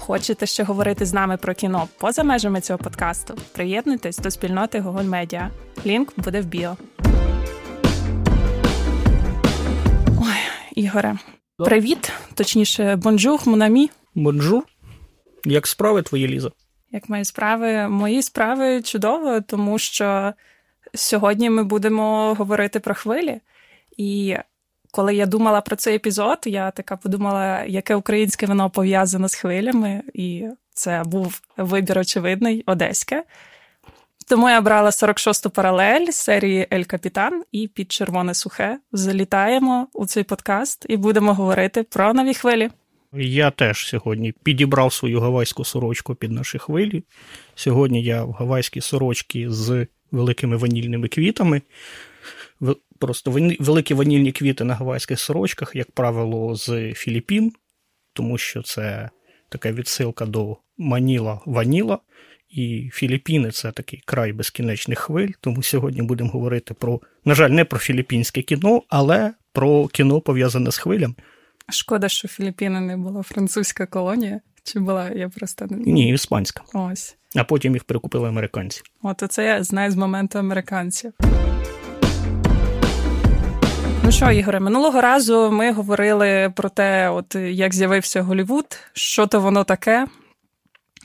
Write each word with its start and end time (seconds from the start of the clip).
Хочете 0.00 0.46
ще 0.46 0.62
говорити 0.62 1.06
з 1.06 1.12
нами 1.12 1.36
про 1.36 1.54
кіно 1.54 1.88
поза 1.98 2.24
межами 2.24 2.60
цього 2.60 2.78
подкасту? 2.78 3.34
Приєднуйтесь 3.52 4.18
до 4.18 4.30
спільноти 4.30 4.80
Google 4.80 5.08
Media. 5.08 5.48
Лінк 5.86 6.12
буде 6.16 6.40
в 6.40 6.44
біо. 6.44 6.76
Ой, 10.06 10.38
Ігоре, 10.74 11.18
привіт. 11.58 12.12
Точніше, 12.34 12.96
бонжур, 12.96 13.40
монамі. 13.46 13.90
Бонжур. 14.14 14.62
Як 15.44 15.66
справи 15.66 16.02
твої, 16.02 16.28
Ліза? 16.28 16.50
Як 16.92 17.08
мої 17.08 17.24
справи? 17.24 17.88
Мої 17.88 18.22
справи 18.22 18.82
чудово, 18.82 19.40
тому 19.40 19.78
що 19.78 20.32
сьогодні 20.94 21.50
ми 21.50 21.64
будемо 21.64 22.34
говорити 22.34 22.80
про 22.80 22.94
хвилі. 22.94 23.40
І 23.96 24.36
коли 24.90 25.14
я 25.14 25.26
думала 25.26 25.60
про 25.60 25.76
цей 25.76 25.96
епізод, 25.96 26.38
я 26.44 26.70
така 26.70 26.96
подумала, 26.96 27.64
яке 27.64 27.94
українське 27.94 28.46
вино 28.46 28.70
пов'язане 28.70 29.28
з 29.28 29.34
хвилями, 29.34 30.02
і 30.14 30.46
це 30.74 31.02
був 31.06 31.40
вибір 31.56 31.98
очевидний, 31.98 32.62
одеське. 32.66 33.24
Тому 34.28 34.48
я 34.48 34.60
брала 34.60 34.90
46-ту 34.90 35.50
паралель 35.50 36.06
серії 36.10 36.66
Ель 36.72 36.82
Капітан 36.82 37.42
і 37.52 37.68
під 37.68 37.92
червоне 37.92 38.34
сухе 38.34 38.78
залітаємо 38.92 39.88
у 39.92 40.06
цей 40.06 40.24
подкаст 40.24 40.86
і 40.88 40.96
будемо 40.96 41.34
говорити 41.34 41.82
про 41.82 42.14
нові 42.14 42.34
хвилі. 42.34 42.70
Я 43.12 43.50
теж 43.50 43.86
сьогодні 43.86 44.32
підібрав 44.42 44.92
свою 44.92 45.20
гавайську 45.20 45.64
сорочку 45.64 46.14
під 46.14 46.32
наші 46.32 46.58
хвилі. 46.58 47.04
Сьогодні 47.54 48.02
я 48.02 48.24
в 48.24 48.32
гавайській 48.32 48.80
сорочці 48.80 49.46
з 49.48 49.86
великими 50.12 50.56
ванільними 50.56 51.08
квітами. 51.08 51.62
Просто 53.00 53.30
великі 53.60 53.94
ванільні 53.94 54.32
квіти 54.32 54.64
на 54.64 54.74
гавайських 54.74 55.20
сорочках, 55.20 55.76
як 55.76 55.92
правило, 55.92 56.54
з 56.56 56.92
Філіппін, 56.94 57.52
тому 58.12 58.38
що 58.38 58.62
це 58.62 59.10
така 59.48 59.72
відсилка 59.72 60.26
до 60.26 60.56
Маніла 60.78 61.40
Ваніла. 61.46 61.98
І 62.48 62.90
Філіппіни 62.92 63.50
це 63.50 63.72
такий 63.72 64.02
край 64.06 64.32
безкінечних 64.32 64.98
хвиль. 64.98 65.28
Тому 65.40 65.62
сьогодні 65.62 66.02
будемо 66.02 66.30
говорити 66.30 66.74
про, 66.74 67.00
на 67.24 67.34
жаль, 67.34 67.50
не 67.50 67.64
про 67.64 67.78
філіппінське 67.78 68.42
кіно, 68.42 68.82
але 68.88 69.34
про 69.52 69.88
кіно 69.88 70.20
пов'язане 70.20 70.70
з 70.70 70.78
хвилями. 70.78 71.14
Шкода, 71.68 72.08
що 72.08 72.28
Філіппіни 72.28 72.80
не 72.80 72.96
була 72.96 73.22
французька 73.22 73.86
колонія. 73.86 74.40
Чи 74.64 74.80
була 74.80 75.10
я 75.10 75.28
просто 75.28 75.66
ні, 75.70 76.12
іспанська. 76.12 76.62
Ось. 76.74 77.16
А 77.36 77.44
потім 77.44 77.74
їх 77.74 77.84
перекупили 77.84 78.28
американці. 78.28 78.82
От 79.02 79.22
це 79.28 79.44
я 79.44 79.62
знаю 79.62 79.90
з 79.90 79.96
моменту 79.96 80.38
американців. 80.38 81.12
Ну 84.10 84.14
що, 84.14 84.30
Ігоре, 84.30 84.60
минулого 84.60 85.00
разу 85.00 85.50
ми 85.52 85.72
говорили 85.72 86.52
про 86.56 86.68
те, 86.68 87.10
от 87.10 87.34
як 87.34 87.74
з'явився 87.74 88.22
Голівуд, 88.22 88.78
що 88.92 89.26
то 89.26 89.40
воно 89.40 89.64
таке. 89.64 90.06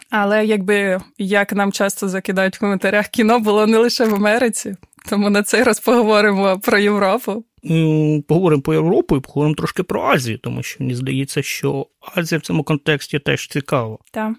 Але 0.10 0.46
якби 0.46 1.02
як 1.18 1.54
нам 1.54 1.72
часто 1.72 2.10
закидають 2.10 2.58
в 2.58 2.60
коментарях, 2.60 3.08
кіно 3.08 3.40
було 3.40 3.68
не 3.68 3.78
лише 3.78 4.06
в 4.06 4.16
Америці, 4.16 4.76
тому 5.10 5.30
на 5.30 5.44
цей 5.44 5.64
раз 5.64 5.80
поговоримо 5.80 6.60
про 6.60 6.78
Європу. 6.78 7.44
Поговоримо 8.28 8.62
про 8.62 8.74
Європу 8.74 9.18
і 9.18 9.20
поговоримо 9.20 9.56
трошки 9.56 9.84
про 9.84 10.04
Азію, 10.04 10.38
тому 10.38 10.64
що 10.64 10.78
мені 10.80 10.96
здається, 10.96 11.42
що 11.42 11.88
Азія 12.16 12.40
в 12.40 12.42
цьому 12.42 12.64
контексті 12.64 13.20
теж 13.20 13.48
цікава. 13.48 13.98
Так. 14.12 14.34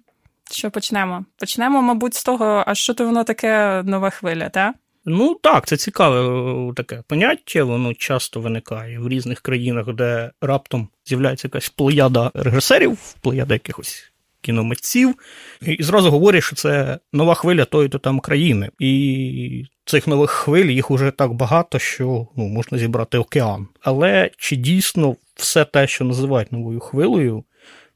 Що 0.50 0.70
почнемо? 0.70 1.24
Почнемо, 1.38 1.82
мабуть, 1.82 2.14
з 2.14 2.24
того, 2.24 2.64
а 2.66 2.74
що 2.74 2.94
то 2.94 3.06
воно 3.06 3.24
таке 3.24 3.82
нова 3.84 4.10
хвиля, 4.10 4.48
так? 4.48 4.74
Ну 5.08 5.34
так, 5.42 5.66
це 5.66 5.76
цікаве 5.76 6.72
таке 6.74 7.02
поняття, 7.08 7.64
воно 7.64 7.94
часто 7.94 8.40
виникає 8.40 8.98
в 8.98 9.08
різних 9.08 9.40
країнах, 9.40 9.92
де 9.94 10.30
раптом 10.40 10.88
з'являється 11.04 11.48
якась 11.48 11.68
плеяда 11.68 12.30
режисерів, 12.34 12.98
плеяда 13.20 13.54
якихось 13.54 14.12
кіномитців, 14.40 15.14
і 15.62 15.82
зразу 15.82 16.10
говорять, 16.10 16.42
що 16.42 16.56
це 16.56 16.98
нова 17.12 17.34
хвиля 17.34 17.64
тої 17.64 17.88
то 17.88 17.98
там 17.98 18.20
країни. 18.20 18.70
І 18.78 19.64
цих 19.84 20.06
нових 20.06 20.30
хвиль 20.30 20.66
їх 20.66 20.90
уже 20.90 21.10
так 21.10 21.32
багато, 21.32 21.78
що 21.78 22.28
ну, 22.36 22.44
можна 22.48 22.78
зібрати 22.78 23.18
океан. 23.18 23.68
Але 23.80 24.30
чи 24.36 24.56
дійсно 24.56 25.16
все 25.34 25.64
те, 25.64 25.86
що 25.86 26.04
називають 26.04 26.52
новою 26.52 26.80
хвилею, 26.80 27.44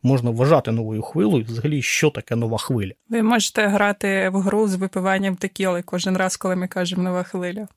можна 0.02 0.30
вважати 0.30 0.72
новою 0.72 1.02
хвилою, 1.02 1.44
взагалі, 1.44 1.82
що 1.82 2.10
таке 2.10 2.36
нова 2.36 2.58
хвиля? 2.58 2.92
Ви 3.08 3.22
можете 3.22 3.66
грати 3.66 4.28
в 4.28 4.40
гру 4.40 4.68
з 4.68 4.74
випиванням 4.74 5.36
текіли 5.36 5.82
кожен 5.82 6.16
раз, 6.16 6.36
коли 6.36 6.56
ми 6.56 6.68
кажемо 6.68 7.02
нова 7.02 7.22
хвиля. 7.22 7.68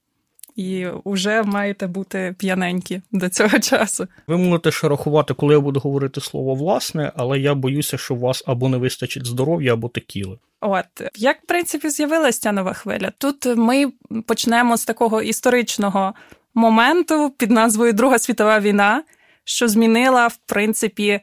І 0.56 0.88
вже 1.06 1.44
маєте 1.44 1.88
бути 1.88 2.36
п'яненькі 2.38 3.02
до 3.12 3.30
цього 3.30 3.60
часу. 3.60 4.08
Ви 4.28 4.38
можете 4.38 4.72
ще 4.72 4.90
рахувати, 4.90 5.34
коли 5.34 5.54
я 5.54 5.60
буду 5.60 5.80
говорити 5.80 6.22
слово 6.22 6.56
власне, 6.56 7.12
але 7.16 7.40
я 7.40 7.56
боюся, 7.56 7.98
що 7.98 8.16
у 8.16 8.20
вас 8.20 8.44
або 8.48 8.70
не 8.70 8.78
вистачить 8.78 9.28
здоров'я, 9.28 9.74
або 9.74 9.90
текіли. 9.90 10.38
От 10.62 10.86
як 11.16 11.44
в 11.44 11.46
принципі 11.46 11.90
з'явилася 11.90 12.40
ця 12.40 12.52
нова 12.52 12.74
хвиля? 12.74 13.12
Тут 13.18 13.46
ми 13.46 13.92
почнемо 14.28 14.78
з 14.78 14.86
такого 14.86 15.22
історичного 15.22 16.14
моменту 16.54 17.34
під 17.38 17.52
назвою 17.52 17.94
Друга 17.94 18.20
світова 18.20 18.60
війна, 18.60 19.04
що 19.44 19.68
змінила 19.68 20.28
в 20.28 20.38
принципі 20.46 21.20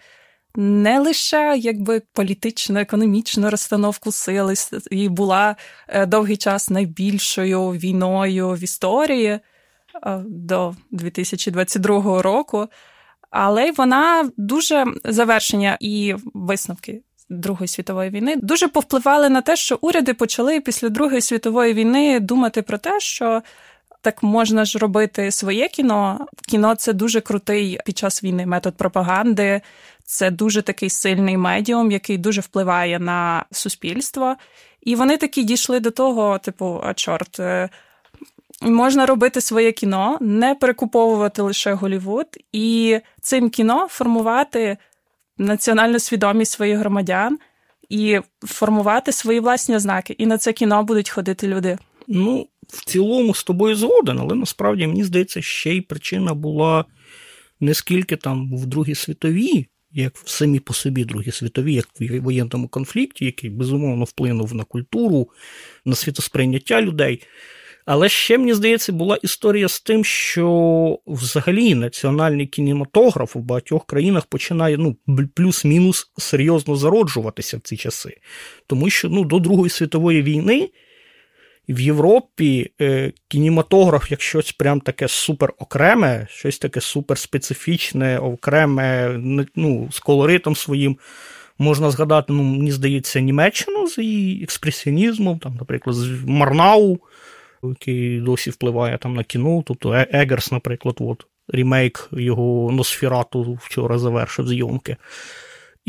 не 0.57 0.99
лише 0.99 1.57
якби 1.59 2.03
політично, 2.13 2.81
економічну 2.81 3.51
розстановку 3.51 4.13
сили 4.13 4.55
і 4.91 5.09
була 5.09 5.57
е, 5.89 6.07
довгий 6.07 6.37
час 6.37 6.71
найбільшою 6.71 7.71
війною 7.71 8.51
в 8.51 8.65
історії 8.65 9.29
е, 9.29 9.41
до 10.27 10.75
2022 10.91 12.23
року, 12.23 12.69
але 13.31 13.67
й 13.67 13.71
вона 13.71 14.31
дуже 14.37 14.85
завершення 15.05 15.77
і 15.81 16.15
висновки. 16.35 17.03
Другої 17.33 17.69
світової 17.69 18.11
війни 18.11 18.37
дуже 18.37 18.69
повпливали 18.69 19.29
на 19.29 19.41
те, 19.41 19.57
що 19.57 19.79
уряди 19.81 20.15
почали 20.15 20.61
після 20.61 20.89
Другої 20.89 21.21
світової 21.21 21.75
війни 21.75 22.21
думати 22.21 22.63
про 22.63 22.79
те, 22.79 23.01
що 23.01 23.43
так 24.01 24.23
можна 24.23 24.65
ж 24.65 24.79
робити 24.79 25.31
своє 25.31 25.69
кіно. 25.69 26.27
Кіно 26.49 26.75
це 26.75 26.93
дуже 26.93 27.21
крутий 27.21 27.79
під 27.87 27.99
час 27.99 28.25
війни 28.25 28.47
метод 28.47 28.77
пропаганди. 28.77 29.61
Це 30.11 30.31
дуже 30.31 30.63
такий 30.63 30.91
сильний 30.91 31.37
медіум, 31.37 31.91
який 31.91 32.19
дуже 32.19 32.41
впливає 32.41 32.99
на 32.99 33.45
суспільство. 33.51 34.37
І 34.81 34.95
вони 34.95 35.17
такі 35.17 35.43
дійшли 35.45 35.81
до 35.81 35.91
того, 35.91 36.39
типу, 36.39 36.81
а 36.85 36.95
чорт, 36.95 37.41
е, 37.41 37.69
можна 38.63 39.07
робити 39.07 39.41
своє 39.41 39.73
кіно, 39.73 40.19
не 40.21 40.55
перекуповувати 40.55 41.43
лише 41.43 41.73
Голівуд, 41.73 42.27
і 42.53 42.99
цим 43.21 43.51
кіно 43.51 43.87
формувати 43.91 44.77
національну 45.39 45.99
свідомість 45.99 46.53
своїх 46.53 46.79
громадян 46.79 47.39
і 47.89 48.21
формувати 48.41 49.13
свої 49.13 49.41
власні 49.41 49.77
ознаки. 49.77 50.15
І 50.19 50.27
на 50.27 50.39
це 50.39 50.53
кіно 50.53 50.83
будуть 50.83 51.11
ходити 51.11 51.47
люди. 51.47 51.79
Ну, 52.07 52.47
в 52.69 52.85
цілому 52.85 53.35
з 53.35 53.45
тобою 53.45 53.77
згоден, 53.77 54.19
але 54.21 54.35
насправді 54.35 54.87
мені 54.87 55.05
здається, 55.05 55.43
ще 55.43 55.75
й 55.75 55.81
причина 55.81 56.35
була 56.35 56.85
не 57.61 57.75
скільки 57.75 58.17
там 58.17 58.57
в 58.57 58.67
Другій 58.67 58.95
світовій 58.95 59.67
як 59.93 60.17
в 60.17 60.29
самі 60.29 60.61
по 60.61 60.75
собі 60.75 61.05
Другі 61.05 61.31
світові, 61.31 61.75
як 61.75 61.89
в 62.01 62.21
воєнному 62.21 62.69
конфлікті, 62.69 63.25
який 63.25 63.51
безумовно 63.51 64.05
вплинув 64.05 64.55
на 64.55 64.65
культуру, 64.65 65.29
на 65.85 65.95
світосприйняття 65.95 66.83
людей. 66.83 67.23
Але 67.87 68.09
ще, 68.09 68.39
мені 68.39 68.55
здається, 68.55 68.93
була 68.93 69.17
історія 69.23 69.69
з 69.69 69.81
тим, 69.81 70.05
що 70.05 70.99
взагалі 71.07 71.75
національний 71.75 72.47
кінематограф 72.47 73.37
у 73.37 73.41
багатьох 73.41 73.87
країнах 73.87 74.27
починає 74.27 74.77
ну, 74.77 74.97
плюс-мінус 75.35 76.13
серйозно 76.19 76.77
зароджуватися 76.77 77.57
в 77.57 77.61
ці 77.61 77.77
часи. 77.77 78.17
Тому 78.67 78.91
що 78.91 79.09
ну, 79.09 79.25
до 79.25 79.39
Другої 79.39 79.71
світової 79.71 80.23
війни 80.23 80.71
в 81.73 81.81
Європі 81.81 82.71
е, 82.81 83.13
кінематограф 83.29 84.11
як 84.11 84.23
щось 84.23 84.53
прям 84.53 84.81
таке 84.81 85.09
супер 85.09 85.53
окреме, 85.59 86.27
щось 86.31 86.59
таке 86.59 86.81
супер 86.81 87.19
специфічне, 87.19 88.19
окреме, 88.19 89.17
ну, 89.57 89.89
з 89.93 89.99
колоритом 89.99 90.57
своїм. 90.57 90.99
Можна 91.59 91.91
згадати, 91.91 92.33
ну, 92.33 92.43
мені 92.43 92.73
здається, 92.73 93.21
Німеччину 93.21 93.87
з 93.87 93.99
її 93.99 94.43
експресіонізмом, 94.43 95.39
там, 95.39 95.55
наприклад, 95.55 95.97
з 95.97 96.25
Марнау, 96.25 96.99
який 97.63 98.21
досі 98.21 98.51
впливає 98.51 98.99
там 98.99 99.15
на 99.15 99.25
кіно. 99.25 99.63
Тобто 99.67 99.93
е, 99.95 100.07
Егерс, 100.13 100.53
наприклад, 100.53 100.97
от, 101.01 101.27
ремейк 101.49 102.09
його 102.13 102.73
Носфірату 102.73 103.59
вчора 103.63 103.99
завершив 103.99 104.49
зйомки. 104.49 104.97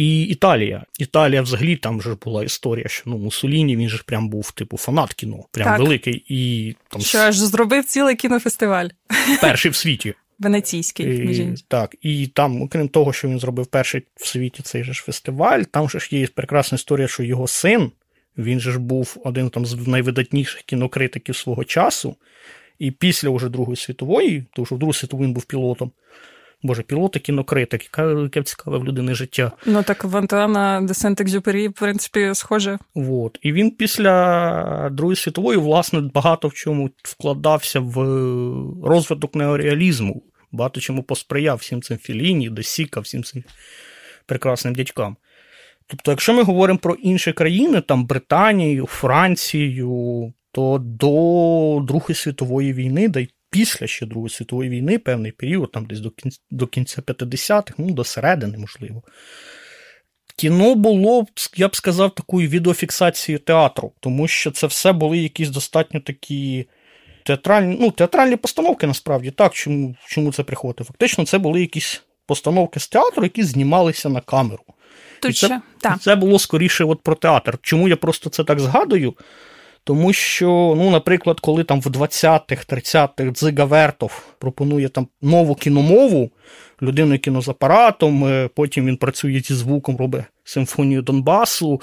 І 0.01 0.23
Італія. 0.23 0.83
Італія 0.99 1.41
взагалі 1.41 1.75
там 1.75 1.99
вже 1.99 2.15
була 2.15 2.43
історія, 2.43 2.87
що 2.87 3.03
ну 3.05 3.17
Мусоліні 3.17 3.77
він 3.77 3.89
же 3.89 4.01
прям 4.05 4.29
був 4.29 4.51
типу 4.51 4.77
фанат 4.77 5.13
кіно, 5.13 5.45
прям 5.51 5.67
так. 5.67 5.79
великий. 5.79 6.25
І 6.27 6.75
там 6.89 7.01
Що 7.01 7.17
аж 7.17 7.37
зробив 7.37 7.85
цілий 7.85 8.15
кінофестиваль. 8.15 8.87
Перший 9.41 9.71
в 9.71 9.75
світі. 9.75 10.13
Венеційський. 10.39 11.05
І, 11.07 11.55
так, 11.67 11.95
і 12.01 12.27
там, 12.27 12.61
окрім 12.61 12.87
того, 12.87 13.13
що 13.13 13.27
він 13.27 13.39
зробив 13.39 13.67
перший 13.67 14.03
в 14.15 14.27
світі 14.27 14.63
цей 14.63 14.83
же 14.83 14.93
ж 14.93 15.01
фестиваль, 15.01 15.61
там 15.61 15.89
же 15.89 15.99
ж 15.99 16.07
є 16.11 16.27
прекрасна 16.27 16.75
історія, 16.75 17.07
що 17.07 17.23
його 17.23 17.47
син, 17.47 17.91
він 18.37 18.59
же 18.59 18.71
ж 18.71 18.79
був 18.79 19.17
один 19.23 19.49
там 19.49 19.65
з 19.65 19.87
найвидатніших 19.87 20.61
кінокритиків 20.61 21.35
свого 21.35 21.63
часу. 21.63 22.15
І 22.79 22.91
після 22.91 23.29
вже 23.29 23.49
Другої 23.49 23.75
світової, 23.75 24.43
тому 24.53 24.65
що 24.65 24.75
в 24.75 24.79
Другу 24.79 24.93
світову 24.93 25.23
він 25.23 25.33
був 25.33 25.43
пілотом. 25.43 25.91
Боже, 26.63 26.83
пілот 26.83 27.15
і 27.15 27.19
кінокритик, 27.19 27.89
яке, 27.97 28.43
цікаве 28.43 28.77
в 28.77 28.85
людини 28.85 29.15
життя. 29.15 29.51
Ну 29.65 29.83
так 29.83 30.03
в 30.03 30.17
Антуана 30.17 30.81
де 30.81 30.93
Сент-Екзюпері, 30.93 31.69
в 31.69 31.73
принципі, 31.73 32.31
схоже. 32.33 32.79
От. 32.95 33.39
І 33.41 33.51
він 33.51 33.71
після 33.71 34.89
Другої 34.91 35.15
світової, 35.15 35.59
власне, 35.59 36.01
багато 36.13 36.47
в 36.47 36.53
чому 36.53 36.89
вкладався 37.03 37.79
в 37.79 37.95
розвиток 38.85 39.35
неореалізму, 39.35 40.23
багато 40.51 40.79
чому 40.79 41.03
посприяв 41.03 41.57
всім 41.57 41.81
цим 41.81 41.97
Філіні, 41.97 42.49
Десіка, 42.49 42.99
всім 42.99 43.23
цим 43.23 43.43
прекрасним 44.25 44.75
дядькам. 44.75 45.17
Тобто, 45.87 46.11
якщо 46.11 46.33
ми 46.33 46.43
говоримо 46.43 46.79
про 46.79 46.93
інші 46.93 47.33
країни, 47.33 47.81
там 47.81 48.05
Британію, 48.05 48.85
Францію, 48.85 50.33
то 50.51 50.77
до 50.81 51.85
Другої 51.87 52.15
світової 52.15 52.73
війни, 52.73 53.07
да 53.07 53.19
й 53.19 53.29
після 53.51 53.87
ще 53.87 54.05
Другої 54.05 54.29
світової 54.29 54.69
війни, 54.69 54.99
певний 54.99 55.31
період, 55.31 55.71
там 55.71 55.85
десь 55.85 55.99
до 55.99 56.09
кінця, 56.09 56.39
до 56.51 56.67
кінця 56.67 57.01
50-х, 57.01 57.73
ну, 57.77 57.91
до 57.91 58.03
середини, 58.03 58.57
можливо. 58.57 59.03
Кіно 60.35 60.75
було, 60.75 61.25
я 61.55 61.67
б 61.67 61.75
сказав, 61.75 62.15
такою 62.15 62.49
відеофіксацією 62.49 63.39
театру, 63.39 63.93
тому 63.99 64.27
що 64.27 64.51
це 64.51 64.67
все 64.67 64.93
були 64.93 65.17
якісь 65.17 65.49
достатньо 65.49 65.99
такі 65.99 66.67
театральні 67.23 67.77
ну, 67.79 67.91
театральні 67.91 68.35
постановки, 68.35 68.87
насправді, 68.87 69.31
так, 69.31 69.53
чому 69.53 69.95
чому 70.07 70.33
це 70.33 70.43
приходить? 70.43 70.87
Фактично, 70.87 71.25
це 71.25 71.37
були 71.37 71.61
якісь 71.61 72.03
постановки 72.25 72.79
з 72.79 72.87
театру, 72.87 73.23
які 73.23 73.43
знімалися 73.43 74.09
на 74.09 74.21
камеру. 74.21 74.63
Тут 75.21 75.37
це, 75.37 75.61
так. 75.81 76.01
це 76.01 76.15
було 76.15 76.39
скоріше 76.39 76.83
от 76.83 77.01
про 77.01 77.15
театр. 77.15 77.57
Чому 77.61 77.87
я 77.87 77.95
просто 77.95 78.29
це 78.29 78.43
так 78.43 78.59
згадую? 78.59 79.13
Тому 79.83 80.13
що, 80.13 80.73
ну, 80.77 80.89
наприклад, 80.89 81.39
коли 81.39 81.63
там 81.63 81.81
в 81.81 81.87
20-х, 81.87 82.65
30-х 82.69 83.31
Дзига 83.31 83.65
Вертов 83.65 84.23
пропонує 84.39 84.89
там 84.89 85.07
нову 85.21 85.55
кіномову, 85.55 86.31
людину 86.81 87.19
кіно 87.19 87.41
з 87.41 87.49
апаратом, 87.49 88.25
е, 88.25 88.49
потім 88.55 88.85
він 88.85 88.97
працює 88.97 89.39
зі 89.39 89.53
звуком, 89.53 89.97
робить 89.97 90.23
симфонію 90.43 91.01
Донбасу. 91.01 91.81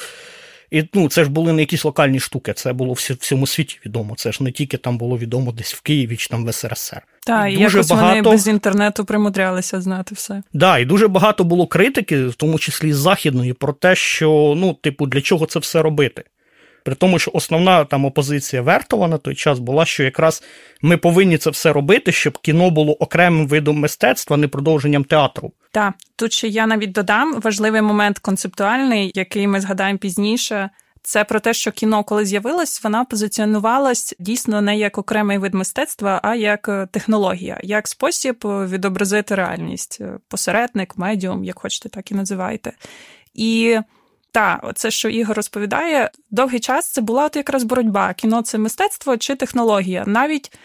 І 0.70 0.84
ну, 0.94 1.08
це 1.08 1.24
ж 1.24 1.30
були 1.30 1.52
не 1.52 1.62
якісь 1.62 1.84
локальні 1.84 2.20
штуки, 2.20 2.52
це 2.52 2.72
було 2.72 2.92
в 2.92 3.16
всьому 3.20 3.46
світі 3.46 3.78
відомо. 3.86 4.14
Це 4.16 4.32
ж 4.32 4.44
не 4.44 4.52
тільки 4.52 4.76
там 4.76 4.98
було 4.98 5.18
відомо 5.18 5.52
десь 5.52 5.74
в 5.74 5.80
Києві 5.80 6.16
чи 6.16 6.28
там 6.28 6.46
в 6.46 6.52
СРСР. 6.52 7.02
Так, 7.26 7.52
і 7.52 7.54
якось 7.54 7.90
багато... 7.90 8.08
вони 8.08 8.22
без 8.22 8.48
інтернету 8.48 9.04
примудрялися 9.04 9.80
знати 9.80 10.14
все. 10.14 10.34
Так, 10.34 10.44
да, 10.52 10.78
і 10.78 10.84
дуже 10.84 11.08
багато 11.08 11.44
було 11.44 11.66
критики, 11.66 12.26
в 12.26 12.34
тому 12.34 12.58
числі 12.58 12.92
з 12.92 12.96
західної, 12.96 13.52
про 13.52 13.72
те, 13.72 13.94
що 13.94 14.54
ну, 14.56 14.74
типу, 14.74 15.06
для 15.06 15.20
чого 15.20 15.46
це 15.46 15.58
все 15.58 15.82
робити. 15.82 16.24
При 16.88 16.94
тому, 16.94 17.18
що 17.18 17.30
основна 17.34 17.84
там 17.84 18.04
опозиція 18.04 18.62
Вертова 18.62 19.08
на 19.08 19.18
той 19.18 19.34
час 19.34 19.58
була, 19.58 19.84
що 19.84 20.04
якраз 20.04 20.42
ми 20.82 20.96
повинні 20.96 21.38
це 21.38 21.50
все 21.50 21.72
робити, 21.72 22.12
щоб 22.12 22.38
кіно 22.38 22.70
було 22.70 22.92
окремим 22.92 23.48
видом 23.48 23.78
мистецтва, 23.78 24.36
не 24.36 24.48
продовженням 24.48 25.04
театру. 25.04 25.52
Так, 25.72 25.94
тут 26.16 26.32
ще 26.32 26.48
я 26.48 26.66
навіть 26.66 26.92
додам 26.92 27.40
важливий 27.40 27.82
момент 27.82 28.18
концептуальний, 28.18 29.12
який 29.14 29.46
ми 29.46 29.60
згадаємо 29.60 29.98
пізніше. 29.98 30.70
Це 31.02 31.24
про 31.24 31.40
те, 31.40 31.54
що 31.54 31.72
кіно, 31.72 32.04
коли 32.04 32.24
з'явилось, 32.24 32.84
вона 32.84 33.04
позиціонувалась 33.04 34.14
дійсно 34.18 34.60
не 34.60 34.78
як 34.78 34.98
окремий 34.98 35.38
вид 35.38 35.54
мистецтва, 35.54 36.20
а 36.22 36.34
як 36.34 36.68
е, 36.68 36.88
технологія, 36.92 37.60
як 37.62 37.88
спосіб 37.88 38.36
відобразити 38.44 39.34
реальність, 39.34 40.00
посередник, 40.28 40.98
медіум, 40.98 41.44
як 41.44 41.58
хочете, 41.58 41.88
так 41.88 42.10
і 42.10 42.14
називайте. 42.14 42.72
І 43.34 43.78
та, 44.32 44.60
оце, 44.62 44.90
що 44.90 45.08
Ігор 45.08 45.36
розповідає, 45.36 46.10
довгий 46.30 46.60
час 46.60 46.92
це 46.92 47.00
була 47.00 47.24
от 47.24 47.36
якраз 47.36 47.64
боротьба. 47.64 48.14
Кіно 48.14 48.42
це 48.42 48.58
мистецтво 48.58 49.16
чи 49.16 49.34
технологія. 49.34 50.04
Навіть 50.06 50.58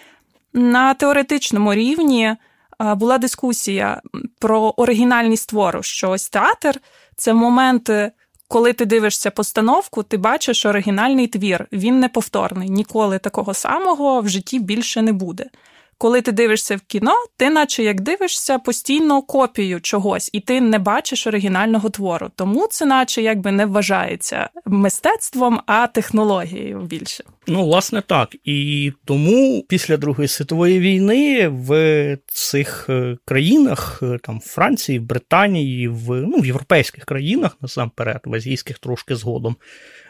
на 0.54 0.94
теоретичному 0.94 1.74
рівні 1.74 2.36
була 2.80 3.18
дискусія 3.18 4.02
про 4.40 4.74
оригінальність 4.78 5.50
твору, 5.50 5.84
що 5.84 6.10
ось 6.10 6.30
театр 6.30 6.80
це 7.16 7.34
моменти, 7.34 8.12
коли 8.48 8.74
ти 8.74 8.86
дивишся 8.86 9.32
постановку, 9.32 10.04
ти 10.04 10.18
бачиш 10.18 10.66
оригінальний 10.66 11.28
твір. 11.28 11.68
Він 11.72 12.00
неповторний. 12.00 12.70
Ніколи 12.70 13.20
такого 13.20 13.54
самого 13.54 14.22
в 14.22 14.30
житті 14.30 14.60
більше 14.60 15.02
не 15.02 15.14
буде 15.14 15.50
коли 15.98 16.22
ти 16.22 16.32
дивишся 16.32 16.76
в 16.76 16.82
кіно, 16.82 17.14
ти, 17.38 17.50
наче 17.50 17.84
як 17.84 18.02
дивишся 18.02 18.60
постійно 18.60 19.22
копію 19.22 19.82
чогось, 19.82 20.30
і 20.34 20.40
ти 20.40 20.62
не 20.62 20.80
бачиш 20.80 21.28
оригінального 21.28 21.90
твору. 21.90 22.32
Тому 22.36 22.68
це, 22.70 22.86
наче 22.86 23.22
якби 23.22 23.52
не 23.52 23.66
вважається 23.66 24.50
мистецтвом, 24.66 25.60
а 25.66 25.88
технологією 25.88 26.80
більше. 26.80 27.24
Ну, 27.48 27.64
власне, 27.64 28.02
так. 28.02 28.36
І 28.44 28.92
тому 29.06 29.66
після 29.70 29.98
Другої 29.98 30.28
світової 30.28 30.80
війни 30.80 31.48
в 31.48 32.18
цих 32.28 32.86
е, 32.90 33.18
країнах, 33.26 34.00
е, 34.04 34.20
там 34.24 34.40
в 34.40 34.48
Франції, 34.48 35.00
в 35.00 35.04
Британії, 35.04 35.88
в 35.88 36.10
ну, 36.10 36.38
в 36.38 36.46
європейських 36.46 37.06
країнах, 37.06 37.58
насамперед, 37.62 38.22
в 38.26 38.36
азійських 38.36 38.80
трошки 38.80 39.16
згодом 39.16 39.56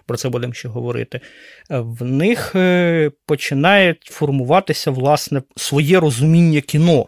про 0.06 0.18
це 0.18 0.30
будемо 0.30 0.54
ще 0.54 0.68
говорити, 0.68 1.20
е, 1.72 1.80
в 1.80 2.04
них 2.06 2.56
е, 2.56 3.12
починає 3.26 3.96
формуватися 4.06 4.92
власне 4.92 5.42
своє 5.56 6.00
розуміння 6.00 6.62
кіно 6.62 7.08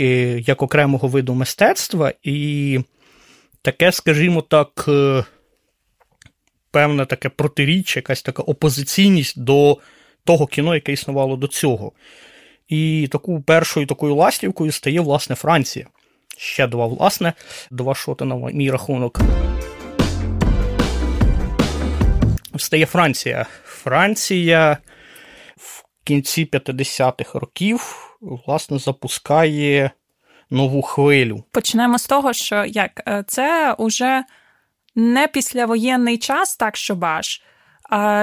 е, 0.00 0.04
як 0.38 0.62
окремого 0.62 1.08
виду 1.08 1.34
мистецтва, 1.34 2.12
і 2.22 2.78
таке, 3.62 3.92
скажімо 3.92 4.42
так, 4.42 4.88
певне 6.70 7.06
таке 7.06 7.28
протиріччя, 7.28 7.98
якась 7.98 8.22
така 8.22 8.42
опозиційність 8.42 9.40
до 9.40 9.78
того 10.24 10.46
кіно, 10.46 10.74
яке 10.74 10.92
існувало 10.92 11.36
до 11.36 11.46
цього. 11.46 11.92
І 12.68 13.08
таку 13.12 13.42
першою 13.42 13.86
такою 13.86 14.14
ластівкою 14.14 14.72
стає, 14.72 15.00
власне, 15.00 15.36
Франція. 15.36 15.86
Ще 16.38 16.66
два, 16.66 16.86
власне, 16.86 17.32
два 17.70 17.94
шоти 17.94 18.24
на 18.24 18.34
мій 18.36 18.70
рахунок 18.70 19.20
стає 22.62 22.86
Франція. 22.86 23.46
Франція 23.64 24.78
в 25.56 25.84
кінці 26.04 26.44
50-х 26.44 27.38
років 27.38 28.08
власне 28.20 28.78
запускає 28.78 29.90
нову 30.50 30.82
хвилю. 30.82 31.44
Почнемо 31.50 31.98
з 31.98 32.06
того, 32.06 32.32
що 32.32 32.64
як 32.64 33.02
е, 33.08 33.24
це 33.26 33.72
уже 33.72 34.24
не 34.94 35.28
післявоєнний 35.28 36.18
час, 36.18 36.56
так 36.56 36.76
що 36.76 36.94
баш. 36.94 37.42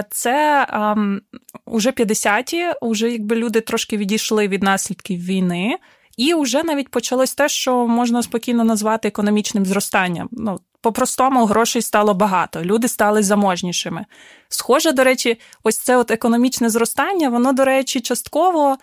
Це 0.10 0.68
um, 0.74 1.20
уже 1.66 1.92
50-ті, 1.92 2.66
уже 2.82 3.12
якби 3.12 3.36
люди 3.36 3.62
трошки 3.62 3.98
відійшли 3.98 4.48
від 4.48 4.64
наслідків 4.64 5.20
війни, 5.26 5.78
і 6.20 6.34
вже 6.34 6.64
навіть 6.64 6.90
почалось 6.90 7.36
те, 7.36 7.50
що 7.50 7.88
можна 7.88 8.24
спокійно 8.24 8.64
назвати 8.64 9.08
економічним 9.08 9.66
зростанням. 9.66 10.30
Ну, 10.32 10.60
по-простому 10.82 11.46
грошей 11.46 11.82
стало 11.82 12.14
багато, 12.14 12.64
люди 12.64 12.88
стали 12.88 13.24
заможнішими. 13.24 14.06
Схоже, 14.50 14.92
до 14.92 15.04
речі, 15.04 15.40
ось 15.64 15.78
це 15.78 15.98
от 15.98 16.12
економічне 16.12 16.70
зростання, 16.70 17.30
воно, 17.30 17.54
до 17.54 17.66
речі, 17.66 18.00
частково 18.00 18.78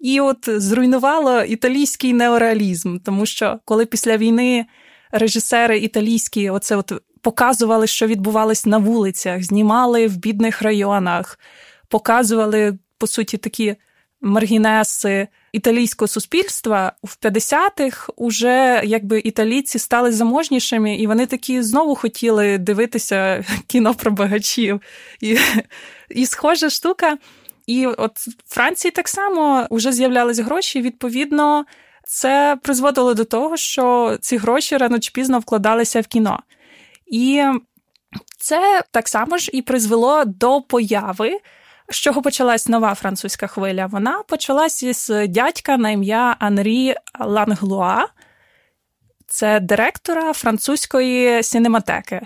і 0.00 0.20
от 0.20 0.48
зруйнувало 0.48 1.42
італійський 1.42 2.12
неореалізм, 2.12 2.98
тому 2.98 3.26
що 3.26 3.60
коли 3.64 3.86
після 3.86 4.16
війни 4.16 4.66
режисери 5.10 5.78
італійські 5.78 6.50
оце 6.50 6.76
от 6.76 6.92
показували, 7.20 7.86
що 7.86 8.06
відбувалось 8.06 8.66
на 8.66 8.78
вулицях, 8.78 9.42
знімали 9.42 10.06
в 10.06 10.16
бідних 10.16 10.62
районах, 10.62 11.38
показували, 11.88 12.78
по 12.98 13.06
суті, 13.06 13.36
такі 13.36 13.76
маргінеси 14.22 15.28
італійського 15.52 16.08
суспільства 16.08 16.92
в 17.02 17.16
50-х 17.22 18.12
уже 18.16 18.82
якби 18.84 19.20
італійці 19.20 19.78
стали 19.78 20.12
заможнішими, 20.12 20.96
і 20.96 21.06
вони 21.06 21.26
такі 21.26 21.62
знову 21.62 21.94
хотіли 21.94 22.58
дивитися 22.58 23.44
кіно 23.66 23.94
про 23.94 24.10
багачів. 24.10 24.80
І, 25.20 25.38
і 26.10 26.26
схожа 26.26 26.70
штука. 26.70 27.18
І 27.66 27.86
от 27.86 28.18
в 28.18 28.54
Франції 28.54 28.92
так 28.92 29.08
само 29.08 29.66
вже 29.70 29.92
з'являлись 29.92 30.38
гроші. 30.38 30.80
Відповідно, 30.80 31.64
це 32.04 32.58
призводило 32.62 33.14
до 33.14 33.24
того, 33.24 33.56
що 33.56 34.16
ці 34.20 34.36
гроші 34.36 34.76
рано 34.76 34.98
чи 34.98 35.10
пізно 35.14 35.38
вкладалися 35.38 36.00
в 36.00 36.06
кіно. 36.06 36.42
І 37.06 37.44
це 38.38 38.82
так 38.90 39.08
само 39.08 39.38
ж 39.38 39.50
і 39.52 39.62
призвело 39.62 40.24
до 40.24 40.62
появи 40.62 41.38
з 41.92 41.96
чого 41.96 42.22
почалась 42.22 42.68
нова 42.68 42.94
французька 42.94 43.46
хвиля? 43.46 43.86
Вона 43.86 44.22
почалась 44.28 44.82
із 44.82 45.10
дядька 45.28 45.76
на 45.76 45.90
ім'я 45.90 46.36
Анрі 46.38 46.94
Ланглуа. 47.20 48.06
це 49.26 49.60
директора 49.60 50.32
французької 50.32 51.42
сінематеки. 51.42 52.20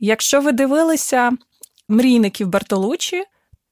Якщо 0.00 0.40
ви 0.40 0.52
дивилися 0.52 1.32
мрійників 1.88 2.48
Бартолучі, 2.48 3.24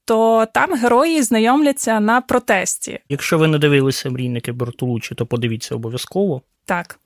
то 0.05 0.47
там 0.53 0.73
герої 0.73 1.21
знайомляться 1.21 1.99
на 1.99 2.21
протесті. 2.21 2.99
Якщо 3.09 3.37
ви 3.37 3.47
не 3.47 3.57
дивилися 3.57 4.09
мрійники 4.09 4.51
Бартолучі, 4.51 5.15
то 5.15 5.25
подивіться 5.25 5.75
обов'язково. 5.75 6.41
Так. 6.65 6.99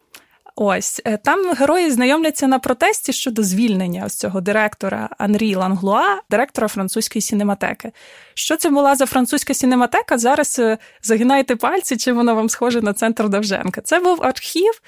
Ось 0.56 1.02
е, 1.06 1.18
там 1.18 1.54
герої 1.54 1.92
знайомляться 1.92 2.48
на 2.48 2.60
протесті 2.60 3.14
щодо 3.14 3.44
звільнення 3.44 4.04
ось 4.06 4.16
цього 4.16 4.42
директора 4.42 5.10
Анрі 5.18 5.56
Ланглуа, 5.56 6.22
директора 6.30 6.68
французької 6.68 7.22
сінематеки. 7.22 7.92
Що 8.34 8.58
це 8.58 8.70
була 8.70 8.96
за 8.96 9.06
французька 9.06 9.54
сінематека? 9.54 10.18
Зараз 10.18 10.60
е, 10.60 10.78
загинайте 11.02 11.56
пальці, 11.56 11.98
чи 11.98 12.14
воно 12.14 12.36
вам 12.36 12.50
схоже 12.50 12.82
на 12.82 12.94
центр 12.94 13.30
Довженка. 13.30 13.82
Це 13.82 14.00
був 14.00 14.24
архів 14.24 14.82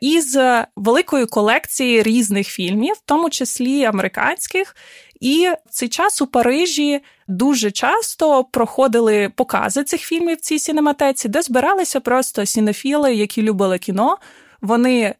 із 0.00 0.38
великою 0.76 1.26
колекцією 1.26 2.02
різних 2.02 2.48
фільмів, 2.48 2.94
в 2.94 3.02
тому 3.04 3.30
числі 3.30 3.84
американських. 3.84 4.76
І 5.20 5.48
в 5.66 5.70
цей 5.70 5.88
час 5.88 6.22
у 6.22 6.26
Парижі 6.26 7.00
дуже 7.28 7.70
часто 7.70 8.44
проходили 8.44 9.32
покази 9.36 9.84
цих 9.84 10.00
фільмів 10.00 10.36
в 10.36 10.40
цій 10.40 10.58
сінематеці, 10.58 11.28
де 11.28 11.42
збиралися 11.42 12.00
просто 12.00 12.46
сінофіли, 12.46 13.14
які 13.14 13.42
любили 13.42 13.78
кіно. 13.78 14.18
Вони 14.62 15.14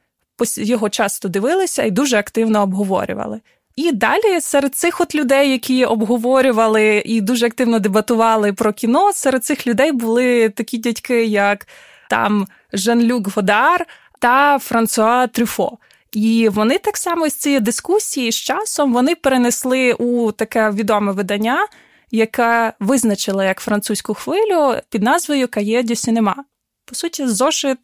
його 0.56 0.88
часто 0.88 1.28
дивилися 1.28 1.82
і 1.82 1.90
дуже 1.90 2.16
активно 2.16 2.62
обговорювали. 2.62 3.40
І 3.76 3.92
далі 3.92 4.40
серед 4.40 4.74
цих 4.74 5.00
от 5.00 5.14
людей, 5.14 5.50
які 5.50 5.84
обговорювали 5.84 7.02
і 7.06 7.20
дуже 7.20 7.46
активно 7.46 7.78
дебатували 7.78 8.52
про 8.52 8.72
кіно, 8.72 9.12
серед 9.12 9.44
цих 9.44 9.66
людей 9.66 9.92
були 9.92 10.48
такі 10.48 10.78
дядьки, 10.78 11.24
як 11.24 11.66
там 12.10 12.46
Жан-Люк 12.72 13.34
Годар 13.34 13.86
та 14.18 14.58
Франсуа 14.58 15.26
Трюфо. 15.26 15.78
І 16.12 16.48
вони 16.48 16.78
так 16.78 16.96
само 16.96 17.28
з 17.28 17.34
цієї 17.34 17.60
дискусії 17.60 18.32
з 18.32 18.36
часом 18.36 18.92
вони 18.92 19.14
перенесли 19.14 19.92
у 19.92 20.32
таке 20.32 20.70
відоме 20.70 21.12
видання, 21.12 21.66
яке 22.10 22.72
визначило 22.80 23.42
як 23.42 23.60
французьку 23.60 24.14
хвилю 24.14 24.74
під 24.90 25.02
назвою 25.02 25.48
Cahiers 25.48 25.82
du 25.82 25.94
Cinéma. 25.94 26.44
По 26.84 26.94
суті, 26.94 27.26
зошит 27.26 27.78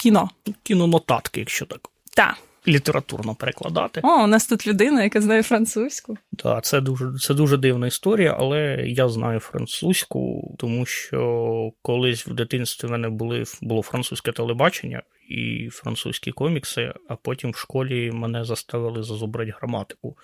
кіно. 0.00 0.30
Кінонотатки, 0.62 1.40
якщо 1.40 1.66
так. 1.66 1.80
Так. 2.14 2.36
Літературно 2.68 3.34
перекладати. 3.34 4.00
О, 4.04 4.24
у 4.24 4.26
нас 4.26 4.46
тут 4.46 4.66
людина, 4.66 5.02
яка 5.02 5.20
знає 5.20 5.42
французьку. 5.42 6.16
Так, 6.36 6.64
це 6.64 6.80
дуже 6.80 7.18
це 7.18 7.34
дуже 7.34 7.56
дивна 7.56 7.86
історія, 7.86 8.36
але 8.38 8.84
я 8.86 9.08
знаю 9.08 9.40
французьку, 9.40 10.54
тому 10.58 10.86
що 10.86 11.72
колись 11.82 12.26
в 12.26 12.34
дитинстві 12.34 12.88
в 12.88 12.90
мене 12.90 13.08
були 13.08 13.44
було 13.62 13.82
французьке 13.82 14.32
телебачення 14.32 15.02
і 15.28 15.68
французькі 15.72 16.32
комікси, 16.32 16.92
а 17.08 17.16
потім 17.16 17.50
в 17.50 17.56
школі 17.56 18.12
мене 18.12 18.44
заставили 18.44 19.02
зазубрати 19.02 19.54
граматику. 19.58 20.16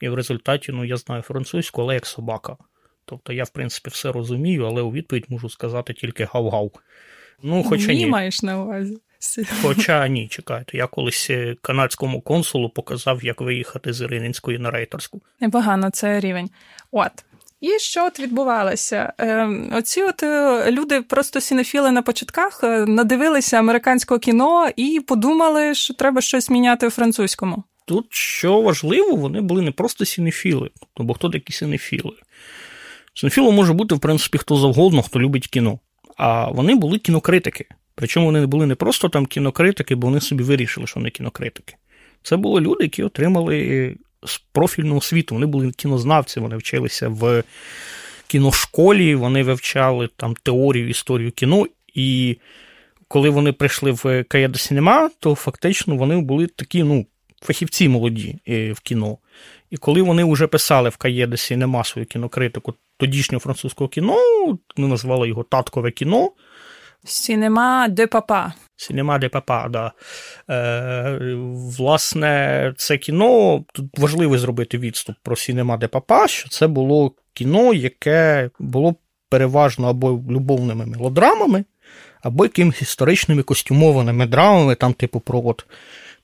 І 0.00 0.08
в 0.08 0.14
результаті 0.14 0.72
ну, 0.72 0.84
я 0.84 0.96
знаю 0.96 1.22
французьку, 1.22 1.82
але 1.82 1.94
як 1.94 2.06
собака. 2.06 2.56
Тобто 3.04 3.32
я, 3.32 3.44
в 3.44 3.50
принципі, 3.50 3.90
все 3.90 4.12
розумію, 4.12 4.66
але 4.66 4.82
у 4.82 4.92
відповідь 4.92 5.26
можу 5.28 5.48
сказати 5.48 5.92
тільки 5.92 6.24
гав-гав. 6.24 6.70
Ну, 7.42 7.64
хоча 7.64 7.92
ні. 7.92 8.06
маєш 8.06 8.42
на 8.42 8.62
увазі. 8.62 8.98
Хоча 9.62 10.08
ні, 10.08 10.28
чекайте. 10.28 10.76
Я 10.76 10.86
колись 10.86 11.26
е, 11.30 11.56
канадському 11.62 12.20
консулу 12.20 12.68
показав, 12.68 13.24
як 13.24 13.40
виїхати 13.40 13.92
з 13.92 14.00
Ірининської 14.00 14.58
на 14.58 14.70
рейтерську. 14.70 15.20
Непогано, 15.40 15.90
це 15.90 16.20
рівень. 16.20 16.50
От. 16.90 17.12
І 17.62 17.78
що 17.78 18.06
от 18.06 18.20
відбувалося? 18.20 19.12
Е, 19.20 19.48
Оці 19.72 20.02
от 20.02 20.22
е, 20.22 20.70
люди 20.70 21.02
просто 21.02 21.40
сінофіли 21.40 21.90
на 21.90 22.02
початках, 22.02 22.60
е, 22.64 22.86
надивилися 22.86 23.58
американського 23.58 24.18
кіно 24.20 24.68
і 24.76 25.00
подумали, 25.00 25.74
що 25.74 25.94
треба 25.94 26.20
щось 26.20 26.50
міняти 26.50 26.86
у 26.86 26.90
французькому. 26.90 27.64
Тут 27.86 28.06
що 28.10 28.60
важливо, 28.60 29.16
вони 29.16 29.40
були 29.40 29.62
не 29.62 29.70
просто 29.70 30.04
сінефіли, 30.04 30.70
бо 30.96 31.14
хто 31.14 31.30
такі 31.30 31.52
сінефіли? 31.52 32.12
Сінефілом 33.14 33.54
може 33.54 33.72
бути, 33.72 33.94
в 33.94 34.00
принципі, 34.00 34.38
хто 34.38 34.56
завгодно, 34.56 35.02
хто 35.02 35.20
любить 35.20 35.46
кіно. 35.46 35.78
А 36.24 36.50
вони 36.50 36.74
були 36.74 36.98
кінокритики. 36.98 37.66
Причому 37.94 38.26
вони 38.26 38.46
були 38.46 38.66
не 38.66 38.74
просто 38.74 39.08
там 39.08 39.26
кінокритики, 39.26 39.94
бо 39.94 40.06
вони 40.06 40.20
собі 40.20 40.42
вирішили, 40.42 40.86
що 40.86 41.00
вони 41.00 41.10
кінокритики. 41.10 41.74
Це 42.22 42.36
були 42.36 42.60
люди, 42.60 42.84
які 42.84 43.02
отримали 43.02 43.96
з 44.26 44.38
профільного 44.38 45.00
світу. 45.00 45.34
Вони 45.34 45.46
були 45.46 45.70
кінознавці, 45.70 46.40
вони 46.40 46.56
вчилися 46.56 47.08
в 47.08 47.42
кіношколі, 48.26 49.14
вони 49.14 49.42
вивчали 49.42 50.08
там 50.16 50.34
теорію, 50.42 50.88
історію 50.88 51.32
кіно. 51.32 51.66
І 51.94 52.38
коли 53.08 53.30
вони 53.30 53.52
прийшли 53.52 53.90
в 53.90 54.24
Cahiers 54.28 54.51
du 54.51 54.58
Cinéma, 54.58 55.10
то 55.20 55.34
фактично 55.34 55.96
вони 55.96 56.20
були 56.20 56.46
такі, 56.46 56.82
ну, 56.82 57.06
фахівці 57.40 57.88
молоді 57.88 58.38
е, 58.48 58.72
в 58.72 58.80
кіно. 58.80 59.18
І 59.70 59.76
коли 59.76 60.02
вони 60.02 60.24
вже 60.24 60.46
писали 60.46 60.88
в 60.88 60.96
Cahiers 60.96 61.27
du 61.27 61.36
Cinéma 61.36 61.84
свою 61.84 62.06
кінокритику 62.06 62.74
тодішнього 63.02 63.40
французького 63.40 63.88
кіно, 63.88 64.16
ми 64.76 64.88
назвали 64.88 65.28
його 65.28 65.42
таткове 65.42 65.90
кіно. 65.90 66.30
Cinéma 67.04 67.88
de 67.88 68.06
papa. 68.06 68.52
Cinéma 68.76 69.18
de 69.18 69.28
papa, 69.28 69.68
да. 69.68 69.92
Е, 70.50 71.36
Власне, 71.78 72.74
це 72.76 72.98
кіно 72.98 73.64
тут 73.74 73.98
важливо 73.98 74.38
зробити 74.38 74.78
відступ 74.78 75.16
про 75.22 75.36
Cinéma 75.36 75.76
de 75.76 75.88
papa, 75.88 76.28
що 76.28 76.48
це 76.48 76.66
було 76.66 77.14
кіно, 77.34 77.74
яке 77.74 78.50
було 78.58 78.94
переважно 79.28 79.88
або 79.88 80.10
любовними 80.10 80.86
мелодрамами, 80.86 81.64
або 82.22 82.44
якимись 82.44 82.82
історичними 82.82 83.42
костюмованими 83.42 84.26
драмами, 84.26 84.74
там, 84.74 84.92
типу, 84.92 85.20
про 85.20 85.42
от 85.44 85.66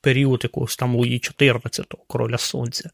період 0.00 0.40
якогось 0.42 0.76
там 0.76 0.97
Луї 0.97 1.18
XIV, 1.18 1.85
короля 2.06 2.38
Сонця. 2.38 2.90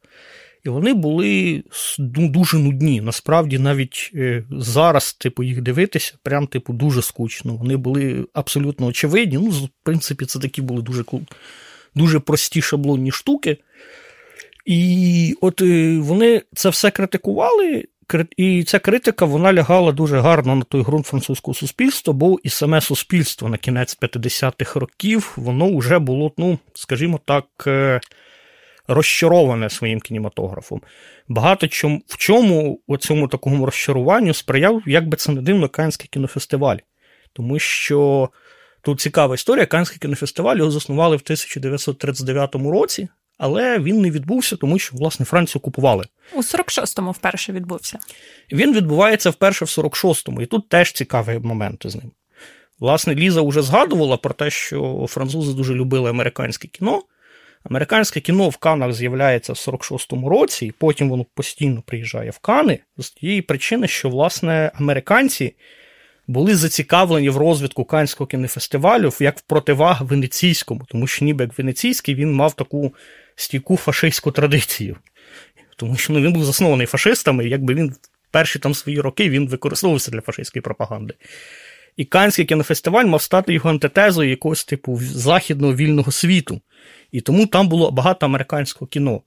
І 0.64 0.68
вони 0.68 0.94
були 0.94 1.62
ну, 1.98 2.28
дуже 2.28 2.58
нудні. 2.58 3.00
Насправді, 3.00 3.58
навіть 3.58 4.10
е, 4.14 4.44
зараз, 4.50 5.12
типу, 5.12 5.42
їх 5.42 5.62
дивитися, 5.62 6.14
прям, 6.22 6.46
типу, 6.46 6.72
дуже 6.72 7.02
скучно. 7.02 7.54
Вони 7.54 7.76
були 7.76 8.26
абсолютно 8.32 8.86
очевидні. 8.86 9.38
Ну, 9.38 9.50
в 9.50 9.68
принципі, 9.82 10.26
це 10.26 10.38
такі 10.38 10.62
були 10.62 10.82
дуже 10.82 11.04
дуже 11.94 12.20
прості 12.20 12.62
шаблонні 12.62 13.12
штуки. 13.12 13.56
І 14.66 15.36
от 15.40 15.60
е, 15.60 15.98
вони 15.98 16.42
це 16.54 16.68
все 16.68 16.90
критикували, 16.90 17.84
і 18.36 18.64
ця 18.64 18.78
критика 18.78 19.24
вона 19.24 19.52
лягала 19.52 19.92
дуже 19.92 20.20
гарно 20.20 20.56
на 20.56 20.62
той 20.62 20.82
ґрунт 20.82 21.06
французького 21.06 21.54
суспільства, 21.54 22.12
бо 22.12 22.38
і 22.42 22.48
саме 22.48 22.80
суспільство 22.80 23.48
на 23.48 23.56
кінець 23.56 23.98
50-х 24.00 24.80
років 24.80 25.32
воно 25.36 25.78
вже 25.78 25.98
було, 25.98 26.32
ну, 26.38 26.58
скажімо 26.74 27.20
так, 27.24 27.44
е, 27.66 28.00
розчароване 28.88 29.70
своїм 29.70 30.00
кінематографом. 30.00 30.82
Багато 31.28 31.68
чому, 31.68 32.02
в 32.06 32.16
чому 32.16 32.80
у 32.86 32.96
цьому 32.96 33.28
такому 33.28 33.66
розчаруванню 33.66 34.34
сприяв, 34.34 34.82
як 34.86 35.08
би 35.08 35.16
це 35.16 35.32
не 35.32 35.42
дивно, 35.42 35.68
Канський 35.68 36.08
кінофестиваль. 36.12 36.76
Тому 37.32 37.58
що 37.58 38.28
тут 38.82 39.00
цікава 39.00 39.34
історія, 39.34 39.66
Канський 39.66 39.98
кінофестиваль 39.98 40.56
його 40.56 40.70
заснували 40.70 41.16
в 41.16 41.20
1939 41.24 42.54
році. 42.54 43.08
Але 43.38 43.78
він 43.78 44.00
не 44.00 44.10
відбувся, 44.10 44.56
тому 44.56 44.78
що, 44.78 44.96
власне, 44.96 45.26
Францію 45.26 45.60
окупували. 45.60 46.04
У 46.34 46.40
46-му 46.40 47.10
вперше 47.10 47.52
відбувся. 47.52 47.98
Він 48.52 48.74
відбувається 48.74 49.30
вперше 49.30 49.64
в 49.64 49.68
46-му, 49.68 50.42
і 50.42 50.46
тут 50.46 50.68
теж 50.68 50.92
цікаві 50.92 51.38
моменти 51.38 51.90
з 51.90 51.96
ним. 51.96 52.10
Власне, 52.78 53.14
Ліза 53.14 53.42
вже 53.42 53.62
згадувала 53.62 54.16
про 54.16 54.34
те, 54.34 54.50
що 54.50 55.06
французи 55.08 55.52
дуже 55.52 55.74
любили 55.74 56.10
американське 56.10 56.68
кіно, 56.68 57.02
Американське 57.64 58.20
кіно 58.20 58.48
в 58.48 58.56
Канах 58.56 58.92
з'являється 58.92 59.52
в 59.52 59.56
46-му 59.56 60.28
році, 60.28 60.66
і 60.66 60.72
потім 60.72 61.10
воно 61.10 61.24
постійно 61.34 61.82
приїжджає 61.86 62.30
в 62.30 62.38
Кани 62.38 62.78
з 62.98 63.10
тієї 63.10 63.42
причини, 63.42 63.88
що, 63.88 64.08
власне, 64.08 64.72
американці 64.74 65.54
були 66.26 66.56
зацікавлені 66.56 67.30
в 67.30 67.36
розвитку 67.36 67.84
Канського 67.84 68.28
кінофестивалю 68.28 69.12
як 69.20 69.38
в 69.38 69.40
противаг 69.40 70.02
венеційському, 70.02 70.84
тому 70.88 71.06
що 71.06 71.24
ніби 71.24 71.44
як 71.44 71.58
венеційський 71.58 72.14
він 72.14 72.32
мав 72.32 72.54
таку 72.54 72.94
стійку 73.36 73.76
фашистську 73.76 74.30
традицію. 74.30 74.96
Тому 75.76 75.96
що 75.96 76.12
ну, 76.12 76.20
він 76.20 76.32
був 76.32 76.44
заснований 76.44 76.86
фашистами, 76.86 77.46
і 77.46 77.48
якби 77.48 77.74
він 77.74 77.94
перші 78.30 78.58
там 78.58 78.74
свої 78.74 79.00
роки 79.00 79.30
він 79.30 79.48
використовувався 79.48 80.10
для 80.10 80.20
фашистської 80.20 80.62
пропаганди. 80.62 81.14
І 81.96 82.04
Канський 82.04 82.44
кінофестиваль 82.44 83.04
мав 83.04 83.22
стати 83.22 83.52
його 83.52 83.70
антитезою 83.70 84.30
якогось 84.30 84.64
типу 84.64 85.00
західного 85.02 85.74
вільного 85.74 86.12
світу. 86.12 86.60
І 87.12 87.20
тому 87.20 87.46
там 87.46 87.68
було 87.68 87.90
багато 87.90 88.26
американського 88.26 88.86
кіно. 88.88 89.22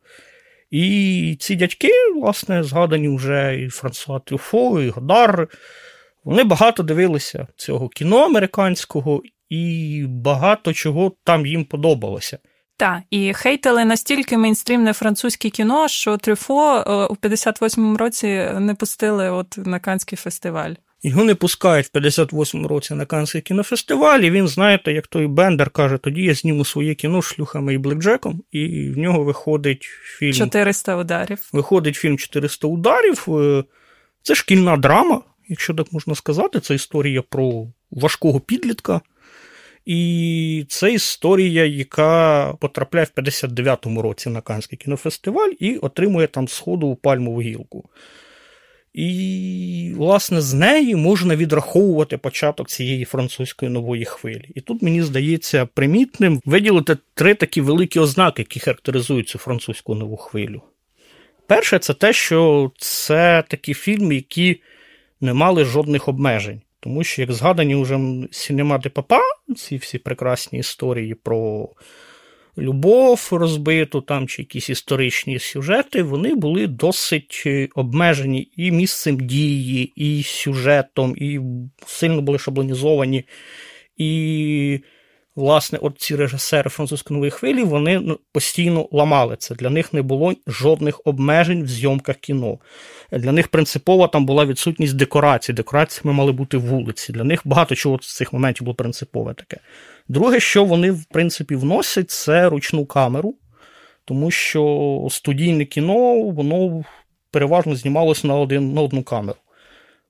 І 0.71 1.37
ці 1.39 1.55
дядьки, 1.55 1.89
власне, 2.15 2.63
згадані 2.63 3.15
вже 3.15 3.59
і 3.61 3.69
Франсуа 3.69 4.19
Трюфо, 4.19 4.81
і 4.81 4.89
Годар, 4.89 5.47
вони 6.23 6.43
багато 6.43 6.83
дивилися 6.83 7.47
цього 7.55 7.89
кіно 7.89 8.17
американського, 8.17 9.21
і 9.49 10.05
багато 10.07 10.73
чого 10.73 11.11
там 11.23 11.45
їм 11.45 11.65
подобалося. 11.65 12.37
Так, 12.77 13.01
і 13.09 13.33
хейтили 13.33 13.85
настільки 13.85 14.37
мейнстрімне 14.37 14.93
французьке 14.93 15.49
кіно, 15.49 15.87
що 15.87 16.17
Трюфо 16.17 16.75
е, 16.75 16.91
у 17.05 17.15
58-му 17.15 17.97
році 17.97 18.27
не 18.59 18.75
пустили 18.75 19.29
от 19.29 19.57
на 19.57 19.79
Канський 19.79 20.17
фестиваль. 20.17 20.73
Його 21.03 21.23
не 21.23 21.35
пускають 21.35 21.85
в 21.93 21.97
58-му 21.97 22.67
році 22.67 22.93
на 22.93 23.05
Каннський 23.05 23.41
кінофестиваль, 23.41 24.19
і 24.19 24.31
він, 24.31 24.47
знаєте, 24.47 24.93
як 24.93 25.07
той 25.07 25.27
Бендер 25.27 25.69
каже, 25.69 25.97
тоді 25.97 26.23
я 26.23 26.33
зніму 26.33 26.65
своє 26.65 26.95
кіно 26.95 27.21
шлюхами 27.21 27.73
і 27.73 27.77
блекджеком, 27.77 28.43
і 28.51 28.89
в 28.89 28.97
нього 28.97 29.23
виходить 29.23 29.83
фільм. 30.17 30.33
400 30.33 30.97
ударів. 30.97 31.49
Виходить 31.53 31.95
фільм 31.95 32.17
400 32.17 32.67
ударів. 32.67 33.25
Е, 33.27 33.63
це 34.21 34.35
шкільна 34.35 34.77
драма, 34.77 35.21
якщо 35.47 35.73
так 35.73 35.93
можна 35.93 36.15
сказати. 36.15 36.59
Це 36.59 36.75
історія 36.75 37.21
про 37.21 37.67
важкого 37.91 38.39
підлітка. 38.39 39.01
І 39.85 40.65
це 40.69 40.93
історія, 40.93 41.65
яка 41.65 42.53
потрапляє 42.59 43.07
в 43.15 43.19
59-му 43.19 44.01
році 44.01 44.29
на 44.29 44.41
Каннський 44.41 44.77
кінофестиваль 44.77 45.51
і 45.59 45.77
отримує 45.77 46.27
там 46.27 46.47
сходу 46.47 46.95
пальмову 46.95 47.41
гілку. 47.41 47.89
І, 48.93 49.93
власне, 49.95 50.41
з 50.41 50.53
неї 50.53 50.95
можна 50.95 51.35
відраховувати 51.35 52.17
початок 52.17 52.69
цієї 52.69 53.05
французької 53.05 53.71
нової 53.71 54.05
хвилі. 54.05 54.49
І 54.55 54.61
тут 54.61 54.81
мені 54.81 55.01
здається 55.01 55.65
примітним 55.65 56.41
виділити 56.45 56.97
три 57.13 57.35
такі 57.35 57.61
великі 57.61 57.99
ознаки, 57.99 58.41
які 58.41 58.59
характеризують 58.59 59.29
цю 59.29 59.37
французьку 59.37 59.95
нову 59.95 60.17
хвилю. 60.17 60.61
Перше, 61.47 61.79
це 61.79 61.93
те, 61.93 62.13
що 62.13 62.71
це 62.77 63.43
такі 63.47 63.73
фільми, 63.73 64.15
які 64.15 64.61
не 65.21 65.33
мали 65.33 65.65
жодних 65.65 66.07
обмежень. 66.07 66.61
Тому 66.79 67.03
що, 67.03 67.21
як 67.21 67.31
згадані 67.31 67.75
вже 67.75 67.99
Cinéma 68.31 68.77
de 68.77 68.89
papa, 68.89 69.21
ці 69.55 69.77
всі 69.77 69.97
прекрасні 69.97 70.59
історії 70.59 71.15
про 71.15 71.69
любов 72.57 73.27
розбиту 73.31 74.01
там 74.01 74.27
чи 74.27 74.41
якісь 74.41 74.69
історичні 74.69 75.39
сюжети, 75.39 76.03
вони 76.03 76.35
були 76.35 76.67
досить 76.67 77.43
е, 77.45 77.67
обмежені 77.75 78.51
і 78.55 78.71
місцем 78.71 79.17
дії, 79.17 79.93
і 79.95 80.23
сюжетом, 80.23 81.15
і 81.17 81.39
сильно 81.85 82.21
були 82.21 82.39
шаблонізовані. 82.39 83.23
І, 83.97 84.79
власне, 85.37 85.79
от 85.81 85.99
ці 85.99 86.15
режисери 86.15 86.69
французької 86.69 87.31
хвилі 87.31 87.63
вони 87.63 87.99
ну, 87.99 88.19
постійно 88.31 88.89
ламали 88.91 89.35
це. 89.39 89.55
Для 89.55 89.69
них 89.69 89.93
не 89.93 90.01
було 90.01 90.33
жодних 90.47 91.01
обмежень 91.05 91.63
в 91.63 91.67
зйомках 91.67 92.15
кіно. 92.15 92.57
Для 93.11 93.31
них 93.31 93.47
принципово 93.47 94.07
там 94.07 94.25
була 94.25 94.45
відсутність 94.45 94.95
декорацій. 94.95 95.53
Декораціями 95.53 96.17
мали 96.17 96.31
бути 96.31 96.57
вулиці. 96.57 97.13
Для 97.13 97.23
них 97.23 97.41
багато 97.45 97.75
чого 97.75 97.99
з 98.01 98.15
цих 98.15 98.33
моментів 98.33 98.65
було 98.65 98.75
принципове 98.75 99.33
таке. 99.33 99.57
Друге, 100.07 100.39
що 100.39 100.65
вони, 100.65 100.91
в 100.91 101.05
принципі, 101.05 101.55
вносять, 101.55 102.11
це 102.11 102.49
ручну 102.49 102.85
камеру, 102.85 103.35
тому 104.05 104.31
що 104.31 105.07
студійне 105.09 105.65
кіно, 105.65 106.21
воно 106.21 106.83
переважно 107.31 107.75
знімалося 107.75 108.27
на 108.27 108.35
один, 108.35 108.73
на 108.73 108.81
одну 108.81 109.03
камеру, 109.03 109.39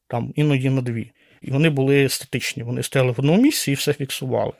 там 0.07 0.33
іноді 0.35 0.69
на 0.69 0.81
дві. 0.81 1.11
І 1.41 1.51
вони 1.51 1.69
були 1.69 2.09
статичні, 2.09 2.63
вони 2.63 2.83
стояли 2.83 3.11
в 3.11 3.15
одному 3.17 3.41
місці 3.41 3.71
і 3.71 3.75
все 3.75 3.93
фіксували. 3.93 4.53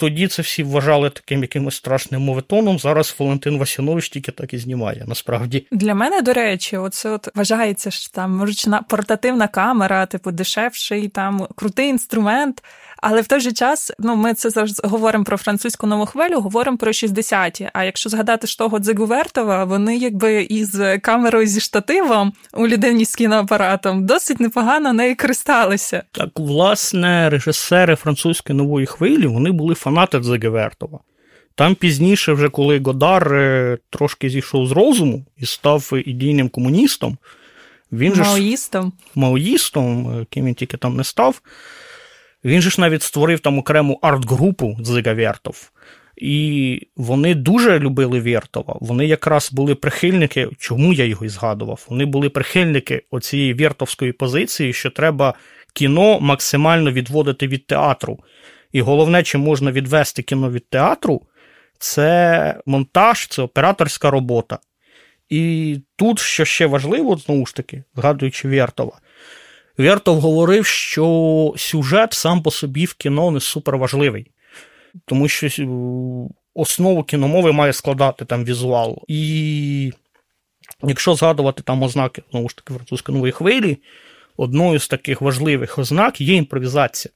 Тоді 0.00 0.28
це 0.28 0.42
всі 0.42 0.62
вважали 0.62 1.10
таким 1.10 1.42
якимось 1.42 1.74
страшним 1.74 2.22
моветоном. 2.22 2.78
Зараз 2.78 3.16
Валентин 3.18 3.58
Васянович 3.58 4.08
тільки 4.08 4.32
так 4.32 4.54
і 4.54 4.58
знімає. 4.58 5.04
Насправді 5.06 5.66
для 5.70 5.94
мене, 5.94 6.22
до 6.22 6.32
речі, 6.32 6.76
оце 6.76 7.10
от 7.10 7.28
вважається 7.34 7.90
що 7.90 8.10
там 8.10 8.42
ручна 8.42 8.82
портативна 8.82 9.48
камера, 9.48 10.06
типу 10.06 10.30
дешевший, 10.30 11.08
там 11.08 11.46
крутий 11.54 11.88
інструмент. 11.88 12.62
Але 13.02 13.20
в 13.20 13.26
той 13.26 13.40
же 13.40 13.52
час, 13.52 13.92
ну 13.98 14.16
ми 14.16 14.34
це 14.34 14.50
зараз 14.50 14.80
говоримо 14.84 15.24
про 15.24 15.36
французьку 15.36 15.86
нову 15.86 16.06
хвилю, 16.06 16.40
говоримо 16.40 16.76
про 16.76 16.90
60-ті. 16.90 17.70
А 17.72 17.84
якщо 17.84 18.08
згадати 18.08 18.46
ж 18.46 18.58
того 18.58 18.78
Дзигувертова, 18.78 19.64
вони 19.64 19.96
якби 19.96 20.42
із 20.42 20.80
камерою 21.02 21.46
зі 21.46 21.60
штативом 21.60 22.32
у 22.54 22.68
людині 22.68 23.04
з 23.04 23.16
кіноапаратом 23.16 24.06
досить 24.06 24.40
непогано 24.40 24.92
нею 24.92 25.16
користалися. 25.16 26.02
Так, 26.12 26.28
власне, 26.36 27.30
режисери 27.30 27.96
французької 27.96 28.56
нової 28.56 28.86
хвилі 28.86 29.26
вони 29.26 29.50
були 29.50 29.74
фанати 29.74 30.18
Дзигувертова. 30.20 30.98
Там 31.54 31.74
пізніше, 31.74 32.32
вже 32.32 32.48
коли 32.48 32.78
Годар 32.78 33.34
е, 33.34 33.78
трошки 33.90 34.30
зійшов 34.30 34.66
з 34.66 34.72
розуму 34.72 35.24
і 35.36 35.46
став 35.46 35.90
ідійним 36.06 36.48
комуністом, 36.48 37.18
він 37.92 38.14
маоїстом. 38.14 38.84
же 38.84 38.92
маоїстом, 39.14 40.26
ким 40.30 40.44
він 40.44 40.54
тільки 40.54 40.76
там 40.76 40.96
не 40.96 41.04
став. 41.04 41.40
Він 42.48 42.62
же 42.62 42.70
ж 42.70 42.80
навіть 42.80 43.02
створив 43.02 43.40
там 43.40 43.58
окрему 43.58 43.98
арт-групу 44.02 44.76
Дзига 44.80 45.14
Вертов. 45.14 45.70
І 46.16 46.80
вони 46.96 47.34
дуже 47.34 47.78
любили 47.78 48.20
Вертова. 48.20 48.76
Вони 48.80 49.06
якраз 49.06 49.52
були 49.52 49.74
прихильники, 49.74 50.48
чому 50.58 50.92
я 50.92 51.04
його 51.04 51.26
і 51.26 51.28
згадував. 51.28 51.86
Вони 51.88 52.04
були 52.04 52.28
прихильники 52.28 53.02
оцієї 53.10 53.54
вертовської 53.54 54.12
позиції, 54.12 54.72
що 54.72 54.90
треба 54.90 55.34
кіно 55.74 56.20
максимально 56.20 56.92
відводити 56.92 57.48
від 57.48 57.66
театру. 57.66 58.18
І 58.72 58.80
головне, 58.80 59.22
чи 59.22 59.38
можна 59.38 59.72
відвести 59.72 60.22
кіно 60.22 60.50
від 60.50 60.68
театру, 60.70 61.22
це 61.78 62.60
монтаж, 62.66 63.26
це 63.26 63.42
операторська 63.42 64.10
робота. 64.10 64.58
І 65.28 65.80
тут, 65.96 66.18
що 66.18 66.44
ще 66.44 66.66
важливо, 66.66 67.16
знову 67.16 67.46
ж 67.46 67.54
таки, 67.54 67.84
згадуючи 67.96 68.48
Вертова, 68.48 69.00
Вертов 69.78 70.20
говорив, 70.20 70.66
що 70.66 71.54
сюжет 71.56 72.12
сам 72.12 72.42
по 72.42 72.50
собі 72.50 72.84
в 72.84 72.94
кіно 72.94 73.30
не 73.30 73.40
суперважливий, 73.40 74.30
тому 75.04 75.28
що 75.28 75.46
е, 75.46 75.68
основу 76.54 77.02
кіномови 77.02 77.52
має 77.52 77.72
складати 77.72 78.24
там 78.24 78.44
візуал. 78.44 79.02
І 79.08 79.92
якщо 80.82 81.14
згадувати 81.14 81.62
там 81.62 81.82
ознаки 81.82 82.22
знову 82.30 82.48
ж 82.48 82.56
таки 82.56 82.74
французької 82.74 83.16
нової 83.16 83.32
хвилі, 83.32 83.78
одною 84.36 84.78
з 84.78 84.88
таких 84.88 85.20
важливих 85.20 85.78
ознак 85.78 86.20
є 86.20 86.34
імпровізація. 86.34 87.12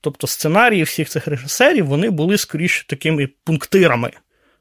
Тобто 0.00 0.26
сценарії 0.26 0.82
всіх 0.82 1.08
цих 1.08 1.26
режисерів 1.26 1.86
вони 1.86 2.10
були 2.10 2.38
скоріше 2.38 2.86
такими 2.86 3.28
пунктирами. 3.44 4.10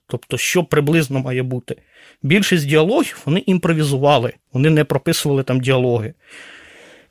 Тобто, 0.07 0.37
що 0.37 0.63
приблизно 0.63 1.19
має 1.19 1.43
бути. 1.43 1.75
Більшість 2.23 2.67
діалогів 2.67 3.21
вони 3.25 3.43
імпровізували, 3.45 4.33
вони 4.53 4.69
не 4.69 4.83
прописували 4.83 5.43
там 5.43 5.61
діалоги 5.61 6.13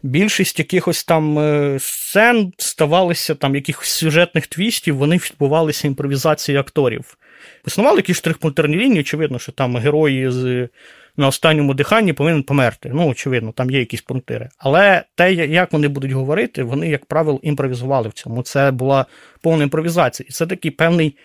більшість 0.03 0.59
якихось 0.59 1.05
там 1.05 1.39
е, 1.39 1.77
сцен 1.81 2.53
ставалися 2.59 3.35
там 3.35 3.55
якихось 3.55 3.89
сюжетних 3.89 4.47
твістів, 4.47 4.97
вони 4.97 5.17
відбувалися 5.17 5.87
імпровізацією 5.89 6.61
акторів. 6.61 7.19
Існували 7.67 7.97
якісь 7.97 8.17
штрихпунктирні 8.17 8.77
лінії, 8.77 9.01
очевидно, 9.01 9.39
що 9.39 9.53
там 9.53 9.77
герої 9.77 10.31
з. 10.31 10.69
На 11.17 11.27
останньому 11.27 11.75
диханні 11.75 12.13
повинен 12.13 12.43
померти. 12.43 12.91
Ну, 12.95 13.09
очевидно, 13.09 13.53
там 13.53 13.71
є 13.71 13.79
якісь 13.79 14.01
пунктири. 14.01 14.49
Але 14.59 15.05
те, 15.15 15.35
як 15.35 15.73
вони 15.73 15.89
будуть 15.89 16.13
говорити, 16.13 16.63
вони, 16.63 16.89
як 16.89 17.07
правило, 17.07 17.41
імпровізували 17.43 18.09
в 18.09 18.13
цьому. 18.13 18.43
Це 18.43 18.71
була 18.71 19.07
повна 19.41 19.63
імпровізація. 19.65 20.27
І 20.31 20.33
це 20.33 20.47
такий 20.47 20.71
певний 20.71 21.17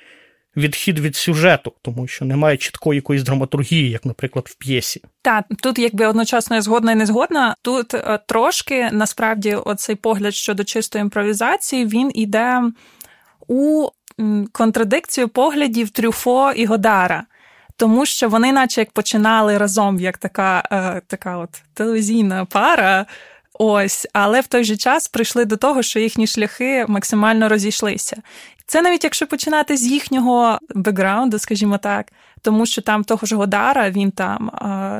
відхід 0.57 0.99
від 0.99 1.15
сюжету, 1.15 1.73
тому 1.81 2.07
що 2.07 2.25
немає 2.25 2.57
чіткої 2.57 2.95
якоїсь 2.95 3.23
драматургії, 3.23 3.89
як, 3.89 4.05
наприклад, 4.05 4.47
в 4.49 4.55
п'єсі. 4.55 5.01
Так, 5.21 5.45
тут 5.61 5.79
якби 5.79 6.05
одночасно 6.05 6.61
згодна 6.61 6.91
і 6.91 6.95
не 6.95 7.05
згодна. 7.05 7.55
Тут 7.61 7.93
е, 7.93 8.19
трошки 8.27 8.89
насправді 8.91 9.55
оцей 9.55 9.95
погляд 9.95 10.35
щодо 10.35 10.63
чистої 10.63 11.01
імпровізації 11.01 11.85
він 11.85 12.11
іде 12.15 12.61
у 13.47 13.87
контрадикцію 14.51 15.27
поглядів 15.27 15.89
Трюфо 15.89 16.51
і 16.55 16.65
Годара. 16.65 17.23
Тому 17.77 18.05
що 18.05 18.29
вони, 18.29 18.51
наче 18.51 18.81
як 18.81 18.91
починали 18.91 19.57
разом, 19.57 19.99
як 19.99 20.17
така 20.17 20.63
е, 20.71 21.01
така 21.07 21.37
от 21.37 21.49
телевізійна 21.73 22.45
пара, 22.45 23.05
ось, 23.53 24.07
але 24.13 24.41
в 24.41 24.47
той 24.47 24.63
же 24.63 24.77
час 24.77 25.07
прийшли 25.07 25.45
до 25.45 25.57
того, 25.57 25.83
що 25.83 25.99
їхні 25.99 26.27
шляхи 26.27 26.85
максимально 26.87 27.49
розійшлися. 27.49 28.21
Це 28.65 28.81
навіть 28.81 29.03
якщо 29.03 29.27
починати 29.27 29.77
з 29.77 29.87
їхнього 29.87 30.59
бекграунду, 30.75 31.39
скажімо 31.39 31.77
так, 31.77 32.11
тому 32.41 32.65
що 32.65 32.81
там 32.81 33.03
того 33.03 33.27
ж 33.27 33.35
Годара 33.35 33.89
він 33.89 34.11
там 34.11 34.51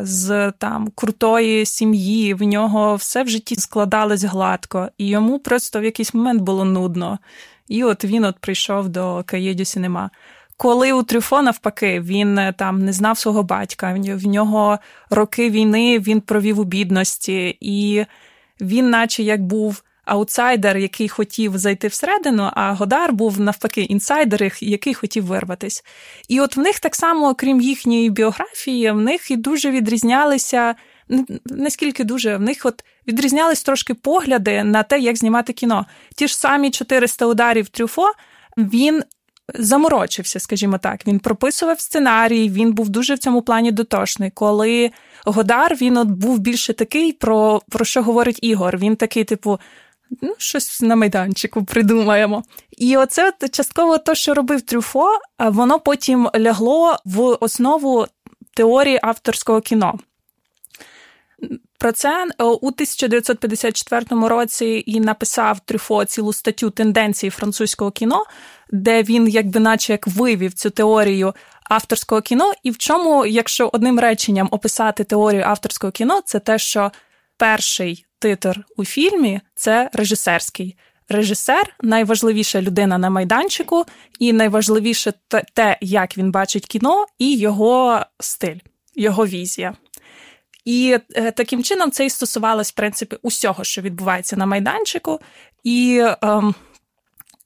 з 0.04 0.52
там 0.52 0.92
крутої 0.96 1.66
сім'ї, 1.66 2.34
в 2.34 2.42
нього 2.44 2.96
все 2.96 3.24
в 3.24 3.30
житті 3.30 3.56
складалось 3.56 4.24
гладко, 4.24 4.90
і 4.98 5.08
йому 5.08 5.40
просто 5.40 5.80
в 5.80 5.84
якийсь 5.84 6.14
момент 6.14 6.42
було 6.42 6.66
нудно. 6.66 7.20
І 7.68 7.84
от 7.84 8.06
він 8.06 8.26
от 8.26 8.40
прийшов 8.40 8.90
до 8.90 9.24
Cahiers 9.26 9.57
du 9.57 9.66
Cinéma. 9.66 10.10
Коли 10.58 10.94
у 10.94 11.04
Трюфо, 11.04 11.42
навпаки, 11.42 12.00
він 12.00 12.38
е, 12.38 12.54
там 12.58 12.86
не 12.86 12.94
знав 12.94 13.18
свого 13.18 13.44
батька, 13.44 13.94
в 13.94 14.28
нього 14.28 14.80
роки 15.10 15.50
війни 15.50 16.00
він 16.00 16.22
провів 16.22 16.60
у 16.60 16.64
бідності, 16.64 17.58
і 17.62 18.06
він, 18.64 18.90
наче 18.90 19.24
як 19.24 19.44
був 19.44 19.84
аутсайдер, 20.06 20.78
який 20.78 21.10
хотів 21.10 21.58
зайти 21.58 21.88
всередину, 21.88 22.50
а 22.54 22.74
Годар 22.74 23.14
був 23.14 23.40
навпаки 23.40 23.82
інсайдер, 23.82 24.52
який 24.62 24.94
хотів 24.94 25.26
вирватись. 25.26 25.84
І 26.28 26.42
от 26.42 26.58
в 26.58 26.60
них 26.60 26.80
так 26.80 26.96
само, 26.96 27.30
окрім 27.30 27.62
їхньої 27.62 28.10
біографії, 28.10 28.92
в 28.92 29.02
них 29.02 29.32
і 29.32 29.38
дуже 29.38 29.72
відрізнялися. 29.72 30.76
Наскільки 31.46 32.04
дуже 32.04 32.38
в 32.38 32.42
них 32.42 32.62
от 32.64 32.84
відрізнялись 33.08 33.64
трошки 33.64 33.94
погляди 33.94 34.64
на 34.64 34.84
те, 34.84 35.00
як 35.00 35.18
знімати 35.18 35.54
кіно. 35.54 35.86
Ті 36.16 36.28
ж 36.28 36.38
самі 36.38 36.72
400 36.72 37.26
ударів 37.26 37.70
трюфо, 37.70 38.12
він 38.58 39.04
заморочився, 39.56 40.40
скажімо 40.40 40.78
так. 40.78 41.08
Він 41.08 41.20
прописував 41.20 41.80
сценарій, 41.80 42.50
він 42.50 42.74
був 42.74 42.90
дуже 42.90 43.14
в 43.16 43.20
цьому 43.20 43.42
плані 43.42 43.72
дотошний. 43.72 44.32
Коли 44.32 44.92
Годар 45.26 45.76
він 45.76 45.98
от 45.98 46.08
був 46.08 46.40
більше 46.40 46.74
такий, 46.74 47.12
про, 47.12 47.62
про 47.70 47.86
що 47.86 48.04
говорить 48.04 48.40
Ігор. 48.42 48.78
Він 48.78 48.96
такий, 48.96 49.24
типу. 49.24 49.60
Ну, 50.22 50.36
щось 50.38 50.82
на 50.82 50.96
майданчику 50.96 51.64
придумаємо. 51.64 52.44
І 52.78 52.98
оце 52.98 53.34
частково 53.52 53.98
те, 53.98 54.16
що 54.16 54.34
робив 54.34 54.62
Трюфо, 54.62 55.20
воно 55.40 55.80
потім 55.80 56.30
лягло 56.36 56.98
в 57.06 57.22
основу 57.22 58.06
теорії 58.54 59.00
авторського 59.04 59.62
кіно. 59.62 60.00
Про 61.78 61.92
це 61.92 62.28
е, 62.40 62.44
у 62.44 62.68
1954 62.68 64.06
році 64.28 64.84
і 64.86 65.00
написав 65.00 65.60
Трюфо 65.60 66.06
цілу 66.06 66.34
статтю 66.34 66.70
тенденції 66.70 67.30
французького 67.30 67.92
кіно, 67.92 68.24
де 68.72 69.04
він, 69.04 69.28
якби 69.28 69.60
наче 69.60 69.94
як 69.94 70.08
вивів 70.08 70.54
цю 70.54 70.70
теорію 70.70 71.34
авторського 71.70 72.22
кіно. 72.22 72.54
І 72.64 72.72
в 72.72 72.78
чому, 72.78 73.26
якщо 73.26 73.70
одним 73.74 74.00
реченням 74.00 74.48
описати 74.52 75.04
теорію 75.04 75.44
авторського 75.44 75.92
кіно, 75.92 76.22
це 76.26 76.40
те, 76.40 76.60
що 76.60 76.92
перший 77.38 78.06
титр 78.20 78.66
у 78.78 78.86
фільмі 78.86 79.42
це 79.56 79.90
режисерський. 79.94 80.78
Режисер 81.10 81.76
найважливіша 81.82 82.62
людина 82.62 82.98
на 82.98 83.10
майданчику, 83.10 83.86
і 84.20 84.34
найважливіше 84.34 85.14
те, 85.54 85.78
як 85.82 86.18
він 86.18 86.32
бачить 86.32 86.66
кіно, 86.66 87.06
і 87.20 87.38
його 87.38 88.02
стиль, 88.20 88.60
його 88.96 89.26
візія. 89.26 89.74
І 90.66 90.98
е, 91.16 91.32
таким 91.32 91.64
чином 91.64 91.92
це 91.92 92.06
і 92.06 92.10
стосувалось, 92.10 92.72
в 92.72 92.76
принципі, 92.76 93.18
усього, 93.22 93.64
що 93.64 93.82
відбувається 93.82 94.36
на 94.36 94.46
майданчику. 94.46 95.20
І 95.64 96.06
ем, 96.22 96.56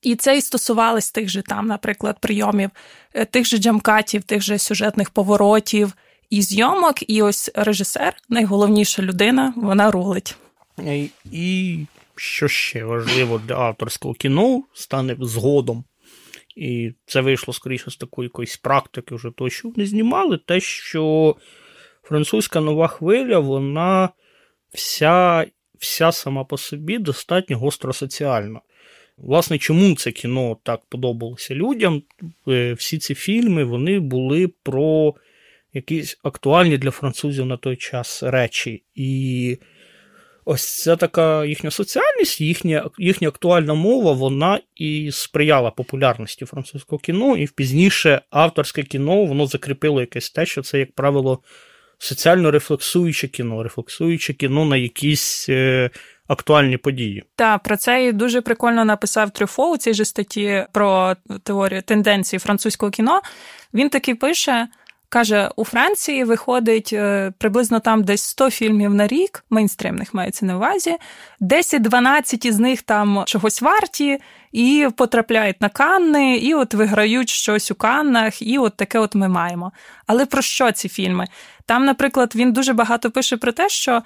і 0.02 0.16
це 0.16 0.38
і 0.38 0.42
стосувалось 0.42 1.12
тих 1.12 1.30
же 1.30 1.42
там, 1.42 1.68
наприклад, 1.68 2.18
прийомів, 2.20 2.70
е, 3.14 3.26
тих 3.26 3.46
же 3.48 3.58
джамкатів, 3.58 4.24
тих 4.24 4.42
же 4.42 4.58
сюжетних 4.58 5.10
поворотів 5.10 5.94
і 6.30 6.42
зйомок. 6.42 7.10
І 7.10 7.22
ось 7.22 7.52
режисер, 7.56 8.14
найголовніша 8.30 9.02
людина, 9.02 9.54
вона 9.56 9.92
рулить. 9.92 10.36
І 11.32 11.80
що 12.16 12.48
ще 12.48 12.84
важливо 12.84 13.42
для 13.48 13.56
авторського 13.56 14.14
кіно 14.14 14.64
стане 14.74 15.16
згодом. 15.20 15.84
І 16.56 16.92
це 17.06 17.22
вийшло 17.22 17.54
скоріше 17.54 17.92
з 17.92 17.98
такої 17.98 18.26
якоїсь 18.26 18.58
практики, 18.58 19.16
вже 19.16 19.32
то, 19.32 19.50
що 19.50 19.70
вони 19.70 19.88
знімали, 19.88 20.38
те, 20.38 20.60
що 20.60 21.36
французька 22.04 22.62
нова 22.62 22.88
хвиля, 22.88 23.40
вона 23.40 24.10
вся 24.74 25.46
вся 25.80 26.12
сама 26.12 26.44
по 26.44 26.58
собі 26.58 26.98
достатньо 26.98 27.58
гостросоціальна. 27.58 28.62
Власне, 29.18 29.58
чому 29.58 29.96
це 29.96 30.12
кіно 30.12 30.58
так 30.64 30.82
подобалося 30.90 31.56
людям? 31.56 32.04
Е, 32.48 32.74
всі 32.74 32.98
ці 32.98 33.16
фільми 33.16 33.64
вони 33.64 34.00
були 34.00 34.48
про 34.64 35.16
якісь 35.74 36.20
актуальні 36.24 36.78
для 36.78 36.92
французів 36.92 37.46
на 37.46 37.58
той 37.58 37.76
час 37.76 38.24
речі. 38.24 38.84
І 38.96 39.58
ось 40.46 40.84
ця 40.84 40.96
така 40.96 41.46
їхня 41.46 41.72
соціальність, 41.72 42.42
їхня 42.42 42.90
їхня 42.98 43.28
актуальна 43.28 43.74
мова, 43.74 44.12
вона 44.12 44.60
і 44.76 45.10
сприяла 45.12 45.72
популярності 45.72 46.46
французького 46.46 47.00
кіно, 47.00 47.38
і 47.38 47.48
пізніше 47.48 48.22
авторське 48.30 48.84
кіно 48.84 49.26
воно 49.26 49.46
закріпило 49.46 50.02
якесь 50.02 50.30
те, 50.30 50.46
що 50.46 50.62
це, 50.62 50.80
як 50.80 50.92
правило, 50.92 51.40
соціально 51.98 52.52
рефлексуюче 52.52 53.28
кіно, 53.28 53.64
рефлексуюче 53.64 54.34
кіно 54.34 54.66
на 54.66 54.78
якісь 54.78 55.50
е, 55.50 55.90
актуальні 56.28 56.78
події. 56.78 57.24
Так, 57.36 57.63
про 57.63 57.78
це 57.78 58.06
і 58.06 58.12
дуже 58.12 58.42
прикольно 58.42 58.86
написав 58.86 59.32
Трюфо 59.32 59.72
у 59.72 59.78
цій 59.78 59.94
же 59.94 60.06
статті 60.06 60.66
про 60.72 61.16
теорію 61.44 61.82
тенденції 61.82 62.40
французького 62.40 62.92
кіно. 62.92 63.22
Він 63.74 63.90
таки 63.90 64.16
пише. 64.16 64.68
Каже, 65.10 65.50
у 65.56 65.66
Франції 65.66 66.24
виходить 66.24 66.90
е, 66.94 67.32
приблизно 67.38 67.80
там 67.80 68.04
десь 68.04 68.24
100 68.24 68.50
фільмів 68.50 68.94
на 68.94 69.08
рік, 69.08 69.44
мейнстримних 69.50 70.13
мається 70.13 70.46
на 70.46 70.56
увазі, 70.56 70.98
10-12 71.42 72.46
із 72.46 72.60
них 72.60 72.82
там 72.82 73.24
чогось 73.26 73.62
варті, 73.62 74.20
і 74.52 74.88
потрапляють 74.98 75.62
на 75.62 75.70
Канни, 75.70 76.38
і 76.38 76.54
от 76.54 76.74
виграють 76.74 77.30
щось 77.30 77.72
у 77.72 77.76
Каннах, 77.76 78.42
і 78.42 78.58
от 78.58 78.78
таке 78.78 79.00
от 79.00 79.16
ми 79.16 79.28
маємо. 79.28 79.72
Але 80.08 80.26
про 80.26 80.42
що 80.42 80.72
ці 80.72 80.90
фільми? 80.90 81.28
Там, 81.66 81.86
наприклад, 81.86 82.34
він 82.36 82.54
дуже 82.54 82.74
багато 82.74 83.12
пише 83.12 83.38
про 83.38 83.52
те, 83.52 83.70
що 83.70 84.02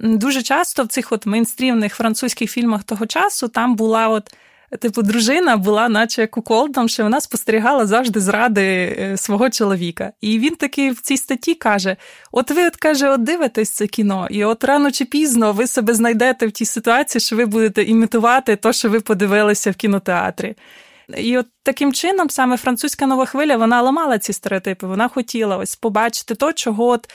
дуже 0.00 0.42
часто 0.42 0.84
в 0.84 0.86
цих 0.86 1.12
от 1.12 1.26
мейнстрімних 1.26 1.94
французьких 1.94 2.50
фільмах 2.50 2.84
того 2.84 3.06
часу 3.06 3.48
там 3.48 3.76
була 3.76 4.08
от. 4.08 4.34
Типу, 4.80 5.02
дружина 5.02 5.56
була, 5.56 5.88
наче 5.88 6.26
куколдом, 6.26 6.88
що 6.88 7.02
вона 7.02 7.20
спостерігала 7.20 7.86
завжди 7.86 8.20
зради 8.20 8.62
е, 8.62 9.16
свого 9.16 9.50
чоловіка. 9.50 10.12
І 10.20 10.38
він 10.38 10.54
таки 10.54 10.90
в 10.90 11.00
цій 11.00 11.16
статті 11.16 11.54
каже: 11.54 11.96
от 12.32 12.50
ви 12.50 12.66
от 12.66 12.76
каже, 12.76 13.10
от 13.10 13.22
дивитесь 13.22 13.70
це 13.70 13.86
кіно, 13.86 14.28
і 14.30 14.44
от 14.44 14.64
рано 14.64 14.90
чи 14.90 15.04
пізно 15.04 15.52
ви 15.52 15.66
себе 15.66 15.94
знайдете 15.94 16.46
в 16.46 16.52
тій 16.52 16.64
ситуації, 16.64 17.20
що 17.20 17.36
ви 17.36 17.46
будете 17.46 17.82
імітувати 17.82 18.56
те, 18.56 18.72
що 18.72 18.90
ви 18.90 19.00
подивилися 19.00 19.70
в 19.70 19.74
кінотеатрі. 19.74 20.54
І 21.16 21.38
от 21.38 21.46
таким 21.62 21.92
чином 21.92 22.30
саме 22.30 22.56
французька 22.56 23.06
нова 23.06 23.26
хвиля 23.26 23.56
вона 23.56 23.82
ламала 23.82 24.18
ці 24.18 24.32
стереотипи. 24.32 24.86
Вона 24.86 25.08
хотіла 25.08 25.56
ось 25.56 25.76
побачити 25.76 26.34
то, 26.34 26.52
чого 26.52 26.86
от. 26.86 27.08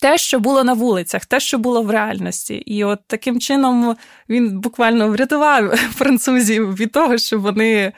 Те, 0.00 0.18
що 0.18 0.40
було 0.40 0.64
на 0.64 0.72
вулицях, 0.72 1.26
те, 1.26 1.40
що 1.40 1.58
було 1.58 1.82
в 1.82 1.90
реальності, 1.90 2.54
і 2.54 2.84
от 2.84 2.98
таким 3.06 3.40
чином 3.40 3.96
він 4.28 4.60
буквально 4.60 5.08
врятував 5.08 5.76
французів 5.76 6.74
від 6.74 6.92
того, 6.92 7.18
щоб 7.18 7.40
вони 7.40 7.92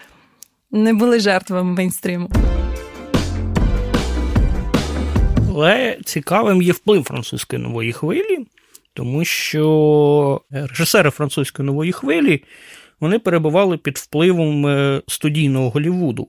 не 0.70 0.92
були 0.94 1.20
жертвами 1.20 1.74
мейнстріму. 1.74 2.30
Але 5.48 5.98
цікавим 6.04 6.62
є 6.62 6.72
вплив 6.72 7.04
французької 7.04 7.62
нової 7.62 7.92
хвилі, 7.92 8.46
тому 8.94 9.24
що 9.24 10.40
режисери 10.50 11.10
французької 11.10 11.66
нової 11.66 11.92
хвилі 11.92 12.44
вони 13.00 13.18
перебували 13.18 13.76
під 13.76 13.98
впливом 13.98 14.66
е, 14.66 15.02
студійного 15.08 15.70
Голівуду. 15.70 16.28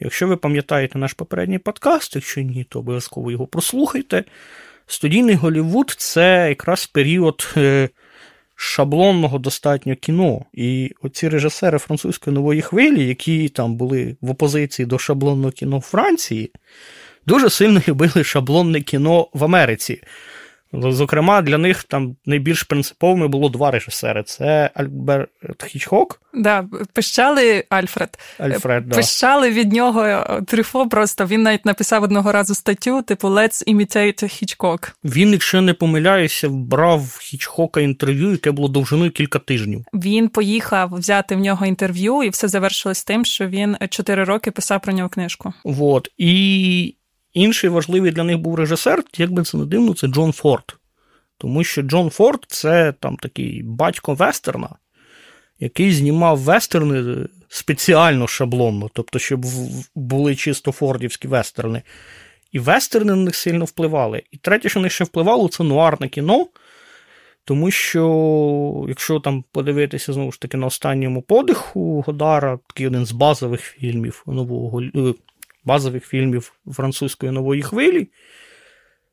Якщо 0.00 0.28
ви 0.28 0.36
пам'ятаєте 0.36 0.98
наш 0.98 1.12
попередній 1.12 1.58
подкаст, 1.58 2.14
якщо 2.14 2.40
ні, 2.40 2.64
то 2.64 2.78
обов'язково 2.78 3.30
його 3.30 3.46
прослухайте. 3.46 4.24
Студійний 4.86 5.34
Голівуд 5.34 5.94
це 5.98 6.46
якраз 6.48 6.86
період 6.86 7.54
е, 7.56 7.88
шаблонного 8.54 9.38
достатньо 9.38 9.96
кіно. 9.96 10.44
І 10.52 10.92
оці 11.02 11.28
режисери 11.28 11.78
французької 11.78 12.34
нової 12.34 12.62
хвилі, 12.62 13.06
які 13.06 13.48
там 13.48 13.76
були 13.76 14.16
в 14.20 14.30
опозиції 14.30 14.86
до 14.86 14.98
шаблонного 14.98 15.50
кіно 15.50 15.78
в 15.78 15.82
Франції, 15.82 16.52
дуже 17.26 17.50
сильно 17.50 17.82
любили 17.88 18.24
шаблонне 18.24 18.80
кіно 18.80 19.28
в 19.32 19.44
Америці. 19.44 20.02
Зокрема, 20.82 21.42
для 21.42 21.58
них 21.58 21.84
там 21.84 22.16
найбільш 22.26 22.62
принциповими 22.62 23.28
було 23.28 23.48
два 23.48 23.70
режисери: 23.70 24.22
це 24.22 24.70
Альберт 24.74 25.30
Хічхок. 25.66 26.20
Да, 26.34 26.64
пищали 26.92 27.64
Альфред. 27.68 28.18
Альфред, 28.38 28.88
да. 28.88 28.96
Пищали 28.96 29.50
від 29.50 29.72
нього 29.72 30.04
е, 30.04 30.42
Трюфо. 30.46 30.88
Просто 30.88 31.26
він 31.26 31.42
навіть 31.42 31.66
написав 31.66 32.02
одного 32.02 32.32
разу 32.32 32.54
статтю, 32.54 33.02
типу 33.02 33.28
Let's 33.28 33.74
imitate 33.74 34.28
Хічкок. 34.28 34.92
Він, 35.04 35.32
якщо 35.32 35.60
не 35.60 35.74
помиляюся, 35.74 36.48
брав 36.48 37.18
Хічхока 37.20 37.80
інтерв'ю, 37.80 38.30
яке 38.30 38.50
було 38.50 38.68
довжиною 38.68 39.10
кілька 39.10 39.38
тижнів. 39.38 39.84
Він 39.94 40.28
поїхав 40.28 40.94
взяти 40.94 41.36
в 41.36 41.38
нього 41.38 41.66
інтерв'ю, 41.66 42.22
і 42.22 42.28
все 42.28 42.48
завершилось 42.48 43.04
тим, 43.04 43.24
що 43.24 43.46
він 43.46 43.76
чотири 43.90 44.24
роки 44.24 44.50
писав 44.50 44.80
про 44.80 44.92
нього 44.92 45.08
книжку. 45.08 45.52
Вот. 45.64 46.08
І 46.18 46.94
Інший 47.36 47.70
важливий 47.70 48.10
для 48.10 48.24
них 48.24 48.38
був 48.38 48.54
режисер, 48.54 49.04
як 49.16 49.32
би 49.32 49.42
це 49.42 49.58
не 49.58 49.64
дивно, 49.64 49.94
це 49.94 50.06
Джон 50.06 50.32
Форд. 50.32 50.76
Тому 51.38 51.64
що 51.64 51.82
Джон 51.82 52.10
Форд 52.10 52.44
це 52.48 52.92
там 53.00 53.16
такий 53.16 53.62
батько 53.62 54.14
вестерна, 54.14 54.68
який 55.60 55.92
знімав 55.92 56.38
вестерни 56.38 57.28
спеціально 57.48 58.26
шаблонно, 58.26 58.90
тобто, 58.92 59.18
щоб 59.18 59.44
були 59.94 60.34
чисто 60.34 60.72
фордівські 60.72 61.28
вестерни. 61.28 61.82
І 62.52 62.58
вестерни 62.58 63.14
на 63.14 63.22
них 63.22 63.36
сильно 63.36 63.64
впливали. 63.64 64.22
І 64.30 64.36
третє, 64.36 64.68
що 64.68 64.80
на 64.80 64.82
них 64.82 64.92
ще 64.92 65.04
впливало, 65.04 65.48
це 65.48 65.64
нуарне 65.64 66.08
кіно. 66.08 66.46
Тому 67.44 67.70
що, 67.70 68.84
якщо 68.88 69.20
там 69.20 69.44
подивитися 69.52 70.12
знову 70.12 70.32
ж 70.32 70.40
таки 70.40 70.56
на 70.56 70.66
останньому 70.66 71.22
подиху 71.22 72.04
Годара, 72.06 72.58
такий 72.66 72.86
один 72.86 73.06
з 73.06 73.12
базових 73.12 73.60
фільмів 73.60 74.22
нового 74.26 74.82
е, 74.82 75.14
базових 75.66 76.06
фільмів 76.06 76.52
французької 76.72 77.32
нової 77.32 77.62
хвилі. 77.62 78.08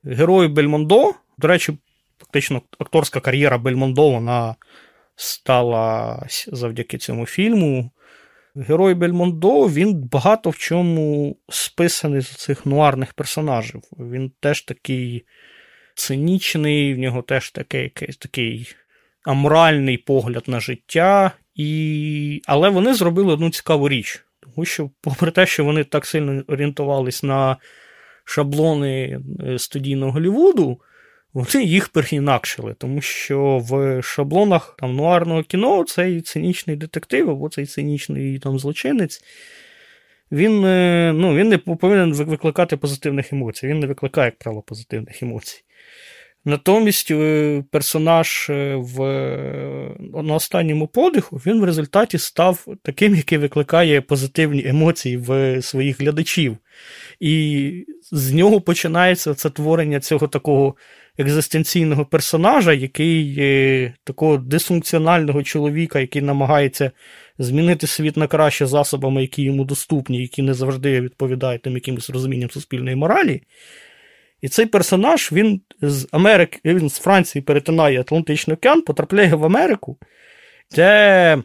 Герой 0.04 0.48
Бельмондо. 0.48 1.14
До 1.38 1.48
речі, 1.48 1.78
фактично 2.20 2.62
акторська 2.80 3.20
кар'єра 3.20 3.58
Бельмондо 3.58 4.10
вона 4.10 4.56
стала 5.16 6.20
завдяки 6.48 6.98
цьому 6.98 7.26
фільму. 7.26 7.92
Герой 8.56 8.94
Бельмондо 8.94 9.68
він 9.68 9.94
багато 9.94 10.50
в 10.50 10.58
чому 10.58 11.38
списаний 11.50 12.22
з 12.22 12.28
цих 12.28 12.66
нуарних 12.66 13.14
персонажів. 13.14 13.82
Він 14.00 14.32
теж 14.40 14.62
такий 14.62 15.26
цинічний, 15.96 16.94
в 16.94 16.98
нього 16.98 17.22
теж 17.22 17.52
такий 17.52 17.90
такий 17.90 18.76
аморальний 19.26 19.98
погляд 19.98 20.44
на 20.48 20.60
життя. 20.60 21.32
І... 21.56 22.42
Але 22.46 22.70
вони 22.70 22.94
зробили 22.94 23.34
одну 23.34 23.50
цікаву 23.50 23.90
річ. 23.90 24.26
Тому 24.44 24.66
що, 24.66 24.90
попри 25.02 25.32
те, 25.32 25.46
що 25.46 25.66
вони 25.66 25.84
так 25.84 26.06
сильно 26.06 26.44
орієнтувались 26.48 27.24
на 27.24 27.58
шаблони 28.26 29.20
е, 29.48 29.60
студійного 29.60 30.12
Голлівуду, 30.12 30.82
вони 31.34 31.66
їх 31.66 31.90
переінакшили, 31.90 32.76
тому 32.78 33.02
що 33.02 33.58
в 33.70 34.02
шаблонах 34.02 34.76
там 34.80 34.96
нуарного 34.96 35.44
кіно 35.44 35.84
цей 35.84 36.22
цинічний 36.22 36.76
детектив 36.76 37.30
або 37.30 37.50
цей 37.50 37.66
цинічний 37.66 38.40
там 38.40 38.60
злочинець. 38.60 39.24
Він 40.32 40.66
е, 40.66 41.12
ну, 41.16 41.36
він 41.36 41.50
не 41.50 41.58
повинен 41.58 42.14
викликати 42.14 42.78
позитивних 42.78 43.34
емоцій. 43.34 43.68
Він 43.68 43.80
не 43.80 43.88
викликає, 43.88 44.26
як 44.26 44.38
правило, 44.38 44.62
позитивних 44.62 45.24
емоцій. 45.24 45.63
Натомість 46.46 47.12
е, 47.12 47.64
персонаж 47.72 48.48
е, 48.50 48.76
в, 48.76 49.00
на 50.24 50.36
останньому 50.36 50.88
подиху 50.88 51.42
він 51.46 51.62
в 51.62 51.64
результаті 51.64 52.18
став 52.18 52.68
таким, 52.82 53.16
який 53.16 53.38
викликає 53.38 54.02
позитивні 54.02 54.68
емоції 54.68 55.18
в 55.18 55.62
своїх 55.62 56.02
глядачів. 56.02 56.58
І 57.20 57.86
з 58.12 58.34
нього 58.34 58.62
починається 58.62 59.34
це 59.34 59.50
творення 59.50 60.00
цього 60.00 60.28
такого 60.28 60.76
екзистенційного 61.18 62.06
персонажа, 62.06 62.74
який 62.74 63.36
е, 63.40 63.94
такого 64.04 64.38
дисфункціонального 64.38 65.44
чоловіка, 65.44 66.00
який 66.00 66.22
намагається 66.22 66.92
змінити 67.38 67.88
світ 67.88 68.18
на 68.18 68.28
краще 68.28 68.66
засобами, 68.66 69.22
які 69.22 69.44
йому 69.44 69.66
доступні, 69.66 70.22
які 70.22 70.42
не 70.42 70.54
завжди 70.54 71.02
відповідають 71.02 71.62
тим 71.62 71.74
якимось 71.74 72.10
розумінням 72.10 72.50
суспільної 72.50 72.96
моралі. 72.96 73.42
І 74.44 74.50
цей 74.50 74.66
персонаж 74.66 75.32
він 75.32 75.62
з 75.82 76.08
Америки, 76.12 76.60
він 76.66 76.90
з 76.90 77.00
Франції 77.00 77.42
перетинає 77.42 78.00
Атлантичний 78.00 78.58
океан, 78.58 78.82
потрапляє 78.82 79.36
в 79.36 79.46
Америку, 79.46 79.98
де 80.76 80.84
е, 80.84 81.44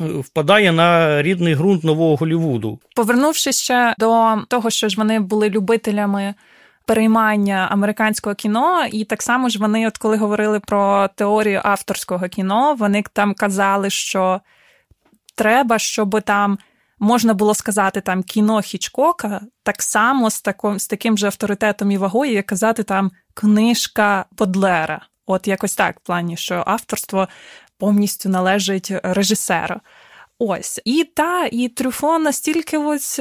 впадає 0.00 0.72
на 0.72 1.22
рідний 1.22 1.54
ґрунт 1.54 1.84
нового 1.84 2.16
Голівуду. 2.16 2.78
Повернувшись 2.96 3.62
ще 3.62 3.94
до 3.98 4.36
того, 4.48 4.70
що 4.70 4.88
ж 4.88 4.96
вони 4.96 5.20
були 5.20 5.50
любителями 5.50 6.34
переймання 6.86 7.68
американського 7.70 8.34
кіно, 8.34 8.86
і 8.92 9.04
так 9.04 9.22
само 9.22 9.48
ж 9.48 9.58
вони, 9.58 9.88
от 9.88 9.98
коли 9.98 10.16
говорили 10.16 10.60
про 10.60 11.08
теорію 11.14 11.60
авторського 11.64 12.28
кіно, 12.28 12.74
вони 12.78 13.04
там 13.12 13.34
казали, 13.34 13.90
що 13.90 14.40
треба, 15.34 15.78
щоб 15.78 16.22
там. 16.22 16.58
Можна 17.04 17.34
було 17.34 17.54
сказати 17.54 18.00
там 18.00 18.22
кіно 18.22 18.60
Хічкока 18.60 19.40
так 19.62 19.82
само 19.82 20.30
з 20.30 20.42
таком, 20.42 20.78
з 20.78 20.86
таким 20.86 21.18
же 21.18 21.26
авторитетом 21.26 21.90
і 21.90 21.98
вагою, 21.98 22.32
як 22.32 22.46
казати 22.46 22.82
там 22.82 23.10
книжка 23.34 24.24
Бодлера. 24.32 25.06
От 25.26 25.48
якось 25.48 25.74
так, 25.74 26.00
в 26.00 26.06
плані, 26.06 26.36
що 26.36 26.64
авторство 26.66 27.28
повністю 27.78 28.28
належить 28.28 28.92
режисеру. 29.02 29.80
Ось. 30.38 30.80
І 30.84 31.04
та, 31.04 31.48
і 31.52 31.68
Трюфо 31.68 32.18
настільки 32.18 32.78
ось 32.78 33.20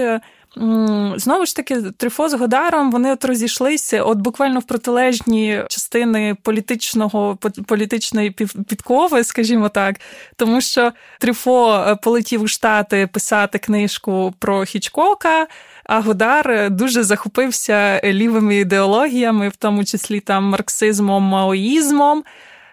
Знову 1.16 1.46
ж 1.46 1.56
таки, 1.56 1.82
Трифо 1.82 2.30
з 2.30 2.34
Годаром 2.34 2.92
вони 2.92 3.12
от 3.12 3.26
розійшлися 3.26 4.04
от 4.04 4.18
буквально 4.18 4.60
в 4.60 4.64
протилежні 4.64 5.64
частини 5.70 6.36
політичного 6.42 7.38
політичної 7.68 8.32
підкови, 8.68 9.24
скажімо 9.24 9.70
так, 9.70 10.00
тому 10.36 10.62
що 10.62 10.92
Трифо 11.20 11.74
е, 11.76 11.96
полетів 11.96 12.42
у 12.42 12.48
Штати 12.48 13.10
писати 13.14 13.60
книжку 13.60 14.34
про 14.40 14.66
Хічкока. 14.66 15.48
А 15.84 16.02
Годар 16.02 16.70
дуже 16.72 17.04
захопився 17.04 18.02
лівими 18.04 18.56
ідеологіями, 18.56 19.50
в 19.50 19.56
тому 19.56 19.86
числі 19.86 20.20
там 20.20 20.44
марксизмом, 20.44 21.24
маоїзмом, 21.24 22.24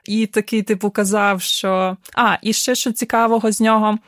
і 0.04 0.26
такий 0.26 0.62
типу 0.62 0.90
казав, 0.90 1.42
що 1.42 1.96
а, 2.14 2.36
і 2.42 2.52
ще 2.52 2.74
що 2.74 2.92
цікавого 2.92 3.52
з 3.52 3.60
нього, 3.60 3.98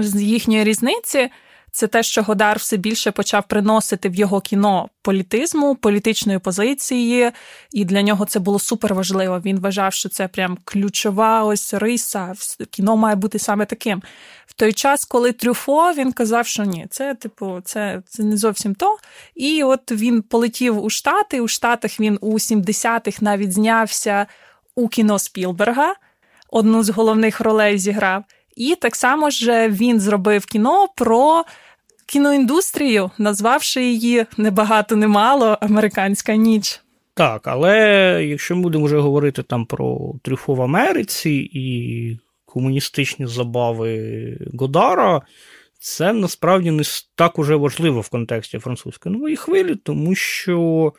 з 0.00 0.22
їхньої 0.22 0.64
різниці 0.64 1.30
це 1.74 1.86
те, 1.86 2.02
що 2.02 2.22
Годар 2.22 2.58
все 2.58 2.76
більше 2.76 3.10
почав 3.10 3.44
приносити 3.48 4.08
в 4.08 4.14
його 4.14 4.40
кіно 4.40 4.88
політизму, 5.02 5.74
політичної 5.74 6.38
позиції, 6.38 7.30
і 7.72 7.84
для 7.84 8.02
нього 8.02 8.24
це 8.24 8.38
було 8.38 8.58
супер 8.58 8.94
важливо. 8.94 9.40
Він 9.44 9.60
вважав, 9.60 9.92
що 9.92 10.08
це 10.08 10.28
прям 10.28 10.58
ключова 10.64 11.44
ось 11.44 11.74
риса. 11.74 12.32
Кіно 12.70 12.96
має 12.96 13.16
бути 13.16 13.38
саме 13.38 13.66
таким. 13.66 14.02
В 14.46 14.52
той 14.52 14.72
час, 14.72 15.04
коли 15.04 15.32
Трюфо, 15.32 15.92
він 15.92 16.12
казав, 16.12 16.46
що 16.46 16.64
ні, 16.64 16.86
це 16.90 17.14
типу, 17.14 17.60
це, 17.64 18.02
це 18.06 18.22
не 18.22 18.36
зовсім 18.36 18.74
то. 18.74 18.96
І 19.34 19.62
от 19.62 19.92
він 19.92 20.22
полетів 20.22 20.84
у 20.84 20.90
Штати. 20.90 21.40
У 21.40 21.48
Штатах 21.48 22.00
він 22.00 22.18
у 22.20 22.32
70-х 22.32 23.22
навіть 23.22 23.52
знявся 23.52 24.26
у 24.74 24.88
кіно 24.88 25.18
Спілберга. 25.18 25.94
Одну 26.50 26.82
з 26.82 26.88
головних 26.88 27.40
ролей 27.40 27.78
зіграв. 27.78 28.24
І 28.56 28.74
так 28.74 28.96
само 28.96 29.30
ж 29.30 29.68
він 29.68 30.00
зробив 30.00 30.46
кіно 30.46 30.88
про 30.96 31.44
кіноіндустрію, 32.06 33.10
назвавши 33.18 33.84
її 33.84 34.26
небагато 34.36 34.96
немало 34.96 35.58
американська 35.60 36.36
ніч. 36.36 36.80
Так, 37.14 37.46
але 37.46 38.24
якщо 38.28 38.56
ми 38.56 38.62
будемо 38.62 38.84
вже 38.84 38.98
говорити 38.98 39.42
там 39.42 39.66
про 39.66 40.14
трюфо 40.22 40.54
в 40.54 40.62
Америці 40.62 41.50
і 41.52 42.18
комуністичні 42.44 43.26
забави 43.26 44.38
Годара, 44.58 45.22
це 45.78 46.12
насправді 46.12 46.70
не 46.70 46.82
так 47.14 47.38
уже 47.38 47.56
важливо 47.56 48.00
в 48.00 48.08
контексті 48.08 48.58
французької 48.58 49.14
нової 49.14 49.36
хвилі, 49.36 49.74
тому 49.74 50.14
що 50.14 50.92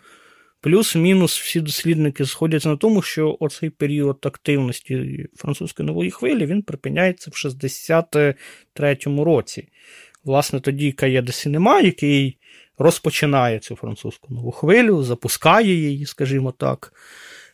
плюс-мінус 0.62 1.40
всі 1.40 1.62
дослідники 1.62 2.26
сходяться 2.26 2.70
на 2.70 2.78
тому, 2.78 3.02
що 3.02 3.38
оцей 3.40 3.70
період 3.70 4.18
активності 4.26 5.26
французької 5.36 5.88
нової 5.88 6.12
хвилі 6.12 6.46
він 6.46 6.62
припиняється 6.62 7.32
в 7.32 7.48
63-му 7.48 9.24
році. 9.24 9.68
Власне, 10.26 10.60
тоді 10.60 10.92
Cahiers 10.92 11.28
Cinéma, 11.32 11.82
який 11.82 12.38
розпочинає 12.78 13.60
цю 13.60 13.76
французьку 13.76 14.34
нову 14.34 14.52
хвилю, 14.52 15.04
запускає 15.04 15.74
її, 15.74 16.06
скажімо 16.06 16.52
так. 16.52 16.94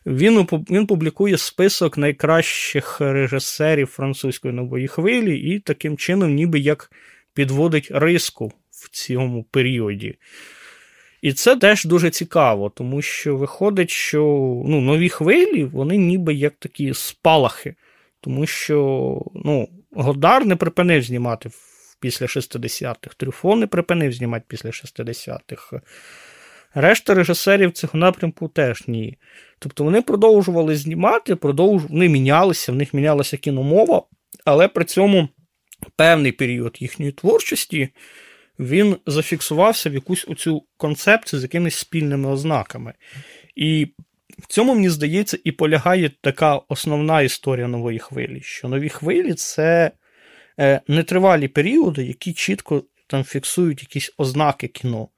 Він 0.06 0.38
він 0.70 0.86
публікує 0.86 1.38
список 1.38 1.98
найкращих 1.98 3.00
режисерів 3.00 3.86
французької 3.86 4.54
нової 4.54 4.88
хвилі, 4.88 5.38
і 5.38 5.58
таким 5.58 5.96
чином, 5.96 6.34
ніби 6.34 6.58
як 6.58 6.90
підводить 7.34 7.88
риску 7.90 8.52
в 8.70 8.88
цьому 8.90 9.44
періоді. 9.44 10.14
І 11.22 11.32
це 11.32 11.56
теж 11.56 11.84
дуже 11.84 12.10
цікаво, 12.10 12.70
тому 12.74 13.02
що 13.02 13.36
виходить, 13.36 13.90
що 13.90 14.22
ну, 14.66 14.80
нові 14.80 15.08
хвилі, 15.08 15.64
вони 15.64 15.96
ніби 15.96 16.34
як 16.34 16.54
такі 16.58 16.94
спалахи, 16.94 17.74
тому 18.20 18.46
що 18.46 18.76
ну, 19.34 19.68
Годар 19.92 20.46
не 20.46 20.56
припинив 20.56 21.02
знімати 21.02 21.50
після 22.02 22.26
60-х. 22.26 23.14
Трюфо 23.16 23.56
не 23.56 23.66
припинив 23.66 24.12
знімати 24.12 24.44
після 24.48 24.70
60-х. 24.70 25.80
Решта 26.74 27.14
режисерів 27.14 27.72
цього 27.72 27.98
напрямку 27.98 28.48
теж 28.48 28.88
ні. 28.88 29.18
Тобто 29.58 29.84
вони 29.84 30.02
продовжували 30.02 30.76
знімати, 30.76 31.36
продовж... 31.36 31.82
вони 31.84 32.08
мінялися, 32.08 32.72
в 32.72 32.74
них 32.74 32.94
мінялася 32.94 33.36
кіномова, 33.36 34.02
але 34.44 34.68
при 34.68 34.84
цьому 34.84 35.28
певний 35.96 36.32
період 36.32 36.76
їхньої 36.80 37.12
творчості 37.12 37.88
він 38.58 38.96
зафіксувався 39.06 39.90
в 39.90 39.94
якусь 39.94 40.24
оцю 40.28 40.62
концепцію 40.76 41.40
з 41.40 41.42
якимись 41.42 41.74
спільними 41.74 42.28
ознаками. 42.28 42.92
І 43.56 43.86
в 44.38 44.46
цьому, 44.46 44.74
мені 44.74 44.90
здається, 44.90 45.38
і 45.44 45.52
полягає 45.52 46.10
така 46.20 46.56
основна 46.56 47.22
історія 47.22 47.68
нової 47.68 47.98
хвилі, 47.98 48.40
що 48.42 48.68
нові 48.68 48.88
хвилі 48.88 49.34
це 49.34 49.90
нетривалі 50.88 51.48
періоди, 51.48 52.04
які 52.04 52.32
чітко 52.32 52.84
там 53.12 53.24
фіксують 53.24 53.82
якісь 53.82 54.14
ознаки 54.18 54.68
кіно, 54.68 55.08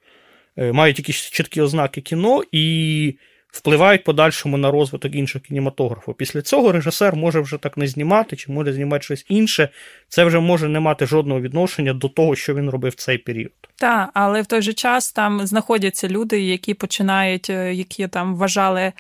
е, 0.57 0.73
мають 0.73 0.99
якісь 0.99 1.17
чіткі 1.17 1.61
ознаки 1.61 2.01
кіно 2.01 2.43
і 2.53 3.19
впливають 3.53 4.05
подальшому 4.05 4.57
на 4.57 4.71
розвиток 4.71 5.15
іншого 5.15 5.45
кінематографу. 5.45 6.15
Після 6.15 6.43
цього 6.43 6.73
режисер 6.73 7.17
може 7.17 7.41
вже 7.41 7.59
так 7.59 7.77
не 7.77 7.87
знімати, 7.87 8.37
чи 8.37 8.53
може 8.53 8.73
знімати 8.73 9.05
щось 9.05 9.27
інше. 9.29 9.69
Це 10.09 10.25
вже 10.25 10.41
може 10.41 10.69
не 10.69 10.81
мати 10.81 11.07
жодного 11.07 11.41
відношення 11.41 11.93
до 11.93 12.09
того, 12.09 12.37
що 12.37 12.55
він 12.55 12.71
робив 12.71 12.93
в 12.93 12.95
цей 12.95 13.19
період. 13.19 13.53
Так, 13.77 14.11
але 14.15 14.43
в 14.43 14.47
той 14.47 14.63
же 14.63 14.73
час 14.73 15.13
там 15.13 15.47
знаходяться 15.47 16.09
люди, 16.09 16.41
які 16.41 16.75
починають, 16.75 17.51
е, 17.51 17.75
які 17.75 18.09
там 18.09 18.37
вважали. 18.37 18.93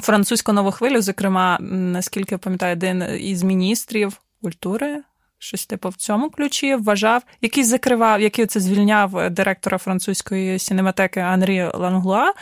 Французьку 0.00 0.52
нову 0.52 0.70
хвилю, 0.70 1.00
зокрема, 1.00 1.58
наскільки 1.60 2.34
я 2.34 2.38
пам'ятаю, 2.38 2.76
один 2.76 3.04
із 3.20 3.42
міністрів 3.42 4.20
культури 4.42 5.02
щось 5.38 5.66
типу 5.66 5.88
в 5.88 5.94
цьому 5.94 6.30
ключі 6.30 6.74
вважав, 6.74 7.22
який 7.40 7.64
закривав, 7.64 8.20
який 8.20 8.46
це 8.46 8.60
звільняв 8.60 9.30
директора 9.30 9.78
французької 9.78 10.58
сінематеки 10.58 11.20
Анрі 11.20 11.70
Ланглуа. 11.74 12.32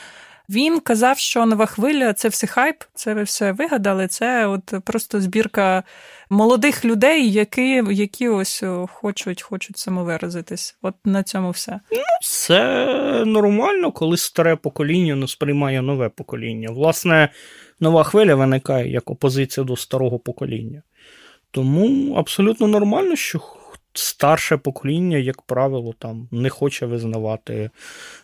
Він 0.48 0.80
казав, 0.80 1.18
що 1.18 1.46
нова 1.46 1.66
хвиля 1.66 2.12
це 2.12 2.28
все 2.28 2.46
хайп, 2.46 2.76
це 2.94 3.14
ви 3.14 3.22
все 3.22 3.52
вигадали. 3.52 4.08
Це 4.08 4.46
от 4.46 4.74
просто 4.84 5.20
збірка 5.20 5.82
молодих 6.30 6.84
людей, 6.84 7.32
які 7.32 7.82
які 7.90 8.28
ось 8.28 8.64
хочуть 8.88 9.42
хочуть 9.42 9.78
самовиразитись. 9.78 10.76
От 10.82 10.94
на 11.04 11.22
цьому 11.22 11.50
все. 11.50 11.80
Ну, 11.92 12.02
Це 12.22 12.84
нормально, 13.26 13.92
коли 13.92 14.16
старе 14.16 14.56
покоління 14.56 15.16
не 15.16 15.28
сприймає 15.28 15.82
нове 15.82 16.08
покоління. 16.08 16.70
Власне, 16.70 17.28
нова 17.80 18.04
хвиля 18.04 18.34
виникає 18.34 18.90
як 18.90 19.10
опозиція 19.10 19.64
до 19.64 19.76
старого 19.76 20.18
покоління. 20.18 20.82
Тому 21.54 22.14
абсолютно 22.14 22.66
нормально, 22.66 23.16
що 23.16 23.40
старше 23.92 24.56
покоління, 24.56 25.18
як 25.18 25.42
правило, 25.42 25.94
там 25.98 26.28
не 26.30 26.50
хоче 26.50 26.86
визнавати 26.86 27.70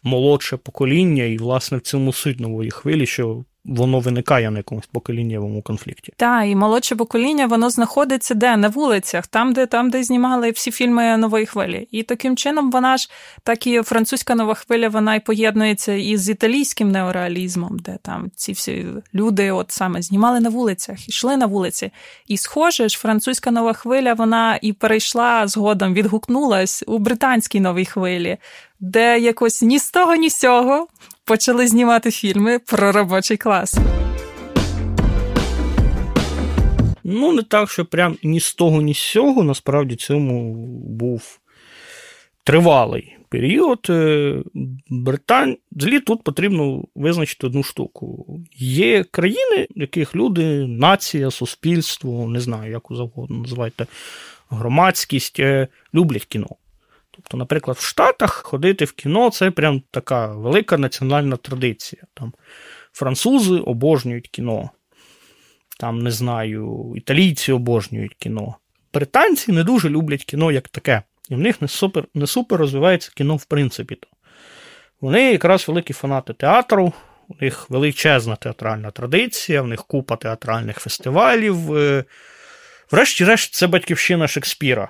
молодше 0.02 0.56
покоління, 0.56 1.24
і, 1.24 1.36
власне, 1.36 1.78
в 1.78 1.80
цьому 1.80 2.12
суть 2.12 2.40
нової 2.40 2.70
хвилі, 2.70 3.06
що 3.06 3.44
воно 3.64 4.00
виникає 4.00 4.50
на 4.50 4.58
якомусь 4.58 4.86
поколіннєвому 4.86 5.62
конфлікті. 5.62 6.12
Так, 6.16 6.46
і 6.46 6.54
молодше 6.56 6.96
покоління 6.96 7.46
воно 7.46 7.70
знаходиться 7.70 8.34
де 8.34 8.56
на 8.56 8.68
вулицях, 8.68 9.26
там, 9.26 9.52
де 9.52 9.66
там, 9.66 9.90
де 9.90 10.02
знімали 10.02 10.50
всі 10.50 10.70
фільми 10.70 11.16
нової 11.16 11.46
хвилі. 11.46 11.88
І 11.90 12.02
таким 12.02 12.36
чином 12.36 12.70
вона 12.70 12.96
ж 12.96 13.10
так 13.42 13.66
і 13.66 13.82
французька 13.82 14.34
нова 14.34 14.54
хвиля, 14.54 14.88
вона 14.88 15.14
й 15.14 15.20
поєднується 15.20 15.92
із 15.92 16.28
італійським 16.28 16.90
неореалізмом, 16.90 17.78
де 17.78 17.98
там 18.02 18.30
ці 18.36 18.52
всі 18.52 18.86
люди, 19.14 19.50
от 19.50 19.70
саме 19.70 20.02
знімали 20.02 20.40
на 20.40 20.48
вулицях, 20.48 21.08
йшли 21.08 21.36
на 21.36 21.46
вулиці. 21.46 21.90
І 22.26 22.36
схоже 22.36 22.88
ж, 22.88 22.98
французька 22.98 23.50
нова 23.50 23.72
хвиля, 23.72 24.14
вона 24.14 24.58
і 24.62 24.72
перейшла 24.72 25.46
згодом, 25.46 25.94
відгукнулась 25.94 26.84
у 26.86 26.98
британській 26.98 27.60
новій 27.60 27.84
хвилі. 27.84 28.36
Де 28.80 29.18
якось 29.18 29.62
ні 29.62 29.78
з 29.78 29.90
того, 29.90 30.14
ні 30.14 30.30
з 30.30 30.38
цього 30.38 30.86
почали 31.30 31.68
знімати 31.68 32.10
фільми 32.10 32.58
про 32.58 32.92
робочий 32.92 33.36
клас. 33.36 33.78
Ну, 37.04 37.32
не 37.32 37.42
так, 37.42 37.70
що 37.70 37.84
прям 37.84 38.16
ні 38.22 38.40
з 38.40 38.54
того, 38.54 38.82
ні 38.82 38.94
з 38.94 39.10
цього. 39.10 39.42
Насправді 39.44 39.96
цьому 39.96 40.54
був 40.86 41.38
тривалий 42.44 43.16
період. 43.28 43.86
Е, 43.90 44.42
Британь... 44.88 45.56
Взагалі 45.72 46.00
тут 46.00 46.22
потрібно 46.22 46.84
визначити 46.94 47.46
одну 47.46 47.62
штуку. 47.62 48.38
Є 48.56 49.04
країни, 49.04 49.66
в 49.76 49.80
яких 49.80 50.16
люди, 50.16 50.66
нація, 50.66 51.30
суспільство, 51.30 52.28
не 52.28 52.40
знаю, 52.40 52.72
як 52.72 52.82
завгодно 52.90 53.38
називайте, 53.38 53.86
громадськість, 54.50 55.40
е, 55.40 55.68
люблять 55.94 56.24
кіно. 56.24 56.48
Тобто, 57.22 57.36
наприклад, 57.36 57.76
в 57.76 57.84
Штатах 57.84 58.32
ходити 58.32 58.84
в 58.84 58.92
кіно 58.92 59.30
це 59.30 59.50
прям 59.50 59.82
така 59.90 60.26
велика 60.26 60.78
національна 60.78 61.36
традиція. 61.36 62.02
Там 62.14 62.32
Французи 62.92 63.54
обожнюють 63.54 64.28
кіно. 64.28 64.70
Там, 65.78 65.98
не 65.98 66.10
знаю, 66.10 66.92
італійці 66.96 67.52
обожнюють 67.52 68.14
кіно. 68.14 68.56
Британці 68.94 69.52
не 69.52 69.64
дуже 69.64 69.88
люблять 69.88 70.24
кіно 70.24 70.52
як 70.52 70.68
таке. 70.68 71.02
І 71.28 71.34
в 71.34 71.38
них 71.38 71.62
не 71.62 71.68
супер 71.68 72.04
не 72.14 72.26
супер 72.26 72.58
розвивається 72.58 73.12
кіно, 73.14 73.36
в 73.36 73.44
принципі. 73.44 73.96
Вони 75.00 75.32
якраз 75.32 75.68
великі 75.68 75.94
фанати 75.94 76.32
театру, 76.32 76.92
у 77.28 77.34
них 77.40 77.70
величезна 77.70 78.36
театральна 78.36 78.90
традиція, 78.90 79.62
в 79.62 79.66
них 79.66 79.84
купа 79.84 80.16
театральних 80.16 80.78
фестивалів. 80.78 81.76
Е, 81.76 82.04
врешті-решт, 82.90 83.54
це 83.54 83.66
батьківщина 83.66 84.28
Шекспіра. 84.28 84.88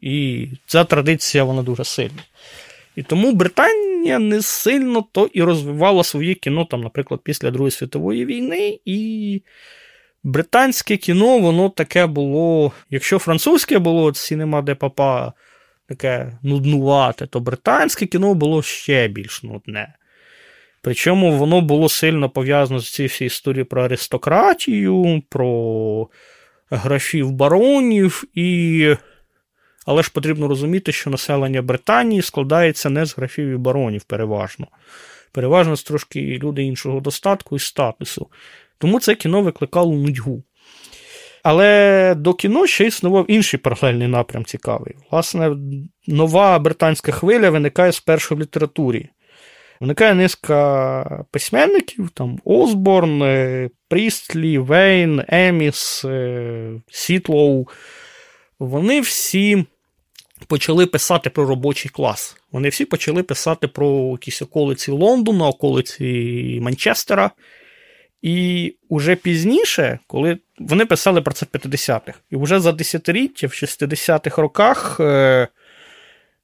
І 0.00 0.48
ця 0.66 0.84
традиція 0.84 1.44
вона 1.44 1.62
дуже 1.62 1.84
сильна. 1.84 2.22
І 2.96 3.02
тому 3.02 3.32
Британія 3.32 4.18
не 4.18 4.42
сильно 4.42 5.04
то 5.12 5.30
і 5.32 5.42
розвивала 5.42 6.04
своє 6.04 6.34
кіно, 6.34 6.64
там, 6.64 6.80
наприклад, 6.80 7.20
після 7.24 7.50
Другої 7.50 7.70
світової 7.70 8.26
війни. 8.26 8.78
І 8.84 9.42
британське 10.24 10.96
кіно, 10.96 11.38
воно 11.38 11.68
таке 11.68 12.06
було. 12.06 12.72
Якщо 12.90 13.18
французьке 13.18 13.78
було 13.78 14.14
сінема 14.14 14.62
де 14.62 14.74
папа 14.74 15.32
таке 15.88 16.38
нуднувате, 16.42 17.26
то 17.26 17.40
британське 17.40 18.06
кіно 18.06 18.34
було 18.34 18.62
ще 18.62 19.08
більш 19.08 19.42
нудне. 19.42 19.94
Причому 20.82 21.32
воно 21.32 21.60
було 21.60 21.88
сильно 21.88 22.30
пов'язано 22.30 22.80
з 22.80 22.92
цією 22.92 23.08
всією 23.08 23.26
історією 23.26 23.66
про 23.66 23.84
аристократію, 23.84 25.22
про 25.28 26.08
графів 26.70 27.30
баронів 27.30 28.24
і. 28.34 28.96
Але 29.84 30.02
ж 30.02 30.10
потрібно 30.12 30.48
розуміти, 30.48 30.92
що 30.92 31.10
населення 31.10 31.62
Британії 31.62 32.22
складається 32.22 32.90
не 32.90 33.06
з 33.06 33.16
графів 33.16 33.48
і 33.48 33.56
баронів, 33.56 34.04
переважно. 34.04 34.66
Переважно 35.32 35.76
з 35.76 35.82
трошки 35.82 36.38
люди 36.42 36.62
іншого 36.62 37.00
достатку 37.00 37.56
і 37.56 37.58
статусу. 37.58 38.26
Тому 38.78 39.00
це 39.00 39.14
кіно 39.14 39.42
викликало 39.42 39.94
нудьгу. 39.94 40.42
Але 41.42 42.14
до 42.16 42.34
кіно 42.34 42.66
ще 42.66 42.86
існував 42.86 43.30
інший 43.30 43.60
паралельний 43.60 44.08
напрям 44.08 44.44
цікавий. 44.44 44.94
Власне, 45.10 45.56
нова 46.06 46.58
британська 46.58 47.12
хвиля 47.12 47.50
виникає 47.50 47.92
спершу 47.92 48.36
в 48.36 48.40
літературі. 48.40 49.08
Виникає 49.80 50.14
низка 50.14 51.24
письменників: 51.30 52.10
там 52.14 52.38
Осборн, 52.44 53.22
е, 53.22 53.70
Прістлі, 53.88 54.58
Вейн, 54.58 55.24
Еміс, 55.28 56.04
е, 56.04 56.70
Сітлоу. 56.90 57.66
Вони 58.58 59.00
всі 59.00 59.64
почали 60.46 60.86
писати 60.86 61.30
про 61.30 61.46
робочий 61.46 61.90
клас. 61.90 62.36
Вони 62.52 62.68
всі 62.68 62.84
почали 62.84 63.22
писати 63.22 63.68
про 63.68 64.10
якісь 64.12 64.42
околиці 64.42 64.90
Лондона, 64.90 65.48
околиці 65.48 66.58
Манчестера. 66.62 67.30
І 68.22 68.74
вже 68.90 69.16
пізніше, 69.16 69.98
коли 70.06 70.38
вони 70.58 70.86
писали 70.86 71.22
про 71.22 71.34
це 71.34 71.46
в 71.52 71.56
50-х, 71.56 72.18
і 72.30 72.36
вже 72.36 72.60
за 72.60 72.72
десятиліття, 72.72 73.46
в 73.46 73.50
60-х 73.50 74.42
роках 74.42 74.96
е, 75.00 75.48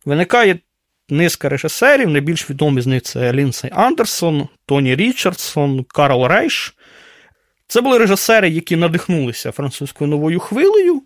виникає 0.04 0.58
низка 1.08 1.48
режисерів, 1.48 2.10
найбільш 2.10 2.50
відомі 2.50 2.80
з 2.80 2.86
них 2.86 3.02
це 3.02 3.32
Лінсей 3.32 3.70
Андерсон, 3.74 4.48
Тоні 4.66 4.96
Річардсон, 4.96 5.84
Карл 5.84 6.26
Рейш. 6.26 6.76
Це 7.66 7.80
були 7.80 7.98
режисери, 7.98 8.48
які 8.48 8.76
надихнулися 8.76 9.52
французькою 9.52 10.10
новою 10.10 10.40
хвилею, 10.40 11.02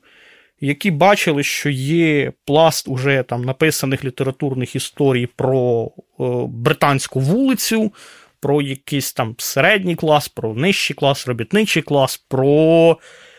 які 0.64 0.90
бачили, 0.90 1.42
що 1.42 1.70
є 1.70 2.32
пласт 2.44 2.88
уже 2.88 3.24
там 3.28 3.44
написаних 3.44 4.04
літературних 4.04 4.76
історій 4.76 5.26
про 5.26 5.90
е, 6.20 6.24
британську 6.48 7.20
вулицю, 7.20 7.92
про 8.40 8.62
якийсь 8.62 9.12
там 9.12 9.34
середній 9.38 9.94
клас, 9.94 10.28
про 10.28 10.54
нижчий 10.54 10.96
клас, 10.96 11.28
робітничий 11.28 11.82
клас, 11.82 12.16
про 12.28 12.98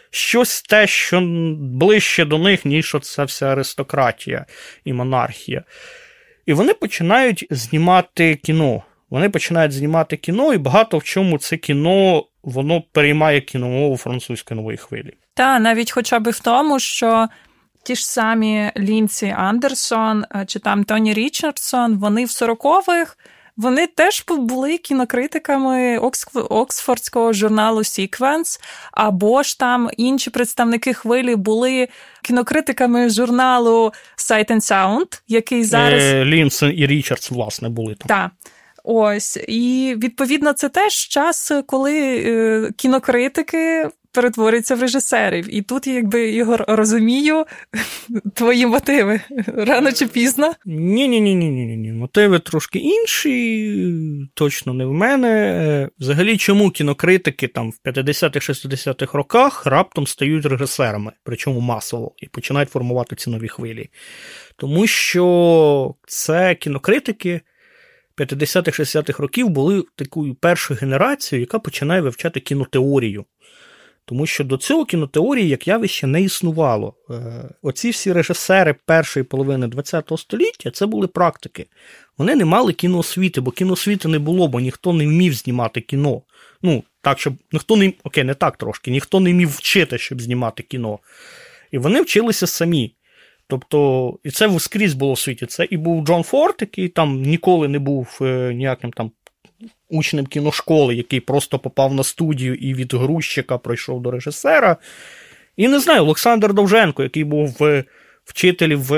щось 0.09 0.61
те, 0.61 0.87
що 0.87 1.21
ближче 1.59 2.25
до 2.25 2.37
них, 2.37 2.65
ніж 2.65 2.95
оця 2.95 3.23
вся 3.23 3.45
аристократія 3.45 4.45
і 4.85 4.93
монархія. 4.93 5.63
І 6.45 6.53
вони 6.53 6.73
починають 6.73 7.47
знімати 7.49 8.35
кіно. 8.35 8.83
Вони 9.09 9.29
починають 9.29 9.71
знімати 9.71 10.17
кіно, 10.17 10.53
і 10.53 10.57
багато 10.57 10.97
в 10.97 11.03
чому 11.03 11.37
це 11.37 11.57
кіно 11.57 12.25
воно 12.45 12.81
переймає 12.91 13.41
кіномову 13.41 13.97
французької 13.97 14.57
нової 14.57 14.77
хвилі. 14.77 15.13
Та 15.33 15.59
навіть 15.59 15.91
хоча 15.91 16.19
б 16.19 16.29
в 16.29 16.39
тому, 16.39 16.79
що 16.79 17.27
ті 17.83 17.95
ж 17.95 18.07
самі 18.07 18.71
Лінці 18.77 19.35
Андерсон 19.37 20.25
е, 20.35 20.45
чи 20.47 20.59
там 20.59 20.83
Тоні 20.83 21.13
Річардсон, 21.13 21.97
вони 21.97 22.25
в 22.25 22.29
40-х 22.29 23.15
вони 23.57 23.87
теж 23.87 24.23
були 24.27 24.77
кінокритиками 24.77 25.97
Оксфордського 26.49 27.33
журналу 27.33 27.79
Sequence, 27.79 28.59
або 28.91 29.43
ж 29.43 29.59
там 29.59 29.89
інші 29.97 30.29
представники 30.29 30.93
хвилі 30.93 31.35
були 31.35 31.87
кінокритиками 32.23 33.09
журналу 33.09 33.93
Sight 34.17 34.51
and 34.51 34.71
Sound, 34.71 35.21
який 35.27 35.63
зараз 35.63 36.03
е, 36.03 36.25
Лінсон 36.25 36.71
і 36.75 36.87
Річардс, 36.87 37.31
власне, 37.31 37.69
були 37.69 37.95
там. 37.95 38.07
Так. 38.07 38.51
Ось, 38.87 39.37
і 39.47 39.95
відповідно 39.97 40.53
це 40.53 40.69
теж 40.69 40.93
час, 40.93 41.51
коли 41.67 42.23
е, 42.25 42.71
кінокритики 42.77 43.89
перетворюються 44.15 44.75
в 44.75 44.81
режисерів. 44.81 45.55
І 45.55 45.61
тут, 45.61 45.87
якби 45.87 46.29
Ігор, 46.29 46.65
розумію 46.67 47.45
твої 48.33 48.65
мотиви 48.65 49.21
рано 49.47 49.91
чи 49.91 50.07
пізно. 50.07 50.53
Ні, 50.65 51.07
ні, 51.07 51.21
ні, 51.21 51.35
ні, 51.35 51.49
ні, 51.49 51.77
ні. 51.77 51.91
Мотиви 51.91 52.39
трошки 52.39 52.79
інші, 52.79 53.87
точно 54.33 54.73
не 54.73 54.85
в 54.85 54.93
мене. 54.93 55.89
Взагалі, 55.99 56.37
чому 56.37 56.71
кінокритики 56.71 57.47
там 57.47 57.71
в 57.71 57.79
50-60-х 57.85 59.17
роках 59.17 59.65
раптом 59.65 60.07
стають 60.07 60.45
режисерами, 60.45 61.11
причому 61.23 61.59
масово, 61.59 62.11
і 62.17 62.27
починають 62.27 62.69
формувати 62.69 63.15
ці 63.15 63.29
нові 63.29 63.47
хвилі. 63.47 63.89
Тому 64.55 64.87
що 64.87 65.95
це 66.07 66.55
кінокритики. 66.55 67.41
50-60-х 68.17 69.19
років 69.19 69.49
були 69.49 69.83
такою 69.95 70.35
першою 70.35 70.79
генерацією, 70.79 71.41
яка 71.41 71.59
починає 71.59 72.01
вивчати 72.01 72.39
кінотеорію. 72.39 73.25
Тому 74.07 74.25
що 74.25 74.43
до 74.43 74.57
цього 74.57 74.85
кінотеорії 74.85 75.47
як 75.47 75.67
явище 75.67 76.07
не 76.07 76.21
існувало. 76.21 76.95
Е, 77.09 77.49
оці 77.61 77.89
всі 77.89 78.13
режисери 78.13 78.75
першої 78.85 79.23
половини 79.23 79.69
ХХ 79.69 80.17
століття 80.17 80.71
це 80.71 80.85
були 80.85 81.07
практики. 81.07 81.65
Вони 82.17 82.35
не 82.35 82.45
мали 82.45 82.73
кіноосвіти, 82.73 83.41
бо 83.41 83.51
кіноосвіти 83.51 84.07
не 84.07 84.19
було, 84.19 84.47
бо 84.47 84.59
ніхто 84.59 84.93
не 84.93 85.05
вмів 85.05 85.33
знімати 85.33 85.81
кіно. 85.81 86.21
Ну, 86.61 86.83
так, 87.01 87.19
щоб 87.19 87.33
ніхто 87.51 87.75
не 87.75 87.93
окей, 88.03 88.23
не 88.23 88.33
так 88.33 88.57
трошки, 88.57 88.91
ніхто 88.91 89.19
не 89.19 89.31
вмів 89.31 89.49
вчити, 89.49 89.97
щоб 89.97 90.21
знімати 90.21 90.63
кіно. 90.63 90.99
І 91.71 91.77
вони 91.77 92.01
вчилися 92.01 92.47
самі. 92.47 92.94
Тобто, 93.47 94.13
і 94.23 94.31
це 94.31 94.59
скрізь 94.59 94.93
було 94.93 95.13
в 95.13 95.19
світі. 95.19 95.45
Це 95.45 95.67
і 95.69 95.77
був 95.77 96.05
Джон 96.05 96.23
Форд, 96.23 96.55
який 96.61 96.87
там 96.87 97.21
ніколи 97.21 97.67
не 97.67 97.79
був 97.79 98.19
е, 98.21 98.53
ніяким 98.53 98.91
там 98.91 99.11
учнем 99.89 100.25
кіношколи, 100.25 100.95
який 100.95 101.19
просто 101.19 101.59
попав 101.59 101.93
на 101.93 102.03
студію 102.03 102.55
і 102.55 102.73
від 102.73 102.93
грузчика 102.93 103.57
пройшов 103.57 104.01
до 104.01 104.11
режисера. 104.11 104.77
І 105.57 105.67
не 105.67 105.79
знаю, 105.79 106.01
Олександр 106.01 106.53
Довженко, 106.53 107.03
який 107.03 107.23
був 107.23 107.57
вчитель 108.25 108.75
в 108.75 108.89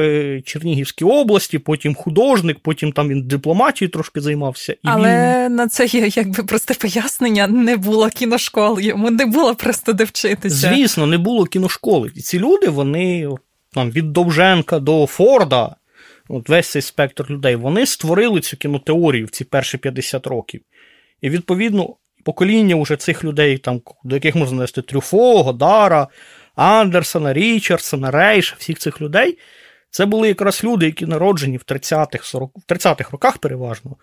Чернігівській 0.42 1.06
області, 1.06 1.60
потім 1.60 1.96
художник, 1.96 2.60
потім 2.60 2.92
там 2.92 3.10
він 3.10 3.28
дипломатією 3.28 3.92
трошки 3.92 4.22
займався. 4.22 4.74
І 4.74 4.78
Але 4.84 5.46
він... 5.46 5.56
на 5.56 5.68
це 5.68 5.86
є 5.86 6.10
якби 6.16 6.44
просте 6.44 6.74
пояснення: 6.74 7.48
не 7.48 7.78
було 7.78 8.10
кіношкол, 8.10 8.80
йому 8.80 9.12
не 9.12 9.26
було 9.26 9.56
просто 9.56 9.94
де 9.94 10.04
вчитися. 10.04 10.56
Звісно, 10.56 11.08
не 11.08 11.18
було 11.18 11.46
кіношколи. 11.46 12.12
І 12.16 12.22
ці 12.22 12.40
люди, 12.40 12.68
вони 12.68 13.30
від 13.76 14.14
Довженка 14.14 14.80
до 14.80 15.06
Форда, 15.06 15.76
от 16.30 16.50
весь 16.50 16.72
цей 16.72 16.82
спектр 16.82 17.26
людей, 17.30 17.56
вони 17.56 17.86
створили 17.86 18.42
цю 18.42 18.58
кінотеорію 18.58 19.26
в 19.26 19.30
ці 19.30 19.44
перші 19.44 19.78
50 19.78 20.28
років. 20.28 20.62
І 21.22 21.30
відповідно. 21.30 21.96
Покоління 22.24 22.76
уже 22.76 22.96
цих 22.96 23.24
людей, 23.24 23.58
там, 23.58 23.82
до 24.04 24.16
яких 24.16 24.36
можна 24.36 24.58
нести 24.58 24.82
Трюфо, 24.82 25.44
Годара, 25.44 26.08
Андерсона, 26.56 27.34
Річардсона, 27.34 28.12
Рейша, 28.12 28.56
всіх 28.60 28.80
цих 28.80 29.02
людей, 29.02 29.38
це 29.90 30.06
були 30.06 30.28
якраз 30.28 30.64
люди, 30.64 30.86
які 30.86 31.06
народжені 31.06 31.58
в 31.58 31.64
30-х 31.68 32.28
40, 32.28 32.52
в 32.56 32.72
30-х 32.72 33.12
роках 33.12 33.38
переважно, 33.38 33.96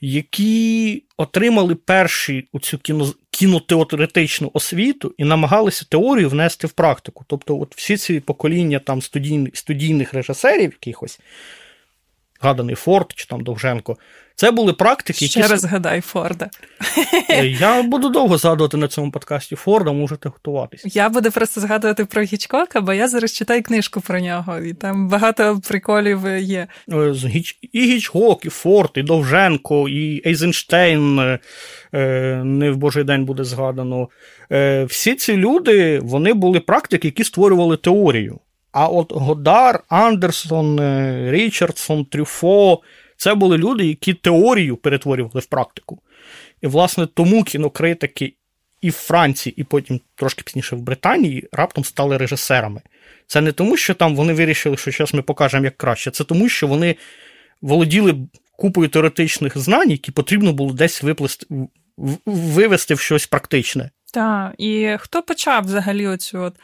які 0.00 1.02
отримали 1.16 1.74
перші 1.74 2.48
цю 2.62 2.78
кіно, 2.78 3.14
кінотеоретичну 3.30 4.50
освіту 4.54 5.14
і 5.18 5.24
намагалися 5.24 5.86
теорію 5.88 6.28
внести 6.28 6.66
в 6.66 6.72
практику. 6.72 7.24
Тобто, 7.26 7.58
от 7.58 7.76
всі 7.76 7.96
ці 7.96 8.20
покоління 8.20 8.78
там 8.78 9.02
студійних, 9.02 9.56
студійних 9.56 10.14
режисерів, 10.14 10.72
якихось, 10.72 11.20
гаданий 12.40 12.74
Форд 12.74 13.12
чи 13.16 13.26
там 13.26 13.42
Довженко, 13.44 13.96
це 14.40 14.50
були 14.50 14.72
практики, 14.72 15.24
які. 15.24 15.40
Ще 15.40 15.48
раз 15.48 15.60
згадай 15.60 16.00
Форда. 16.00 16.50
Е, 17.30 17.46
я 17.46 17.82
буду 17.82 18.08
довго 18.08 18.38
згадувати 18.38 18.76
на 18.76 18.88
цьому 18.88 19.10
подкасті 19.10 19.56
Форда, 19.56 19.92
можете 19.92 20.28
готуватися. 20.28 20.88
Я 20.92 21.08
буду 21.08 21.30
просто 21.30 21.60
згадувати 21.60 22.04
про 22.04 22.22
Гічкока, 22.22 22.80
бо 22.80 22.92
я 22.92 23.08
зараз 23.08 23.32
читаю 23.32 23.62
книжку 23.62 24.00
про 24.00 24.20
нього, 24.20 24.58
і 24.58 24.74
там 24.74 25.08
багато 25.08 25.60
приколів 25.68 26.26
є. 26.38 26.66
Е, 26.92 27.14
і 27.72 27.80
Гічкок, 27.80 28.46
і 28.46 28.48
Форд, 28.48 28.90
і 28.94 29.02
Довженко, 29.02 29.88
і 29.88 30.22
Ейзенштейн 30.26 31.18
е, 31.18 31.38
не 32.44 32.70
в 32.70 32.76
Божий 32.76 33.04
день 33.04 33.24
буде 33.24 33.44
згадано. 33.44 34.08
Всі 34.86 35.14
ці 35.14 35.36
люди 35.36 36.00
вони 36.02 36.32
були 36.32 36.60
практики, 36.60 37.08
які 37.08 37.24
створювали 37.24 37.76
теорію. 37.76 38.38
А 38.72 38.86
от 38.86 39.12
Годар, 39.12 39.80
Андерсон, 39.88 40.80
Річардсон, 41.30 42.04
Трюфо. 42.04 42.80
Це 43.20 43.34
були 43.34 43.58
люди, 43.58 43.86
які 43.86 44.14
теорію 44.14 44.76
перетворювали 44.76 45.40
в 45.40 45.46
практику. 45.46 46.02
І, 46.60 46.66
власне, 46.66 47.06
тому 47.06 47.44
кінокритики 47.44 48.34
і 48.80 48.90
в 48.90 48.92
Франції, 48.92 49.54
і 49.56 49.64
потім 49.64 50.00
трошки 50.14 50.42
пізніше 50.42 50.76
в 50.76 50.80
Британії 50.80 51.48
раптом 51.52 51.84
стали 51.84 52.16
режисерами. 52.16 52.80
Це 53.26 53.40
не 53.40 53.52
тому, 53.52 53.76
що 53.76 53.94
там 53.94 54.16
вони 54.16 54.32
вирішили, 54.32 54.76
що 54.76 54.90
зараз 54.90 55.14
ми 55.14 55.22
покажемо 55.22 55.64
як 55.64 55.76
краще. 55.76 56.10
Це 56.10 56.24
тому, 56.24 56.48
що 56.48 56.66
вони 56.66 56.96
володіли 57.62 58.16
купою 58.56 58.88
теоретичних 58.88 59.58
знань, 59.58 59.90
які 59.90 60.12
потрібно 60.12 60.52
було 60.52 60.72
десь 60.72 61.02
виплести, 61.02 61.46
вивести 62.26 62.94
в 62.94 63.00
щось 63.00 63.26
практичне. 63.26 63.90
Так, 64.14 64.54
і 64.58 64.96
хто 65.00 65.22
почав 65.22 65.64
взагалі 65.64 66.06
оцю 66.06 66.42
от 66.42 66.54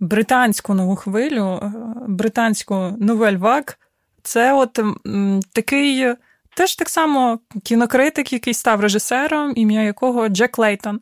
британську 0.00 0.74
нову 0.74 0.96
хвилю, 0.96 1.60
е, 1.62 1.72
британську 2.08 2.96
новель 3.00 3.36
вак, 3.36 3.78
це 4.22 4.52
от 4.52 4.78
такий 5.52 6.14
теж 6.56 6.76
так 6.76 6.88
само 6.88 7.38
кінокритик, 7.64 8.32
який 8.32 8.54
став 8.54 8.80
режисером, 8.80 9.52
ім'я 9.56 9.82
якого 9.82 10.28
Джек 10.28 10.58
Лейтон. 10.58 11.00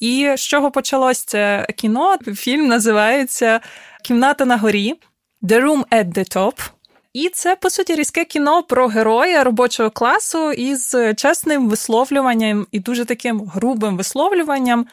І 0.00 0.32
з 0.36 0.40
чого 0.40 0.70
почалось 0.70 1.24
це 1.24 1.66
кіно? 1.76 2.18
Фільм 2.34 2.66
називається 2.66 3.60
Кімната 4.02 4.44
на 4.44 4.56
горі 4.56 4.94
The 5.42 5.60
Room 5.64 5.84
at 5.90 6.12
the 6.12 6.36
Top. 6.36 6.70
І 7.12 7.28
це, 7.28 7.56
по 7.56 7.70
суті, 7.70 7.94
різке 7.94 8.24
кіно 8.24 8.62
про 8.62 8.86
героя 8.86 9.44
робочого 9.44 9.90
класу 9.90 10.52
із 10.52 10.96
чесним 11.16 11.68
висловлюванням 11.68 12.66
і 12.72 12.80
дуже 12.80 13.04
таким 13.04 13.40
грубим 13.40 13.96
висловлюванням 13.96 14.86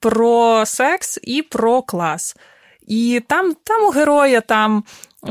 про 0.00 0.62
секс 0.66 1.18
і 1.22 1.42
про 1.42 1.82
клас. 1.82 2.36
І 2.84 3.22
там 3.28 3.54
там 3.64 3.84
у 3.84 3.90
героя 3.90 4.40
там 4.40 4.84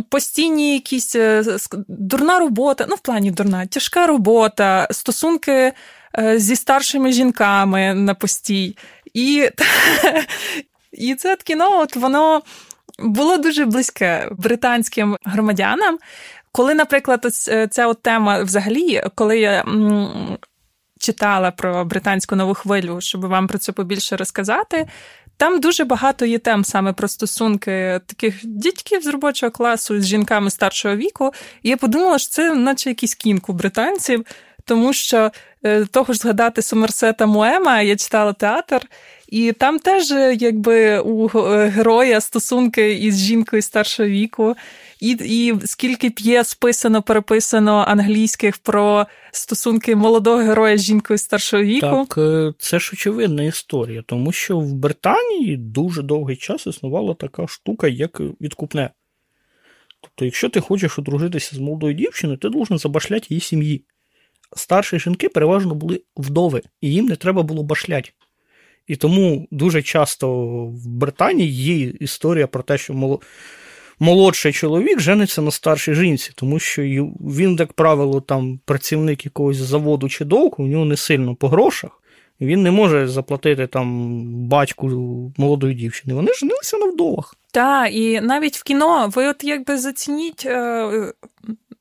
постійні 0.10 0.74
якісь 0.74 1.16
е, 1.16 1.44
дурна 1.88 2.40
робота, 2.40 2.86
ну, 2.90 2.96
в 2.96 3.00
плані 3.00 3.32
дурна, 3.32 3.66
тяжка 3.66 4.08
робота, 4.08 4.88
стосунки 4.92 5.74
е, 6.20 6.40
зі 6.40 6.56
старшими 6.56 7.12
жінками 7.12 7.94
на 7.94 8.14
постій. 8.14 8.78
І 9.14 9.50
і 10.92 11.16
це 11.16 11.36
кіно, 11.44 11.80
от 11.80 11.96
воно 11.96 12.42
було 13.00 13.38
дуже 13.38 13.66
близьке 13.66 14.30
британським 14.32 15.18
громадянам. 15.26 15.98
Коли, 16.52 16.74
наприклад, 16.74 17.26
е, 17.48 17.68
ця 17.68 17.88
от 17.88 18.02
тема 18.02 18.44
взагалі, 18.44 19.04
коли 19.16 19.40
я 19.40 19.66
читала 21.00 21.52
про 21.52 21.86
британську 21.86 22.36
нову 22.36 22.54
хвилю, 22.54 23.02
щоб 23.02 23.26
вам 23.26 23.48
про 23.48 23.58
це 23.58 23.72
побільше 23.72 24.18
розказати, 24.18 24.88
там 25.38 25.60
дуже 25.60 25.86
багато 25.86 26.26
є 26.26 26.40
тем 26.40 26.66
саме 26.66 26.94
про 26.94 27.08
стосунки 27.08 28.02
таких 28.06 28.36
дітьків 28.44 29.04
з 29.04 29.08
робочого 29.08 29.52
класу 29.52 30.02
з 30.02 30.06
жінками 30.06 30.50
старшого 30.50 30.96
віку. 30.96 31.32
І 31.64 31.70
я 31.70 31.78
подумала, 31.78 32.20
що 32.20 32.30
це 32.30 32.56
наче 32.56 32.90
якийсь 32.90 33.16
кінку 33.16 33.54
британців, 33.54 34.26
тому 34.66 34.94
що 34.94 35.32
е, 35.64 35.86
того 35.86 36.14
ж 36.14 36.20
згадати 36.20 36.62
Сомерсета 36.62 37.26
Моема 37.26 37.82
я 37.82 37.96
читала 37.96 38.34
театр. 38.34 38.82
І 39.34 39.52
там 39.52 39.80
теж, 39.80 40.12
е, 40.12 40.38
якби 40.40 41.00
у 41.00 41.40
е, 41.40 41.68
героя 41.68 42.22
стосунки 42.22 42.94
із 42.94 43.20
жінкою 43.20 43.62
старшого 43.62 44.10
віку, 44.10 44.56
і 45.00 45.12
і 45.12 45.54
скільки 45.66 46.10
п'єс 46.10 46.54
писано, 46.54 47.02
переписано 47.02 47.86
англійських 47.88 48.58
про 48.58 49.08
стосунки 49.32 49.96
молодого 49.96 50.38
героя 50.38 50.78
з 50.78 50.84
жінкою 50.84 51.18
старшого 51.18 51.64
віку. 51.64 52.06
Так, 52.10 52.18
е, 52.18 52.54
це 52.58 52.80
ж 52.80 52.90
очевидна 52.94 53.44
історія, 53.44 54.04
тому 54.06 54.32
що 54.32 54.60
в 54.60 54.74
Британії 54.74 55.58
дуже 55.58 56.02
довгий 56.02 56.36
час 56.36 56.68
існувала 56.68 57.14
така 57.14 57.48
штука, 57.48 57.88
як 57.88 58.22
відкупне. 58.42 58.90
Тобто, 60.02 60.26
якщо 60.26 60.50
ти 60.50 60.60
хочеш 60.60 61.00
одружитися 61.00 61.56
з 61.56 61.60
молодою 61.60 61.94
дівчиною, 61.94 62.40
ти 62.40 62.50
должен 62.50 62.78
забашляти 62.78 63.28
її 63.30 63.42
сім'ї. 63.42 63.84
Старші 64.56 65.00
жінки 65.00 65.30
переважно 65.30 65.76
були 65.76 66.02
вдови, 66.18 66.62
і 66.82 66.94
їм 66.94 67.06
не 67.06 67.16
треба 67.16 67.44
було 67.44 67.64
башляти. 67.64 68.12
І 68.88 68.96
тому 68.96 69.48
дуже 69.52 69.82
часто 69.82 70.46
в 70.66 70.88
Британії 70.88 71.52
є 71.52 71.94
історія 72.00 72.48
про 72.48 72.64
те, 72.64 72.78
що 72.78 73.20
молодший 74.00 74.54
чоловік 74.54 75.00
жениться 75.00 75.42
на 75.42 75.52
старшій 75.52 75.94
жінці, 75.94 76.32
тому 76.36 76.60
що 76.60 76.82
він, 76.82 77.56
як 77.60 77.74
правило, 77.74 78.22
там 78.22 78.60
працівник 78.66 79.26
якогось 79.26 79.58
заводу 79.58 80.10
чи 80.10 80.26
довку, 80.26 80.64
у 80.64 80.68
нього 80.68 80.86
не 80.86 80.98
сильно 80.98 81.36
по 81.36 81.48
грошах. 81.48 82.00
Він 82.42 82.64
не 82.64 82.72
може 82.72 83.08
заплатити 83.08 83.68
там 83.68 84.16
батьку 84.48 84.88
молодої 85.38 85.76
дівчини. 85.76 86.14
Вони 86.14 86.34
женилися 86.34 86.78
на 86.78 86.86
вдовах. 86.86 87.36
Так, 87.52 87.94
і 87.94 88.22
навіть 88.22 88.58
в 88.58 88.64
кіно 88.64 89.12
ви 89.16 89.28
от 89.28 89.44
якби 89.44 89.78
зацініть 89.78 90.46
е, 90.46 91.14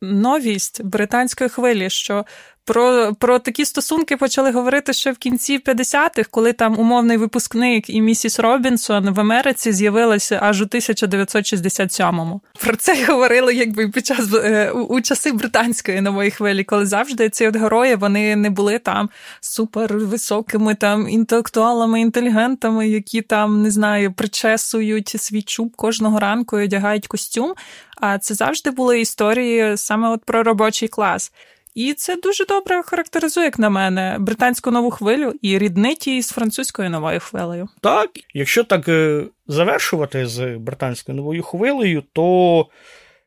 новість 0.00 0.84
британської 0.84 1.50
хвилі, 1.50 1.90
що 1.90 2.24
про 2.64 3.14
про 3.18 3.38
такі 3.38 3.64
стосунки 3.64 4.16
почали 4.16 4.50
говорити 4.50 4.92
ще 4.92 5.12
в 5.12 5.18
кінці 5.18 5.58
50-х, 5.58 6.28
коли 6.30 6.52
там 6.52 6.78
умовний 6.78 7.16
випускник 7.16 7.90
і 7.90 8.00
місіс 8.00 8.40
Робінсон 8.40 9.10
в 9.10 9.20
Америці 9.20 9.72
з'явилася 9.72 10.38
аж 10.42 10.62
у 10.62 10.64
1967-му. 10.64 12.40
Про 12.60 12.76
це 12.76 13.04
говорили 13.04 13.54
якби 13.54 13.88
під 13.88 14.06
час 14.06 14.34
е, 14.34 14.70
у, 14.70 14.80
у 14.80 15.00
часи 15.00 15.32
британської 15.32 16.00
нової 16.00 16.30
хвилі, 16.30 16.64
коли 16.64 16.86
завжди 16.86 17.30
ці 17.30 17.46
от 17.46 17.56
герої 17.56 17.94
вони 17.94 18.36
не 18.36 18.50
були 18.50 18.78
там 18.78 19.10
супервисокими 19.40 20.74
там 20.74 21.08
інтелектуалами, 21.08 22.00
інтелігентами, 22.00 22.88
які 22.88 23.22
там 23.22 23.62
не 23.62 23.70
знаю, 23.70 24.12
причесують 24.12 25.08
свій 25.08 25.42
чуб 25.42 25.76
кожного 25.76 26.20
ранку 26.20 26.60
і 26.60 26.64
одягають 26.64 27.06
костюм. 27.06 27.54
А 28.00 28.18
це 28.18 28.34
завжди 28.34 28.70
були 28.70 29.00
історії 29.00 29.76
саме 29.76 30.08
от 30.08 30.24
про 30.24 30.42
робочий 30.42 30.88
клас. 30.88 31.32
І 31.74 31.94
це 31.94 32.16
дуже 32.16 32.44
добре 32.44 32.82
характеризує, 32.82 33.46
як 33.46 33.58
на 33.58 33.70
мене, 33.70 34.16
британську 34.20 34.70
нову 34.70 34.90
хвилю 34.90 35.32
і 35.42 35.58
ріднить 35.58 36.06
її 36.06 36.22
з 36.22 36.28
французькою 36.28 36.90
новою 36.90 37.20
хвилею. 37.20 37.68
Так, 37.80 38.10
якщо 38.34 38.64
так 38.64 38.88
е, 38.88 39.24
завершувати 39.46 40.26
з 40.26 40.56
британською 40.56 41.16
новою 41.16 41.42
хвилею, 41.42 42.02
то 42.12 42.66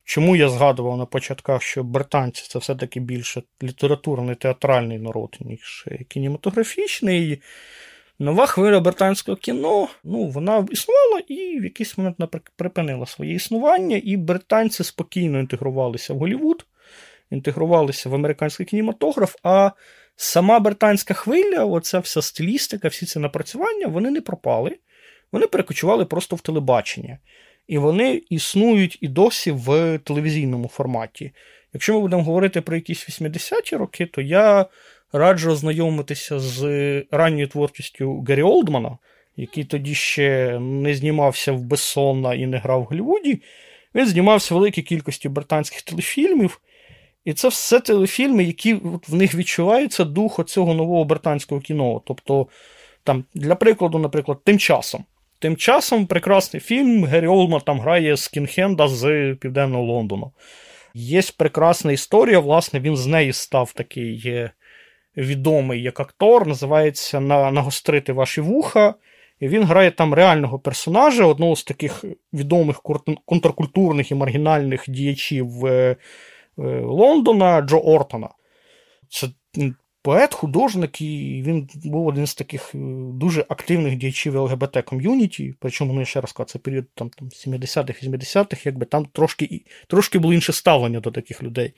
чому 0.04 0.36
я 0.36 0.50
згадував 0.50 0.98
на 0.98 1.06
початках, 1.06 1.62
що 1.62 1.84
британці 1.84 2.46
це 2.50 2.60
все-таки 2.60 3.00
більше 3.00 3.44
літературний 3.64 4.36
театральний 4.36 5.00
народ, 5.00 5.38
ніж 5.40 5.86
кінематографічний. 6.08 7.42
Нова 8.20 8.46
хвиля 8.46 8.80
британського 8.80 9.38
кіно, 9.38 9.88
ну, 10.04 10.26
вона 10.26 10.68
існувала 10.72 11.22
і 11.28 11.60
в 11.60 11.64
якийсь 11.64 11.98
момент 11.98 12.18
припинила 12.56 13.06
своє 13.06 13.34
існування, 13.34 14.02
і 14.04 14.18
британці 14.18 14.84
спокійно 14.84 15.40
інтегрувалися 15.40 16.14
в 16.14 16.18
Голівуд 16.18 16.66
інтегрувалися 17.32 18.10
в 18.10 18.16
американський 18.16 18.66
кінематограф, 18.66 19.36
а 19.44 19.72
сама 20.16 20.60
британська 20.60 21.14
хвиля, 21.14 21.66
оця 21.66 22.00
вся 22.00 22.22
стилістика, 22.22 22.88
всі 22.88 23.06
ці 23.06 23.20
напрацювання, 23.20 23.88
вони 23.88 24.12
не 24.12 24.22
пропали. 24.22 24.78
Вони 25.32 25.48
перекочували 25.48 26.06
просто 26.06 26.36
в 26.36 26.42
телебачення. 26.42 27.20
і 27.68 27.78
вони 27.78 28.22
існують 28.30 28.98
і 29.02 29.08
досі 29.08 29.52
в 29.52 29.98
телевізійному 29.98 30.68
форматі. 30.68 31.32
Якщо 31.74 31.94
ми 31.94 32.00
будемо 32.00 32.24
говорити 32.24 32.62
про 32.62 32.76
якісь 32.76 33.10
80-ті 33.10 33.76
роки, 33.76 34.06
то 34.06 34.22
я 34.22 34.66
раджу 35.14 35.52
ознайомитися 35.52 36.40
з 36.40 37.04
ранньою 37.12 37.48
творчістю 37.48 38.22
Гері 38.22 38.42
Олдмана, 38.44 38.98
який 39.38 39.64
тоді 39.64 39.96
ще 39.96 40.60
не 40.60 40.96
знімався 40.96 41.52
в 41.52 41.60
Бессона 41.60 42.34
і 42.34 42.46
не 42.46 42.58
грав 42.58 42.82
в 42.82 42.84
Голлівуді. 42.84 43.42
Він 43.96 44.08
знімався 44.08 44.56
в 44.56 44.58
великій 44.58 44.82
кількості 44.82 45.30
британських 45.30 45.82
телефільмів. 45.82 46.62
І 47.26 47.34
це 47.34 47.48
все 47.48 47.80
телефільми, 47.80 48.44
які 48.44 48.74
в 49.08 49.16
них 49.16 49.36
відчувається 49.36 50.04
дух 50.04 50.40
оцього 50.40 50.74
нового 50.74 51.04
британського 51.04 51.62
кіно. 51.62 52.02
Тобто, 52.06 52.48
там, 53.04 53.24
для 53.34 53.56
прикладу, 53.56 54.00
наприклад, 54.00 54.38
тим 54.44 54.60
часом. 54.60 55.06
Тим 55.40 55.58
часом 55.58 56.08
прекрасний 56.08 56.62
фільм 56.62 57.06
Гері 57.06 57.28
Олма 57.28 57.60
там 57.60 57.80
грає 57.80 58.18
Скінхенда 58.18 58.88
з 58.88 59.36
Південного 59.42 59.84
Лондону. 59.84 60.32
Є 60.94 61.22
прекрасна 61.38 61.92
історія, 61.92 62.40
власне, 62.40 62.80
він 62.80 62.98
з 62.98 63.08
неї 63.08 63.34
став 63.34 63.72
такий 63.72 64.50
відомий 65.18 65.82
як 65.82 66.00
актор, 66.00 66.48
називається 66.48 67.20
Нагострити 67.20 68.14
ваші 68.14 68.42
вуха. 68.42 68.96
І 69.40 69.48
він 69.48 69.64
грає 69.64 69.92
там 69.92 70.14
реального 70.14 70.60
персонажа, 70.60 71.26
одного 71.26 71.56
з 71.56 71.64
таких 71.64 72.06
відомих 72.34 72.82
контркультурних 73.26 74.12
і 74.12 74.16
маргінальних 74.16 74.84
діячів 74.88 75.66
е, 75.66 75.96
Лондона 76.58 77.62
Джо 77.62 77.80
Ортона. 77.80 78.30
Це 79.10 79.28
поет, 80.06 80.34
художник, 80.34 81.02
і 81.02 81.44
він 81.46 81.70
був 81.86 82.08
один 82.08 82.28
з 82.28 82.36
таких 82.36 82.76
е, 82.76 82.78
дуже 83.14 83.46
активних 83.50 83.96
діячів 83.96 84.36
ЛГБТ 84.36 84.82
ком'юніті. 84.82 85.54
Причому 85.60 85.94
ну, 85.94 86.06
ще 86.06 86.22
раз 86.22 86.32
кажу, 86.32 86.48
це 86.48 86.60
період 86.60 86.86
там, 86.96 87.10
там 87.10 87.28
70-х, 87.28 88.04
80-х, 88.04 88.66
якби 88.66 88.86
там 88.86 89.06
трошки 89.06 89.62
трошки 89.88 90.20
було 90.20 90.34
інше 90.34 90.54
ставлення 90.54 91.00
до 91.00 91.12
таких 91.12 91.44
людей. 91.44 91.74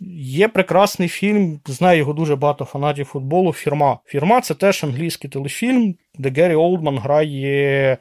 Є 0.00 0.48
прекрасний 0.48 1.08
фільм, 1.08 1.60
знаю 1.66 1.98
його 1.98 2.12
дуже 2.12 2.36
багато 2.36 2.64
фанатів 2.64 3.06
футболу. 3.06 3.52
Фірма. 3.52 3.98
Фірма 4.06 4.40
це 4.40 4.54
теж 4.54 4.84
англійський 4.84 5.30
телефільм, 5.30 5.94
де 6.18 6.30
Геррі 6.30 6.54
Олдман 6.54 6.98
грає 6.98 7.98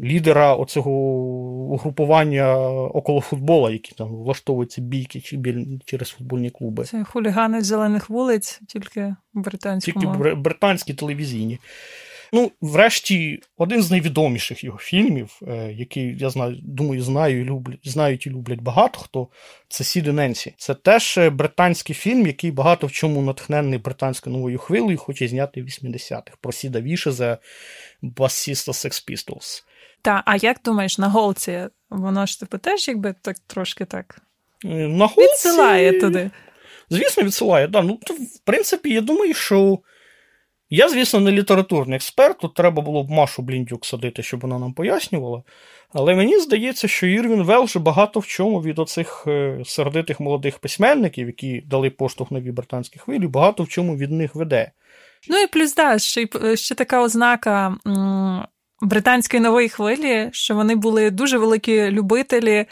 лідера 0.00 0.54
оцього 0.54 0.90
угрупування 1.72 2.56
около 2.70 3.20
футбола, 3.20 3.70
які 3.70 3.94
там 3.94 4.08
влаштовуються 4.08 4.80
бійки 4.80 5.20
чи 5.20 5.40
через 5.84 6.08
футбольні 6.08 6.50
клуби. 6.50 6.84
Це 6.84 7.04
хулігани 7.04 7.62
зелених 7.62 8.10
вулиць, 8.10 8.60
тільки 8.68 9.16
британські. 9.34 9.92
Тільки 9.92 10.06
британські 10.34 10.94
телевізійні. 10.94 11.58
Ну, 12.32 12.52
врешті, 12.60 13.40
один 13.56 13.82
з 13.82 13.90
найвідоміших 13.90 14.64
його 14.64 14.78
фільмів, 14.78 15.40
е, 15.48 15.72
який 15.72 16.16
я 16.18 16.30
знаю, 16.30 16.56
думаю, 16.62 17.02
знаю 17.02 17.40
і 17.40 17.44
люблять, 17.44 17.78
знають 17.84 18.26
і 18.26 18.30
люблять 18.30 18.60
багато 18.60 18.98
хто. 18.98 19.28
Це 19.68 19.84
Сіди 19.84 20.12
Ненсі. 20.12 20.54
Це 20.56 20.74
теж 20.74 21.18
е, 21.18 21.30
британський 21.30 21.94
фільм, 21.94 22.26
який 22.26 22.50
багато 22.50 22.86
в 22.86 22.92
чому 22.92 23.22
натхнений 23.22 23.78
британською 23.78 24.36
новою 24.36 24.58
хвилею, 24.58 24.98
хоче 24.98 25.28
зняти 25.28 25.62
в 25.62 25.66
80-х. 25.66 26.36
Про 26.40 26.52
Сіда 26.52 26.80
Вішеза, 26.80 27.38
басіста 28.02 28.72
Sex 28.72 29.10
Pistols. 29.10 29.64
Та, 30.06 30.22
а 30.26 30.36
як 30.36 30.56
думаєш, 30.64 30.98
на 30.98 31.08
голці? 31.08 31.60
Воно 31.90 32.26
ж 32.26 32.40
типу 32.40 32.58
теж 32.58 32.88
якби 32.88 33.14
так 33.22 33.36
трошки 33.46 33.84
так 33.84 34.18
е, 34.64 34.68
на 34.68 35.06
голці... 35.06 35.22
відсилає 35.22 36.00
туди. 36.00 36.30
Звісно, 36.90 37.22
відсилає. 37.22 37.68
Да. 37.68 37.82
Ну, 37.82 37.98
то, 38.06 38.14
В 38.14 38.38
принципі, 38.44 38.90
я 38.90 39.00
думаю, 39.00 39.34
що. 39.34 39.78
Я, 40.70 40.88
звісно, 40.88 41.20
не 41.20 41.32
літературний 41.32 41.96
експерт, 41.96 42.38
тут 42.38 42.54
треба 42.54 42.82
було 42.82 43.04
б 43.04 43.10
Машу 43.10 43.42
Бліндюк 43.42 43.86
садити, 43.86 44.22
щоб 44.22 44.40
вона 44.40 44.58
нам 44.58 44.72
пояснювала. 44.72 45.42
Але 45.92 46.14
мені 46.14 46.38
здається, 46.38 46.88
що 46.88 47.06
Ірвін 47.06 47.42
Велж 47.42 47.76
багато 47.76 48.20
в 48.20 48.26
чому 48.26 48.62
від 48.62 48.78
оцих 48.78 49.24
е, 49.26 49.62
сердитих 49.64 50.20
молодих 50.20 50.58
письменників, 50.58 51.26
які 51.26 51.60
дали 51.60 51.90
поштовх 51.90 52.30
новій 52.30 52.52
британській 52.52 52.98
хвилі, 52.98 53.26
багато 53.26 53.62
в 53.62 53.68
чому 53.68 53.96
від 53.96 54.10
них 54.10 54.34
веде. 54.34 54.72
Ну 55.28 55.38
і 55.38 55.46
плюс, 55.46 55.74
да, 55.74 55.98
ще, 55.98 56.28
ще 56.56 56.74
така 56.74 57.02
ознака 57.02 57.76
британської 58.82 59.42
нової 59.42 59.68
хвилі, 59.68 60.28
що 60.32 60.54
вони 60.54 60.74
були 60.74 61.10
дуже 61.10 61.38
великі 61.38 61.90
любителі 61.90 62.66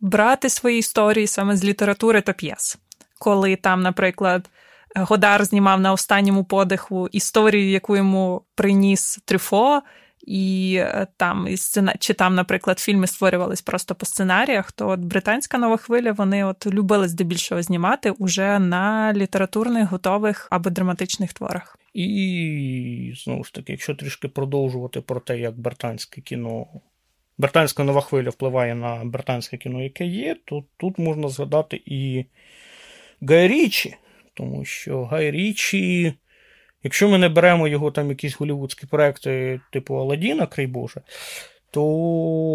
брати 0.00 0.48
свої 0.48 0.78
історії 0.78 1.26
саме 1.26 1.56
з 1.56 1.64
літератури 1.64 2.20
та 2.20 2.32
п'єс. 2.32 2.78
Коли 3.18 3.56
там, 3.56 3.82
наприклад, 3.82 4.50
Годар 4.96 5.44
знімав 5.44 5.80
на 5.80 5.92
останньому 5.92 6.44
подиху 6.44 7.08
історію, 7.12 7.70
яку 7.70 7.96
йому 7.96 8.42
приніс 8.54 9.18
Трюфо, 9.24 9.82
і 10.20 10.74
е, 10.78 11.06
там 11.16 11.48
і 11.48 11.56
сцена... 11.56 11.94
чи 11.98 12.14
там, 12.14 12.34
наприклад, 12.34 12.78
фільми 12.78 13.06
створювались 13.06 13.62
просто 13.62 13.94
по 13.94 14.06
сценаріях, 14.06 14.72
то 14.72 14.88
от 14.88 15.00
британська 15.00 15.58
нова 15.58 15.76
хвиля 15.76 16.12
вони 16.12 16.44
от 16.44 16.66
любили 16.66 17.08
здебільшого 17.08 17.62
знімати 17.62 18.10
уже 18.10 18.58
на 18.58 19.12
літературних, 19.12 19.90
готових 19.90 20.48
або 20.50 20.70
драматичних 20.70 21.32
творах. 21.32 21.78
І 22.00 23.12
знову 23.16 23.44
ж 23.44 23.52
таки, 23.52 23.72
якщо 23.72 23.94
трішки 23.94 24.28
продовжувати 24.28 25.00
про 25.00 25.20
те, 25.20 25.38
як 25.38 25.58
британське 25.58 26.20
кіно. 26.20 26.66
Британська 27.38 27.84
нова 27.84 28.00
хвиля 28.00 28.30
впливає 28.30 28.74
на 28.74 29.04
британське 29.04 29.56
кіно, 29.56 29.82
яке 29.82 30.06
є, 30.06 30.36
то 30.44 30.64
тут 30.76 30.98
можна 30.98 31.28
згадати 31.28 31.82
і 31.86 32.24
Гай 33.20 33.48
Річі, 33.48 33.96
тому 34.34 34.64
що 34.64 35.04
Гай 35.04 35.30
Річі, 35.30 36.14
якщо 36.82 37.08
ми 37.08 37.18
не 37.18 37.28
беремо 37.28 37.68
його 37.68 37.90
там 37.90 38.08
якісь 38.08 38.36
голівудські 38.40 38.86
проекти, 38.86 39.60
типу 39.72 39.94
Аладдіна, 39.94 40.46
край 40.46 40.66
Боже, 40.66 41.00
то, 41.70 41.84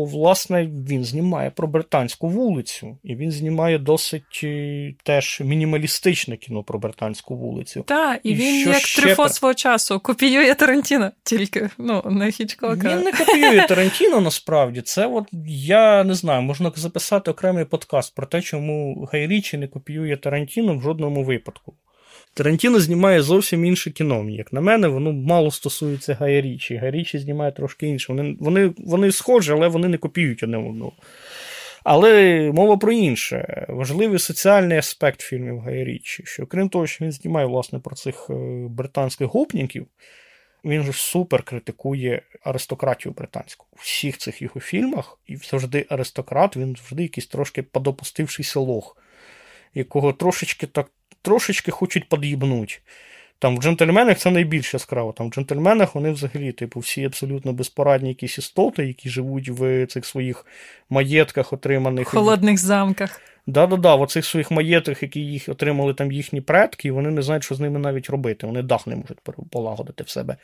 власне, 0.04 0.66
він 0.90 1.04
знімає 1.04 1.50
про 1.50 1.68
британську 1.68 2.28
вулицю, 2.28 2.98
і 3.04 3.16
він 3.16 3.32
знімає 3.32 3.78
досить 3.78 4.42
е, 4.44 4.94
теж 5.04 5.42
мінімалістичне 5.46 6.38
кіно 6.38 6.64
про 6.64 6.80
британську 6.80 7.36
вулицю. 7.36 7.84
Так, 7.88 8.20
і, 8.24 8.30
і 8.30 8.34
він 8.34 8.70
як 8.70 8.82
трифо 8.82 9.30
свого 9.30 9.54
часу 9.54 10.00
копіює 10.00 10.56
Тарантіно 10.56 11.12
тільки, 11.24 11.70
ну, 11.78 12.04
не 12.06 12.32
Хічкока. 12.32 12.98
Він 12.98 13.04
не 13.04 13.12
копіює 13.12 13.66
Тарантіно, 13.68 14.22
насправді. 14.22 14.82
Це 14.82 15.08
от, 15.08 15.26
я 15.58 16.04
не 16.04 16.16
знаю, 16.16 16.42
можна 16.42 16.72
записати 16.76 17.32
окремий 17.32 17.66
подкаст 17.66 18.16
про 18.16 18.26
те, 18.26 18.42
чому 18.42 19.08
Гай 19.12 19.28
Річі 19.28 19.58
не 19.58 19.68
копіює 19.68 20.18
Тарантіно 20.18 20.78
в 20.78 20.82
жодному 20.82 21.24
випадку. 21.24 21.74
Тарантіно 22.34 22.80
знімає 22.80 23.22
зовсім 23.22 23.66
інше 23.66 23.92
кіно. 23.92 24.30
Як 24.30 24.54
на 24.54 24.62
мене, 24.62 24.88
воно 24.88 25.14
мало 25.14 25.52
стосується 25.52 26.14
Гая 26.14 26.42
Річі. 26.42 26.76
Гай 26.76 26.92
Річі 26.92 27.20
знімає 27.20 27.52
трошки 27.52 27.88
інше. 27.88 28.14
Вони 28.14 28.36
вони, 28.40 28.74
вони 28.78 29.12
схожі, 29.12 29.52
але 29.52 29.68
вони 29.68 29.88
не 29.88 29.98
копіюють 29.98 30.44
одне 30.44 30.58
одного. 30.58 30.92
Але 31.84 32.52
мова 32.52 32.78
про 32.78 32.92
інше. 32.92 33.66
Важливий 33.70 34.20
соціальний 34.20 34.78
аспект 34.78 35.22
фільмів 35.22 35.60
Гая 35.60 35.84
Річі, 35.84 36.24
що 36.26 36.46
крім 36.46 36.70
того, 36.70 36.88
що 36.88 37.06
він 37.06 37.12
знімає 37.12 37.48
власне 37.48 37.80
про 37.80 37.96
цих 37.96 38.28
е, 38.30 38.34
британських 38.70 39.28
гопніків, 39.28 39.88
він 40.66 40.84
ж 40.84 40.92
супер 40.92 41.44
критикує 41.44 42.22
аристократію 42.44 43.14
британську. 43.14 43.66
У 43.72 43.76
всіх 43.80 44.18
цих 44.18 44.42
його 44.42 44.62
фільмах, 44.62 45.20
і 45.28 45.36
завжди 45.36 45.86
аристократ, 45.90 46.58
він 46.58 46.76
завжди 46.76 47.04
якийсь 47.04 47.28
трошки 47.28 47.64
подопустившийся 47.64 48.60
лох, 48.60 48.98
якого 49.74 50.14
трошечки 50.14 50.68
так 50.68 50.92
трошечки 51.24 51.72
хочуть 51.72 52.10
под'їбнуть. 52.10 52.82
Там 53.40 53.58
в 53.58 53.62
джентльменах 53.62 54.18
це 54.18 54.32
найбільш 54.32 54.74
яскраво. 54.74 55.12
Там 55.12 55.30
в 55.30 55.34
джентльменах 55.34 55.96
вони 55.96 56.12
взагалі, 56.12 56.52
типу, 56.52 56.80
всі 56.80 57.06
абсолютно 57.06 57.54
безпорадні 57.54 58.10
якісь 58.10 58.38
істоти, 58.38 58.88
які 58.88 59.10
живуть 59.10 59.50
в 59.50 59.86
цих 59.86 60.06
своїх 60.06 60.46
маєтках, 60.90 61.54
отриманих. 61.54 62.08
Холодних 62.08 62.58
замках. 62.58 63.22
Да-да-да, 63.48 63.96
в 63.96 64.02
оцих 64.02 64.26
своїх 64.26 64.52
маєтках, 64.52 65.04
які 65.04 65.20
їх 65.20 65.50
отримали 65.50 65.94
там 65.94 66.12
їхні 66.12 66.42
предки, 66.42 66.88
і 66.88 66.92
вони 66.92 67.12
не 67.12 67.22
знають, 67.22 67.44
що 67.44 67.56
з 67.56 67.60
ними 67.60 67.80
навіть 67.80 68.10
робити. 68.10 68.48
Вони 68.48 68.62
дах 68.62 68.88
не 68.88 68.96
можуть 68.96 69.20
полагодити 69.52 70.04
в 70.04 70.10
себе. 70.10 70.38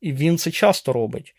І 0.00 0.12
він 0.12 0.38
це 0.38 0.50
часто 0.50 0.92
робить. 0.92 1.34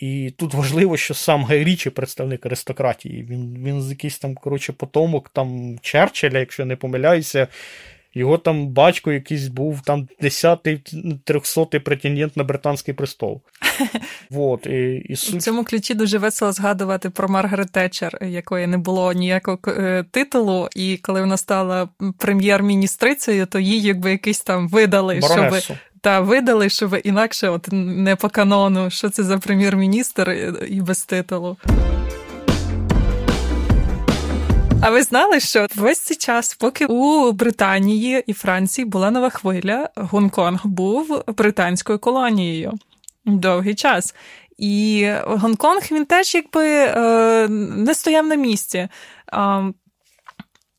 І 0.00 0.34
тут 0.38 0.54
важливо, 0.54 0.96
що 0.96 1.14
сам 1.14 1.44
Гай 1.44 1.64
Річі 1.64 1.90
представник 1.90 2.46
аристократії. 2.46 3.22
Він 3.22 3.64
він 3.64 3.82
з 3.82 3.90
якийсь 3.90 4.18
там, 4.18 4.34
коротше, 4.34 4.72
потомок 4.72 5.28
там 5.28 5.78
Черчилля, 5.82 6.38
якщо 6.38 6.62
я 6.62 6.66
не 6.66 6.76
помиляюся. 6.76 7.48
Його 8.14 8.38
там 8.38 8.68
батько 8.68 9.12
якийсь 9.12 9.48
був 9.48 9.80
там 9.80 10.08
10-й, 10.22 10.80
300-й 11.26 11.78
претендент 11.78 12.36
на 12.36 12.44
британський 12.44 12.94
престол. 12.94 13.40
Вот, 14.30 14.66
і, 14.66 15.04
і 15.08 15.16
суть... 15.16 15.34
У 15.34 15.38
цьому 15.38 15.64
ключі 15.64 15.94
дуже 15.94 16.18
весело 16.18 16.52
згадувати 16.52 17.10
про 17.10 17.28
Маргарет 17.28 17.72
Тетчер, 17.72 18.18
якої 18.22 18.66
не 18.66 18.78
було 18.78 19.12
ніякого 19.12 19.58
е, 19.66 20.04
титулу, 20.10 20.68
і 20.76 20.96
коли 20.96 21.20
вона 21.20 21.36
стала 21.36 21.88
прем'єр-міністрицею, 22.18 23.46
то 23.46 23.58
їй 23.58 23.82
якби 23.82 24.10
якийсь 24.10 24.40
там 24.40 24.68
видали, 24.68 25.20
щоб 25.22 25.76
та 26.00 26.20
видали, 26.20 26.68
щоб 26.68 26.96
інакше, 27.04 27.48
от 27.48 27.68
не 27.72 28.16
по 28.16 28.28
канону, 28.28 28.90
що 28.90 29.08
це 29.08 29.22
за 29.22 29.38
прем'єр-міністр 29.38 30.54
і 30.68 30.80
без 30.80 31.04
титулу. 31.04 31.56
А 34.82 34.90
ви 34.90 35.02
знали, 35.02 35.40
що 35.40 35.66
весь 35.76 36.00
цей 36.00 36.16
час, 36.16 36.54
поки 36.54 36.86
у 36.86 37.32
Британії 37.32 38.24
і 38.26 38.32
Франції 38.32 38.84
була 38.84 39.10
нова 39.10 39.30
хвиля, 39.30 39.90
Гонконг 39.96 40.66
був 40.66 41.24
британською 41.26 41.98
колонією 41.98 42.72
довгий 43.24 43.74
час. 43.74 44.14
І 44.58 45.08
Гонконг 45.24 45.82
він 45.90 46.04
теж 46.04 46.34
якби 46.34 46.66
е, 46.66 47.48
не 47.48 47.94
стояв 47.94 48.26
на 48.26 48.34
місці. 48.34 48.88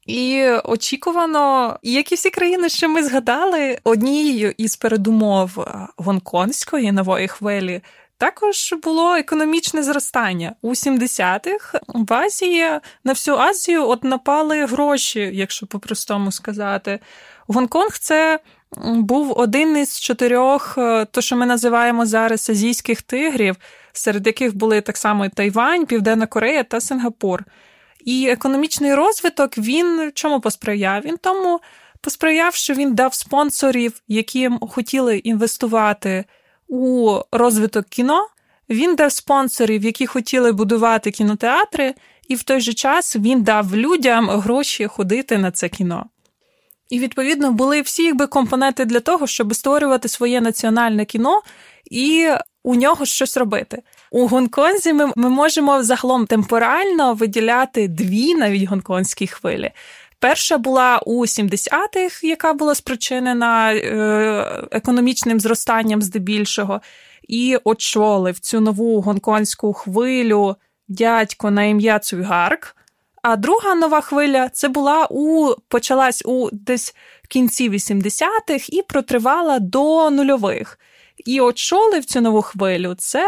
І 0.07 0.45
очікувано, 0.63 1.77
як 1.83 2.11
і 2.11 2.15
всі 2.15 2.29
країни, 2.29 2.69
що 2.69 2.89
ми 2.89 3.03
згадали, 3.03 3.77
однією 3.83 4.53
із 4.57 4.75
передумов 4.75 5.67
гонконгської 5.97 6.91
нової 6.91 7.27
хвилі 7.27 7.81
також 8.22 8.74
було 8.84 9.15
економічне 9.15 9.84
зростання 9.84 10.55
у 10.61 10.69
70-х 10.69 11.80
в 11.88 12.13
Азії 12.13 12.69
на 13.03 13.13
всю 13.13 13.38
Азію 13.38 13.88
от 13.88 14.03
напали 14.03 14.65
гроші, 14.65 15.32
якщо 15.34 15.65
по-простому 15.67 16.32
сказати. 16.32 16.99
Гонконг 17.47 17.97
це 17.99 18.39
був 18.86 19.39
один 19.39 19.78
із 19.78 19.99
чотирьох, 19.99 20.76
е, 20.78 21.05
то 21.05 21.22
що 21.22 21.36
ми 21.36 21.45
називаємо 21.45 22.05
зараз 22.05 22.49
азійських 22.49 23.01
тигрів, 23.01 23.55
серед 23.93 24.28
яких 24.28 24.55
були 24.55 24.82
так 24.82 24.97
само 24.97 25.30
Тайвань, 25.30 25.86
Південна 25.86 26.26
Корея 26.26 26.63
та 26.63 26.82
Сингапур. 26.82 27.43
І 28.05 28.28
економічний 28.30 28.95
розвиток 28.95 29.57
він 29.57 30.11
чому 30.13 30.39
посприяв? 30.39 31.01
Він 31.01 31.17
тому 31.17 31.59
посприяв, 32.01 32.55
що 32.55 32.74
він 32.74 32.95
дав 32.95 33.13
спонсорів, 33.13 34.01
які 34.07 34.49
хотіли 34.69 35.17
інвестувати 35.17 36.26
у 36.72 37.17
розвиток 37.32 37.86
кіно. 37.89 38.28
Він 38.69 38.95
дав 38.95 39.11
спонсорів, 39.11 39.84
які 39.84 40.07
хотіли 40.07 40.51
будувати 40.51 41.11
кінотеатри, 41.11 41.93
і 42.28 42.36
в 42.36 42.43
той 42.43 42.61
же 42.61 42.74
час 42.74 43.15
він 43.15 43.43
дав 43.43 43.76
людям 43.76 44.30
гроші 44.30 44.88
ходити 44.88 45.38
на 45.38 45.51
це 45.51 45.69
кіно. 45.69 46.05
І, 46.89 46.99
відповідно, 46.99 47.51
були 47.51 47.82
всі 47.82 48.03
якби 48.03 48.28
компоненти 48.28 48.86
для 48.86 48.99
того, 48.99 49.28
щоб 49.28 49.55
створювати 49.55 50.07
своє 50.07 50.41
національне 50.41 51.05
кіно 51.05 51.41
і 51.91 52.30
у 52.63 52.76
нього 52.76 53.05
щось 53.05 53.38
робити. 53.38 53.82
У 54.11 54.28
Гонконзі 54.28 54.93
ми, 54.93 55.11
ми 55.15 55.30
можемо 55.30 55.84
загалом 55.84 56.26
темпорально 56.26 57.13
виділяти 57.13 57.88
дві 57.88 58.36
навіть 58.36 58.63
гонконгські 58.63 59.28
хвилі. 59.28 59.72
Перша 60.22 60.57
була 60.57 60.99
у 61.05 61.22
70-х, 61.22 62.24
яка 62.24 62.53
була 62.53 62.76
спричинена 62.76 63.74
е, 63.74 64.67
економічним 64.72 65.39
зростанням 65.39 66.01
здебільшого, 66.01 66.82
і 67.28 67.57
очолив 67.63 68.39
цю 68.39 68.61
нову 68.61 69.01
гонконгську 69.01 69.74
хвилю 69.74 70.55
дядько 70.88 71.51
на 71.51 71.63
ім'я 71.63 71.99
Цуйгарк. 71.99 72.76
А 73.22 73.36
друга 73.36 73.76
нова 73.76 74.01
хвиля 74.01 74.49
це 74.49 74.67
була 74.67 75.07
у 75.09 75.55
почалась 75.67 76.22
у 76.26 76.49
десь 76.51 76.95
в 77.24 77.28
кінці 77.28 77.69
80-х 77.69 78.69
і 78.69 78.82
протривала 78.82 79.59
до 79.59 80.09
нульових. 80.09 80.80
І 81.26 81.41
очолив 81.41 82.05
цю 82.05 82.22
нову 82.22 82.41
хвилю 82.41 82.95
це 82.97 83.26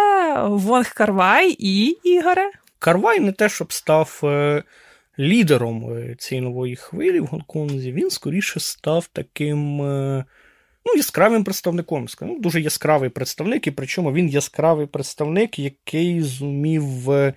Вонг 0.48 0.94
Карвай 0.94 1.56
і 1.60 1.86
Ігоре. 2.04 2.52
Карвай 2.80 3.20
не 3.20 3.32
те, 3.32 3.50
щоб 3.50 3.74
став 3.74 4.20
е, 4.24 4.64
лідером 5.20 5.97
е, 5.97 6.16
цієї 6.16 6.45
нової 6.45 6.76
хвилі 6.76 7.20
в 7.20 7.26
Гонконзі, 7.26 7.91
він 7.91 8.09
скоріше 8.09 8.59
став 8.59 9.07
таким 9.07 9.82
е, 9.82 10.26
ну, 10.86 10.93
яскравим 10.95 11.43
представником. 11.43 12.07
Ну, 12.22 12.39
Дуже 12.39 12.61
яскравий 12.61 13.09
представник, 13.09 13.68
і 13.68 13.72
причому 13.72 14.14
він 14.14 14.30
яскравий 14.30 14.88
представник, 14.88 15.59
який 15.59 16.22
зумів 16.22 17.11
е, 17.11 17.34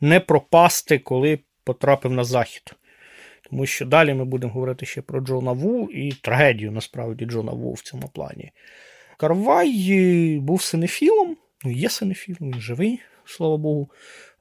не 0.00 0.20
пропасти, 0.20 0.98
коли 0.98 1.38
потрапив 1.64 2.12
на 2.12 2.24
захід. 2.24 2.72
Тому 3.50 3.66
що 3.66 3.86
далі 3.86 4.14
ми 4.14 4.24
будемо 4.24 4.52
говорити 4.52 4.86
ще 4.86 5.02
про 5.02 5.20
Джона 5.20 5.52
Ву 5.52 5.90
і 5.90 6.12
трагедію 6.12 6.72
насправді 6.72 7.24
Джона 7.24 7.52
Ву 7.52 7.72
в 7.72 7.80
цьому 7.80 8.08
плані. 8.08 8.52
Карвай 9.18 10.38
був 10.42 10.62
синефілом, 10.62 11.36
ну 11.64 11.70
є 11.70 11.88
синефілом, 11.88 12.52
він 12.52 12.60
живий, 12.60 13.00
слава 13.26 13.56
Богу. 13.56 13.90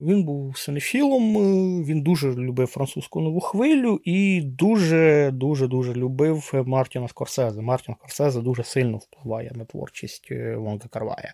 Він 0.01 0.23
був 0.23 0.57
синефілом, 0.57 1.37
е, 1.37 1.83
він 1.85 2.01
дуже 2.01 2.33
любив 2.35 2.67
французьку 2.67 3.21
нову 3.21 3.39
хвилю 3.39 4.01
і 4.03 4.41
дуже-дуже 4.41 5.67
дуже 5.67 5.93
любив 5.93 6.51
Мартіна 6.65 7.07
Скорсезе. 7.07 7.61
Мартін 7.61 7.95
Скорсезе 7.99 8.41
дуже 8.41 8.63
сильно 8.63 8.97
впливає 8.97 9.51
на 9.55 9.65
творчість 9.65 10.27
е, 10.31 10.55
Вонга 10.55 10.87
Карвая. 10.89 11.33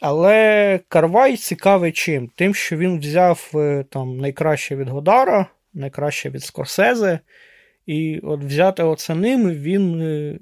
Але 0.00 0.80
Карвай 0.88 1.36
цікавий 1.36 1.92
чим? 1.92 2.30
Тим, 2.36 2.54
що 2.54 2.76
він 2.76 2.98
взяв 2.98 3.50
е, 3.54 3.84
там 3.90 4.18
найкраще 4.18 4.76
від 4.76 4.88
Годара, 4.88 5.46
найкраще 5.74 6.30
від 6.30 6.42
Скорсезе. 6.42 7.18
І 7.86 8.20
от 8.22 8.44
взяти 8.44 8.82
оце 8.82 9.14
ним 9.14 9.50
він 9.50 10.38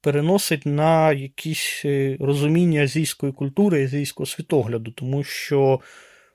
переносить 0.00 0.66
на 0.66 1.12
якісь 1.12 1.84
розуміння 2.20 2.82
азійської 2.82 3.32
культури, 3.32 3.84
азійського 3.84 4.26
світогляду, 4.26 4.90
тому 4.90 5.24
що 5.24 5.80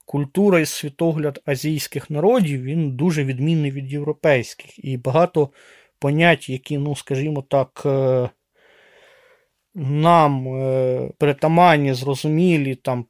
культура 0.05 0.59
і 0.59 0.65
світогляд 0.65 1.41
азійських 1.45 2.09
народів 2.09 2.63
він 2.63 2.95
дуже 2.95 3.23
відмінний 3.23 3.71
від 3.71 3.91
європейських. 3.91 4.85
І 4.85 4.97
багато 4.97 5.49
понять, 5.99 6.49
які, 6.49 6.77
ну, 6.77 6.95
скажімо 6.95 7.41
так, 7.41 7.83
е, 7.85 8.29
нам 9.75 10.47
е, 10.47 11.11
притаманні, 11.17 11.93
зрозумілі, 11.93 12.75
там 12.75 13.05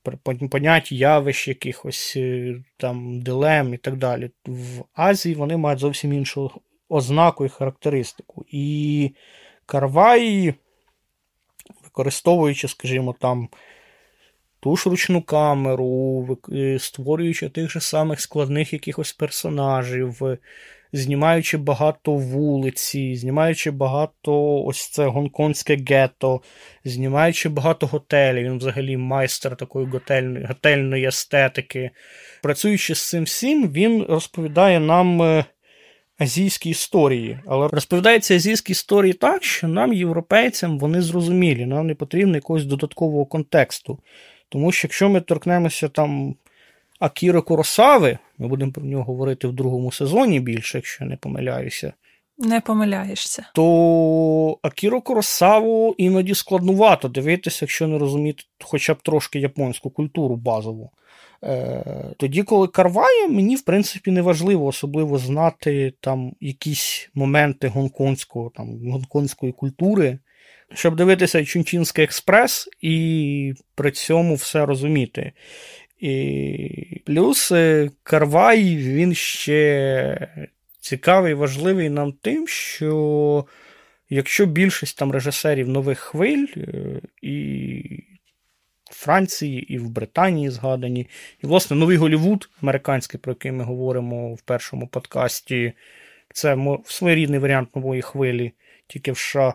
поняття 0.52 0.96
явищ 0.96 1.48
якихось 1.48 2.14
е, 2.18 2.56
там 2.78 3.22
дилем 3.22 3.74
і 3.74 3.78
так 3.78 3.96
далі. 3.96 4.30
В 4.46 4.84
Азії 4.94 5.36
вони 5.36 5.58
мають 5.58 5.80
зовсім 5.80 6.14
іншу 6.14 6.52
ознаку 6.94 7.46
і 7.46 7.50
характеристику. 7.50 8.46
І 8.48 9.12
Карвай, 9.66 10.54
використовуючи, 11.84 12.68
скажімо, 12.68 13.16
там 13.20 13.50
ту 14.60 14.76
ж 14.76 14.90
ручну 14.90 15.22
камеру, 15.22 16.38
е, 16.54 16.80
створюючи 16.80 17.50
тих 17.50 17.72
же 17.72 17.82
самих 17.82 18.22
складних 18.22 18.74
якихось 18.74 19.14
персонажів, 19.14 20.22
знімаючи 20.94 21.58
багато 21.58 22.14
вулиці, 22.14 23.16
знімаючи 23.16 23.72
багато 23.72 24.64
ось 24.64 24.90
це 24.90 25.08
гонконгське 25.08 25.78
гетто, 25.90 26.42
знімаючи 26.86 27.50
багато 27.50 27.88
готелів. 27.88 28.44
Він 28.44 28.58
взагалі 28.58 28.98
майстер 28.98 29.56
такої 29.56 29.88
готельної, 29.88 30.46
готельної 30.46 31.06
естетики. 31.06 31.92
Працюючи 32.42 32.96
з 32.96 33.10
цим 33.10 33.24
всім, 33.24 33.72
він 33.72 34.04
розповідає 34.04 34.80
нам. 34.80 35.44
Азійські 36.18 36.70
історії, 36.70 37.40
але 37.48 37.68
розповідаються 37.68 38.36
азійські 38.36 38.72
історії 38.72 39.14
так, 39.14 39.44
що 39.44 39.68
нам, 39.68 39.94
європейцям, 39.94 40.80
вони 40.80 41.02
зрозумілі, 41.02 41.66
нам 41.66 41.88
не 41.88 41.96
потрібно 41.96 42.36
якогось 42.36 42.66
додаткового 42.66 43.26
контексту. 43.26 44.00
Тому 44.50 44.72
що 44.72 44.86
якщо 44.88 45.10
ми 45.10 45.22
торкнемося 45.22 45.88
там 45.88 46.36
Акіри 47.00 47.42
Куросави, 47.42 48.18
ми 48.38 48.48
будемо 48.48 48.72
про 48.72 48.84
нього 48.84 49.04
говорити 49.04 49.48
в 49.48 49.54
другому 49.54 49.92
сезоні 49.92 50.40
більше, 50.40 50.78
якщо 50.78 51.06
не 51.06 51.18
помиляюся. 51.18 51.94
Не 52.38 52.62
помиляєшся. 52.62 53.46
То 53.56 54.58
Акіро 54.62 55.02
Куросаву 55.02 55.96
іноді 55.98 56.36
складнувато 56.36 57.08
дивитися, 57.08 57.60
якщо 57.62 57.88
не 57.88 57.98
розуміти 57.98 58.44
хоча 58.64 58.94
б 58.94 59.02
трошки 59.02 59.40
японську 59.40 59.90
культуру 59.90 60.36
базову. 60.36 60.92
Е, 61.44 61.84
Тоді, 62.18 62.44
коли 62.44 62.68
Карває, 62.68 63.28
мені, 63.28 63.56
в 63.56 63.62
принципі, 63.62 64.12
не 64.12 64.22
важливо 64.22 64.66
особливо 64.66 65.18
знати 65.18 65.94
там 66.00 66.34
якісь 66.40 67.10
моменти 67.14 67.68
гонконгського, 67.68 68.52
там, 68.56 68.92
гонконгської 68.92 69.52
культури 69.52 70.20
щоб 70.74 70.96
дивитися 70.96 71.46
Чунчинський 71.46 72.04
експрес 72.04 72.70
і 72.82 73.54
при 73.76 73.92
цьому 73.92 74.36
все 74.36 74.66
розуміти. 74.66 75.32
І 76.00 77.02
Плюс 77.06 77.52
е, 77.52 77.90
Карвай 78.04 78.76
він 78.76 79.14
ще 79.14 80.28
цікавий, 80.80 81.34
важливий 81.34 81.90
нам 81.90 82.14
тим, 82.22 82.48
що 82.48 83.46
якщо 84.10 84.46
більшість 84.46 84.98
там 84.98 85.12
режисерів 85.12 85.70
нових 85.70 86.00
хвиль 86.00 86.48
е, 86.58 87.02
і 87.22 88.04
Франції, 88.94 89.74
і 89.74 89.78
в 89.78 89.90
Британії 89.90 90.50
згадані, 90.50 91.08
і, 91.44 91.48
власне, 91.48 91.78
новий 91.78 91.98
Голівуд, 91.98 92.50
американський, 92.62 93.20
про 93.20 93.32
який 93.32 93.52
ми 93.52 93.64
говоримо 93.64 94.34
в 94.34 94.42
першому 94.42 94.88
подкасті, 94.88 95.74
це 96.34 96.58
своєрідний 96.86 97.40
варіант 97.40 97.76
нової 97.76 98.02
хвилі, 98.02 98.52
тільки 98.88 99.12
в 99.12 99.18
США. 99.18 99.54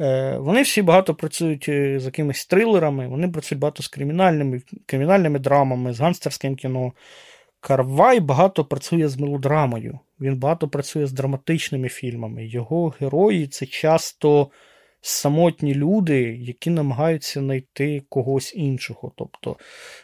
Е, 0.00 0.36
вони 0.38 0.62
всі 0.62 0.82
багато 0.82 1.14
працюють 1.14 1.68
е, 1.68 2.00
з 2.00 2.04
якимись 2.04 2.46
трилерами, 2.46 3.08
вони 3.08 3.28
працюють 3.28 3.60
багато 3.60 3.82
з 3.82 3.88
кримінальними 3.88 4.62
кримінальними 4.86 5.38
драмами, 5.38 5.92
з 5.92 6.00
гангстерським 6.00 6.56
кіно. 6.56 6.92
Карвай 7.60 8.20
багато 8.20 8.64
працює 8.64 9.08
з 9.08 9.18
мелодрамою, 9.18 9.98
він 10.20 10.36
багато 10.36 10.68
працює 10.68 11.06
з 11.06 11.12
драматичними 11.12 11.88
фільмами. 11.88 12.46
Його 12.46 12.94
герої 13.00 13.46
це 13.46 13.66
часто 13.66 14.50
самотні 15.02 15.74
люди, 15.74 16.20
які 16.40 16.70
намагаються 16.70 17.40
знайти 17.40 18.02
когось 18.08 18.54
іншого. 18.54 19.12
Тобто 19.16 19.56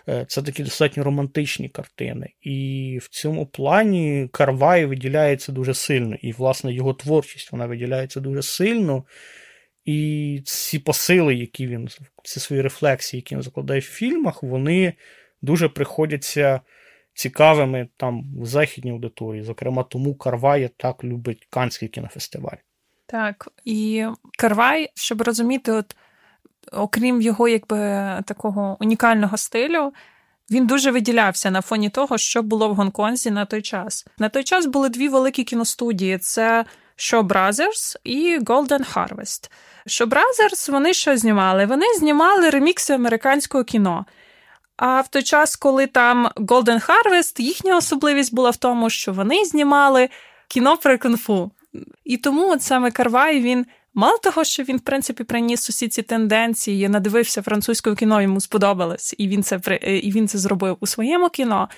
е, 0.08 0.24
це 0.28 0.42
такі 0.42 0.62
достатньо 0.62 1.04
романтичні 1.04 1.68
картини. 1.68 2.30
І 2.42 2.98
в 3.02 3.08
цьому 3.08 3.46
плані 3.46 4.28
Карвай 4.32 4.86
виділяється 4.86 5.52
дуже 5.52 5.74
сильно. 5.74 6.16
І, 6.22 6.32
власне, 6.32 6.72
його 6.72 6.94
творчість 6.94 7.52
вона 7.52 7.66
виділяється 7.66 8.20
дуже 8.20 8.42
сильно. 8.42 9.04
І 9.84 10.40
ці 10.44 10.78
посили, 10.78 11.34
які 11.34 11.66
він, 11.66 11.88
ці 12.24 12.40
свої 12.40 12.62
рефлексії, 12.62 13.18
які 13.18 13.34
він 13.34 13.42
закладає 13.42 13.80
в 13.80 13.84
фільмах, 13.84 14.42
вони 14.42 14.92
дуже 15.42 15.68
приходяться 15.68 16.60
цікавими 17.14 17.88
там 17.96 18.24
в 18.40 18.46
західній 18.46 18.90
аудиторії. 18.90 19.42
Зокрема, 19.42 19.82
тому 19.82 20.14
Карває 20.14 20.70
так 20.76 21.04
любить 21.04 21.46
Канський 21.50 21.88
кінофестиваль. 21.88 22.56
Так, 23.10 23.48
і 23.64 24.06
Карвай, 24.38 24.90
щоб 24.94 25.22
розуміти, 25.22 25.72
от 25.72 25.96
окрім 26.72 27.20
його 27.20 27.48
якби 27.48 27.78
такого 28.26 28.76
унікального 28.80 29.36
стилю, 29.36 29.92
він 30.50 30.66
дуже 30.66 30.90
виділявся 30.90 31.50
на 31.50 31.60
фоні 31.60 31.90
того, 31.90 32.18
що 32.18 32.42
було 32.42 32.68
в 32.68 32.74
Гонконзі 32.74 33.30
на 33.30 33.44
той 33.44 33.62
час. 33.62 34.06
На 34.18 34.28
той 34.28 34.44
час 34.44 34.66
були 34.66 34.88
дві 34.88 35.08
великі 35.08 35.44
кіностудії: 35.44 36.18
це 36.18 36.64
Shaw 36.96 37.22
Brothers 37.26 37.96
і 38.04 38.38
Golden 38.38 38.94
Harvest. 38.94 39.50
Shaw 39.86 40.06
Brothers, 40.06 40.70
вони 40.70 40.94
що 40.94 41.16
знімали? 41.16 41.66
Вони 41.66 41.86
знімали 41.98 42.50
ремікси 42.50 42.94
американського 42.94 43.64
кіно. 43.64 44.06
А 44.76 45.00
в 45.00 45.08
той 45.08 45.22
час, 45.22 45.56
коли 45.56 45.86
там 45.86 46.28
Golden 46.36 46.88
Harvest, 46.88 47.40
їхня 47.40 47.76
особливість 47.76 48.34
була 48.34 48.50
в 48.50 48.56
тому, 48.56 48.90
що 48.90 49.12
вони 49.12 49.44
знімали 49.44 50.08
кіно 50.48 50.76
про 50.76 50.98
кунг-фу. 50.98 51.50
І 52.04 52.16
тому 52.16 52.50
от 52.50 52.62
саме 52.62 52.90
Карвай 52.90 53.40
він. 53.40 53.66
Мало 53.94 54.18
того, 54.18 54.44
що 54.44 54.62
він, 54.62 54.76
в 54.76 54.80
принципі, 54.80 55.24
приніс 55.24 55.68
усі 55.68 55.88
ці 55.88 56.02
тенденції, 56.02 56.88
надивився 56.88 57.42
французького 57.42 57.96
кіно, 57.96 58.22
йому 58.22 58.40
сподобалось, 58.40 59.14
і 59.18 59.28
він 59.28 59.42
це 59.42 59.60
і 59.82 60.12
він 60.12 60.28
це 60.28 60.38
зробив 60.38 60.76
у 60.80 60.86
своєму 60.86 61.28
кіно. 61.28 61.68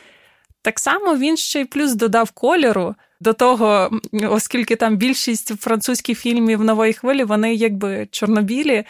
Так 0.62 0.78
само 0.78 1.16
він 1.16 1.36
ще 1.36 1.60
й 1.60 1.64
плюс 1.64 1.94
додав 1.94 2.30
кольору 2.30 2.94
до 3.20 3.32
того, 3.32 3.90
оскільки 4.28 4.76
там 4.76 4.96
більшість 4.96 5.60
французьких 5.60 6.18
фільмів 6.18 6.64
нової 6.64 6.92
хвилі, 6.92 7.24
вони 7.24 7.54
якби 7.54 8.08
чорнобілі. 8.10 8.84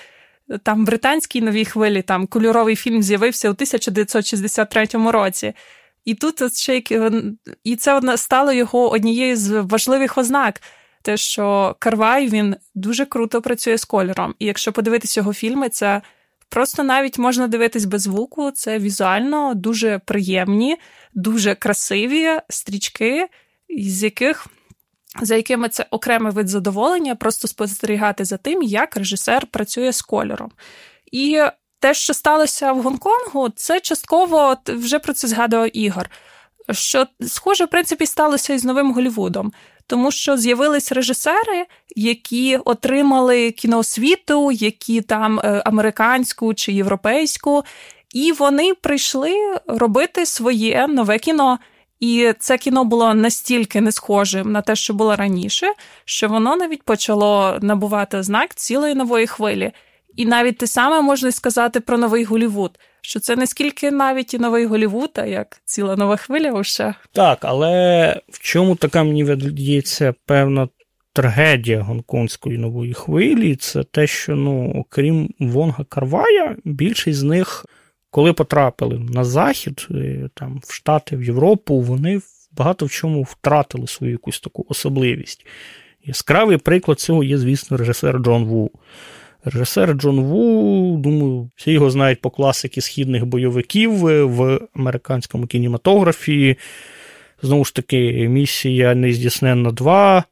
Там 0.63 0.85
британській 0.85 1.41
новій 1.41 1.65
хвилі, 1.65 2.03
там 2.03 2.27
кольоровий 2.27 2.77
фільм 2.77 3.03
з'явився 3.03 3.49
у 3.49 3.53
1963 3.53 4.87
році. 4.93 5.53
І 6.05 6.15
тут 6.15 6.57
ще 6.57 6.83
і 7.65 7.77
це 7.77 8.17
стало 8.17 8.53
його 8.53 8.91
однією 8.91 9.37
з 9.37 9.61
важливих 9.61 10.19
ознак. 10.19 10.61
Те, 11.03 11.17
що 11.17 11.77
Карвай 11.79 12.29
він 12.29 12.57
дуже 12.75 13.07
круто 13.07 13.43
працює 13.43 13.79
з 13.79 13.85
кольором. 13.85 14.35
І 14.39 14.47
якщо 14.47 14.73
подивитись 14.73 15.17
його 15.17 15.33
фільми, 15.33 15.69
це 15.69 16.03
просто 16.49 16.83
навіть 16.83 17.19
можна 17.19 17.49
дивитись 17.49 17.85
без 17.85 18.03
звуку. 18.03 18.51
Це 18.51 18.79
візуально 18.79 19.55
дуже 19.55 19.99
приємні, 19.99 20.77
дуже 21.15 21.55
красиві 21.55 22.29
стрічки, 22.49 23.29
з 23.69 24.03
яких 24.03 24.47
за 25.23 25.35
якими 25.35 25.69
це 25.69 25.87
окремий 25.91 26.33
вид 26.33 26.49
задоволення, 26.49 27.15
просто 27.15 27.49
спостерігати 27.49 28.25
за 28.25 28.37
тим, 28.37 28.63
як 28.63 28.97
режисер 28.97 29.47
працює 29.47 29.93
з 29.93 30.03
кольором. 30.03 30.51
І 31.13 31.43
те, 31.81 31.95
що 31.95 32.15
сталося 32.15 32.73
в 32.73 32.83
Гонконгу, 32.83 33.49
це 33.49 33.81
частково 33.81 34.57
вже 34.67 34.99
про 34.99 35.13
це 35.13 35.29
згадував 35.29 35.77
Ігор. 35.77 36.11
Що 36.71 37.07
схоже, 37.21 37.65
в 37.65 37.69
принципі, 37.69 38.07
сталося 38.07 38.55
і 38.55 38.59
з 38.59 38.65
новим 38.65 38.93
Голівудом, 38.93 39.53
тому 39.91 40.11
що 40.11 40.37
з'явились 40.37 40.93
режисери, 40.93 41.67
які 41.97 42.57
отримали 42.57 43.51
кіноосвіту, 43.51 44.53
які 44.53 45.01
там 45.01 45.41
е, 45.41 45.63
американську 45.65 46.55
чи 46.55 46.73
європейську, 46.73 47.63
і 48.15 48.33
вони 48.33 48.75
прийшли 48.75 49.35
робити 49.67 50.27
своє 50.27 50.87
нове 50.87 51.19
кіно. 51.19 51.59
І 52.01 52.33
це 52.39 52.59
кіно 52.59 52.85
було 52.85 53.15
настільки 53.15 53.81
не 53.81 53.93
схожим 53.93 54.53
на 54.53 54.63
те, 54.63 54.77
що 54.77 54.95
було 54.95 55.17
раніше, 55.17 55.73
що 56.05 56.29
воно 56.29 56.57
навіть 56.57 56.83
почало 56.83 57.59
набувати 57.63 58.23
знак 58.23 58.55
цілої 58.55 58.95
нової 58.95 59.27
хвилі. 59.27 59.73
І 60.17 60.27
навіть 60.27 60.59
те 60.59 60.67
саме 60.67 61.01
можна 61.01 61.33
сказати 61.33 61.81
про 61.81 61.99
новий 61.99 62.25
Голівуд, 62.25 62.79
що 63.03 63.21
це 63.21 63.37
не 63.37 63.47
скільки 63.47 63.91
навіть 63.91 64.35
і 64.35 64.39
новий 64.39 64.67
Голівуд, 64.67 65.11
а 65.15 65.27
як 65.27 65.63
ціла 65.65 65.97
нова 65.97 66.17
хвиля 66.17 66.53
уже. 66.53 66.95
Так, 67.13 67.39
але 67.43 68.21
в 68.29 68.39
чому 68.39 68.77
така 68.77 69.05
мені 69.05 69.25
видається 69.25 70.15
певна 70.27 70.69
трагедія 71.13 71.81
гонконгської 71.81 72.59
нової 72.59 72.95
хвилі, 72.95 73.57
це 73.57 73.83
те, 73.83 74.07
що 74.07 74.37
ну, 74.37 74.73
окрім 74.75 75.35
Вонга 75.39 75.85
Карвая, 75.85 76.57
більшість 76.65 77.19
з 77.19 77.23
них 77.23 77.67
коли 78.11 78.33
потрапили 78.33 78.99
на 78.99 79.25
Захід, 79.25 79.87
е, 79.91 80.29
там, 80.35 80.61
в 80.65 80.73
Штати, 80.73 81.17
в 81.17 81.23
Європу, 81.23 81.81
вони 81.81 82.21
багато 82.53 82.87
в 82.87 82.91
чому 82.91 83.23
втратили 83.23 83.87
свою 83.87 84.13
якусь 84.13 84.41
таку 84.41 84.67
особливість. 84.69 85.47
Яскравий 86.05 86.57
приклад 86.57 87.01
цього 87.01 87.25
є, 87.25 87.39
звісно, 87.39 87.77
режисер 87.77 88.19
Джон 88.19 88.45
Ву. 88.45 88.71
Режисер 89.45 89.93
Джон 89.93 90.21
Ву, 90.21 90.97
думаю, 90.99 91.51
всі 91.57 91.73
його 91.73 91.91
знають 91.91 92.21
по 92.21 92.31
класики 92.31 92.81
східних 92.81 93.27
бойовиків 93.27 94.07
е, 94.07 94.23
в 94.23 94.61
американському 94.75 95.47
кінематографії. 95.47 96.57
Знову 97.43 97.65
ж 97.65 97.75
таки, 97.75 98.29
місія 98.29 98.95
нездійсненна 98.95 99.73
2, 99.73 100.25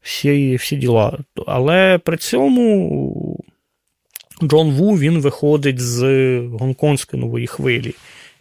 всі 0.00 0.56
всі 0.56 0.76
діла. 0.76 1.18
Але 1.46 1.98
при 1.98 2.16
цьому 2.16 3.44
Джон 4.42 4.70
Ву 4.70 4.98
він 4.98 5.20
виходить 5.20 5.80
з 5.80 6.02
гонконгської 6.38 7.22
нової 7.22 7.46
хвилі. 7.46 7.94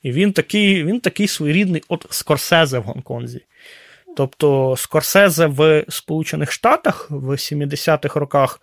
І 0.03 0.11
він 0.11 0.33
такий 0.33 0.83
він 0.83 0.99
такий 0.99 1.27
своєрідний 1.27 1.83
от 1.87 2.05
Скорсезе 2.09 2.79
в 2.79 2.83
Гонконзі. 2.83 3.41
Тобто 4.17 4.75
Скорсезе 4.77 5.45
в 5.45 5.85
Сполучених 5.89 6.51
Штатах 6.51 7.07
в 7.11 7.29
70-х 7.29 8.19
роках 8.19 8.61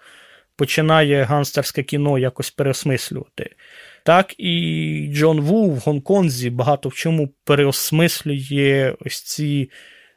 починає 0.56 1.24
ганстерське 1.24 1.82
кіно 1.82 2.18
якось 2.18 2.50
переосмислювати. 2.50 3.54
Так 4.04 4.34
і 4.38 5.10
Джон 5.12 5.40
Ву 5.40 5.70
в 5.70 5.78
Гонконзі 5.78 6.50
багато 6.50 6.88
в 6.88 6.94
чому 6.94 7.28
переосмислює 7.44 8.94
ось 9.00 9.22
ці 9.22 9.70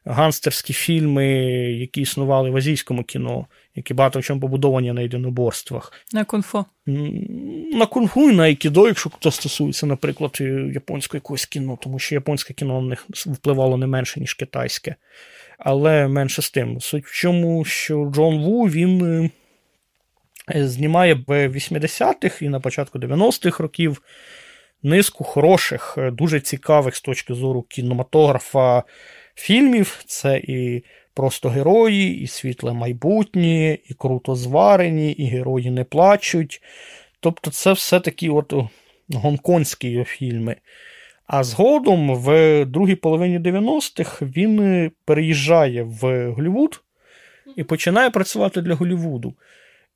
ганстерські 0.05 0.73
фільми, 0.73 1.25
які 1.71 2.01
існували 2.01 2.49
в 2.49 2.55
азійському 2.55 3.03
кіно 3.03 3.47
які 3.77 3.93
багато 3.93 4.19
в 4.19 4.23
чому 4.23 4.41
побудовані 4.41 4.93
на 4.93 5.01
єдиноборствах. 5.01 5.93
На 6.13 6.25
кунг-фу. 6.25 6.65
На 7.73 7.85
кунг-фу 7.85 8.29
і 8.29 8.35
на 8.35 8.43
айкідо, 8.43 8.87
якщо 8.87 9.09
хто 9.09 9.31
стосується, 9.31 9.85
наприклад, 9.85 10.37
японського 10.73 11.17
якогось 11.17 11.45
кіно, 11.45 11.77
тому 11.81 11.99
що 11.99 12.15
японське 12.15 12.53
кіно 12.53 12.81
на 12.81 12.87
них 12.87 13.05
впливало 13.09 13.77
не 13.77 13.87
менше, 13.87 14.19
ніж 14.19 14.33
китайське. 14.33 14.95
Але 15.59 16.07
менше 16.07 16.41
з 16.41 16.49
тим. 16.49 16.81
Суть 16.81 17.05
в 17.05 17.13
чому, 17.13 17.65
що 17.65 18.11
Джон 18.13 18.43
Ву 18.43 18.63
він 18.63 19.05
е, 19.05 19.29
знімає 20.55 21.13
в 21.27 21.47
80-х 21.47 22.41
і 22.41 22.49
на 22.49 22.59
початку 22.59 22.99
90-х 22.99 23.63
років 23.63 24.01
низку 24.83 25.23
хороших, 25.23 25.95
е, 25.97 26.11
дуже 26.11 26.39
цікавих 26.39 26.95
з 26.95 27.01
точки 27.01 27.33
зору 27.33 27.61
кінематографа 27.61 28.83
фільмів. 29.35 30.03
Це 30.05 30.37
і 30.37 30.83
просто 31.13 31.49
герої, 31.49 32.19
і 32.19 32.27
світле 32.27 32.73
майбутнє, 32.73 33.73
і 33.73 33.93
круто 33.97 34.35
зварені, 34.35 35.11
і 35.11 35.25
герої 35.25 35.71
не 35.71 35.83
плачуть. 35.83 36.61
Тобто, 37.19 37.51
це 37.51 37.71
все 37.71 37.99
такі 37.99 38.29
от 38.29 38.53
гонконгські 39.13 40.03
фільми. 40.03 40.55
А 41.27 41.43
згодом, 41.43 42.15
в 42.15 42.65
другій 42.65 42.95
половині 42.95 43.39
90-х, 43.39 44.25
він 44.25 44.91
переїжджає 45.05 45.83
в 45.83 46.31
Голлівуд 46.31 46.83
і 47.55 47.63
починає 47.63 48.09
працювати 48.09 48.61
для 48.61 48.75
Голлівуду. 48.75 49.33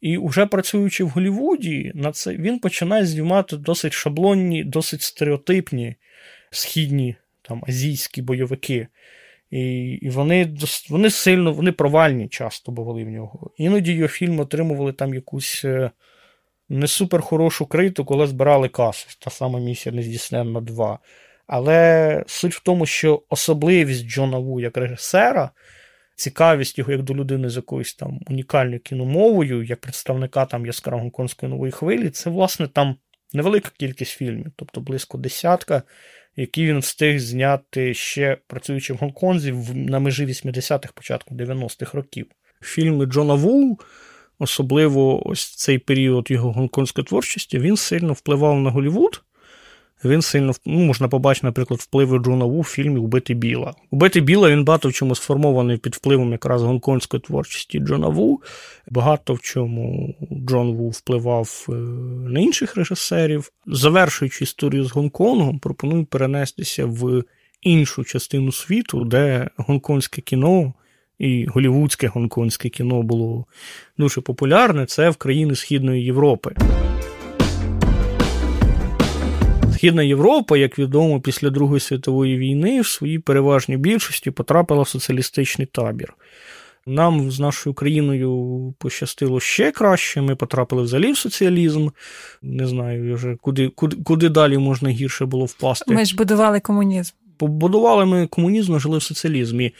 І 0.02 0.18
вже 0.18 0.46
працюючи 0.46 1.04
в 1.04 1.10
Голлівуді, 1.10 1.92
на 1.96 2.12
це 2.12 2.36
він 2.36 2.60
починає 2.60 3.06
знімати 3.06 3.58
досить 3.58 3.94
шаблонні, 3.94 4.64
досить 4.64 5.02
стереотипні 5.02 5.96
східні 6.52 7.16
там, 7.42 7.64
азійські 7.68 8.22
бойовики. 8.22 8.88
І 9.52 9.92
і 10.02 10.10
вони 10.10 10.58
вони 10.90 11.10
сильно 11.10 11.54
вони 11.54 11.72
провальні 11.72 12.28
часто 12.28 12.72
бували 12.72 13.04
в 13.04 13.10
нього. 13.10 13.52
Іноді 13.58 13.94
його 13.94 14.08
фільм 14.08 14.40
отримували 14.40 14.94
там 14.94 15.14
якусь 15.14 15.66
е, 15.66 15.92
не 16.70 16.88
супер 16.88 17.22
хорошу 17.22 17.66
критику, 17.66 18.14
але 18.14 18.28
збирали 18.28 18.70
касу. 18.70 19.08
Та 19.20 19.30
сама 19.30 19.60
місія 19.60 19.96
нездійсненна 19.96 20.62
2. 20.62 21.00
Але 21.48 22.24
суть 22.28 22.56
в 22.56 22.64
тому, 22.64 22.86
що 22.86 23.24
особливість 23.30 24.08
Джона 24.08 24.38
Ву 24.38 24.60
як 24.60 24.78
режисера, 24.78 25.52
цікавість 26.22 26.78
його 26.78 26.92
як 26.92 27.04
до 27.04 27.16
людини 27.16 27.50
з 27.50 27.56
якоюсь 27.56 27.94
там 27.94 28.20
унікальною 28.28 28.80
кіномовою, 28.80 29.64
як 29.64 29.82
представника 29.82 30.46
там 30.46 30.66
яскраво 30.66 31.02
гонконгської 31.02 31.52
нової 31.52 31.72
хвилі, 31.72 32.10
це, 32.10 32.30
власне, 32.30 32.68
там 32.68 32.96
невелика 33.34 33.70
кількість 33.78 34.12
фільмів, 34.12 34.52
тобто 34.56 34.82
близько 34.82 35.18
десятка 35.18 35.84
які 36.36 36.66
він 36.66 36.80
встиг 36.80 37.20
зняти 37.20 37.94
ще 37.94 38.38
працюючи 38.48 38.94
в 38.94 38.98
Гонконзі 38.98 39.54
на 39.74 40.00
межі 40.00 40.26
80-х, 40.26 40.94
початку 40.94 41.36
90-х 41.36 41.98
років. 41.98 42.28
Фільми 42.62 43.06
Джона 43.06 43.34
Ву, 43.34 43.80
особливо 44.40 45.28
ось 45.28 45.56
цей 45.56 45.78
період 45.78 46.32
його 46.32 46.52
гонконгської 46.52 47.06
творчості, 47.06 47.60
він 47.60 47.78
сильно 47.78 48.14
впливав 48.14 48.60
на 48.60 48.70
Голівуд. 48.70 49.24
Він 50.06 50.22
сильно 50.22 50.54
ну, 50.66 50.80
можна 50.80 51.08
побачити, 51.08 51.48
наприклад, 51.48 51.80
впливи 51.80 52.20
Джона 52.20 52.46
Ву 52.46 52.62
в 52.62 52.68
фільмі 52.68 53.00
Убити 53.00 53.34
Біла. 53.34 53.74
Убити 53.92 54.22
Біла 54.22 54.50
він 54.50 54.64
багато 54.64 54.90
в 54.90 54.94
чому 54.94 55.16
сформований 55.16 55.78
під 55.78 55.96
впливом 55.96 56.32
якраз 56.32 56.64
гонконгської 56.64 57.22
творчості 57.22 57.80
Джона 57.80 58.08
Ву. 58.08 58.42
Багато 58.90 59.34
в 59.34 59.42
чому 59.42 60.16
Джон 60.48 60.74
Ву 60.74 60.90
впливав 60.90 61.66
е, 61.70 61.72
на 62.32 62.40
інших 62.40 62.76
режисерів. 62.76 63.52
Завершуючи 63.66 64.44
історію 64.44 64.86
з 64.86 64.92
Гонконгом, 64.92 65.60
пропоную 65.60 66.06
перенестися 66.06 66.86
в 66.86 67.24
іншу 67.62 68.04
частину 68.04 68.52
світу, 68.52 69.06
де 69.06 69.50
гонконгське 69.58 70.22
кіно. 70.22 70.74
І 71.20 71.46
голівудське 71.46 72.08
гонконгське 72.08 72.70
кіно 72.70 73.04
було 73.04 73.46
дуже 73.98 74.22
популярне, 74.22 74.86
це 74.86 75.10
в 75.10 75.16
країни 75.16 75.56
Східної 75.56 76.04
Європи. 76.04 76.56
Східна 79.82 80.04
Європа, 80.04 80.58
як 80.58 80.80
відомо, 80.80 81.22
після 81.22 81.50
Другої 81.50 81.80
світової 81.80 82.38
війни 82.38 82.82
в 82.82 82.88
своїй 82.88 83.20
переважній 83.20 83.78
більшості 83.78 84.32
потрапила 84.32 84.82
в 84.82 84.88
соціалістичний 84.88 85.68
табір. 85.72 86.14
Нам 86.86 87.32
з 87.32 87.40
нашою 87.40 87.74
країною 87.74 88.74
пощастило 88.78 89.40
ще 89.40 89.72
краще. 89.72 90.22
Ми 90.22 90.36
потрапили 90.36 90.84
взагалі 90.84 91.12
в 91.12 91.18
соціалізм. 91.18 91.90
Не 92.42 92.68
знаю, 92.68 93.16
вже 93.16 93.36
куди 93.42 93.68
куди, 93.68 93.98
куди 94.04 94.30
далі 94.30 94.58
можна 94.58 94.90
гірше 94.90 95.26
було 95.26 95.46
впасти. 95.46 95.94
Ми 95.94 96.06
ж 96.06 96.16
будували 96.16 96.60
комунізм. 96.60 97.14
Побудували 97.38 98.06
ми 98.06 98.28
комунізм, 98.28 98.80
жили 98.80 98.98
в 98.98 99.04
соціалізмі. 99.04 99.74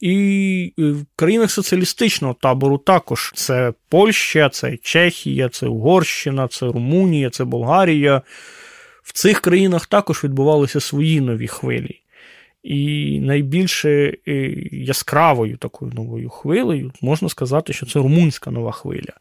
І 0.00 0.72
в 0.78 1.04
країнах 1.16 1.50
соціалістичного 1.50 2.34
табору 2.40 2.78
також 2.78 3.32
це 3.34 3.72
Польща, 3.88 4.48
це 4.48 4.76
Чехія, 4.82 5.48
це 5.48 5.66
Угорщина, 5.66 6.48
це 6.48 6.66
Румунія, 6.66 7.30
це 7.30 7.44
Болгарія. 7.44 8.22
В 9.06 9.12
цих 9.12 9.40
країнах 9.40 9.86
також 9.86 10.24
відбувалися 10.24 10.80
свої 10.80 11.20
нові 11.20 11.46
хвилі. 11.46 12.00
І 12.62 13.20
найбільше 13.20 14.16
е, 14.28 14.32
яскравою 14.72 15.56
такою 15.56 15.92
новою 15.94 16.28
хвилею 16.28 16.92
можна 17.00 17.28
сказати, 17.28 17.72
що 17.72 17.86
це 17.86 17.98
румунська 17.98 18.50
нова 18.50 18.72
хвиля. 18.72 19.12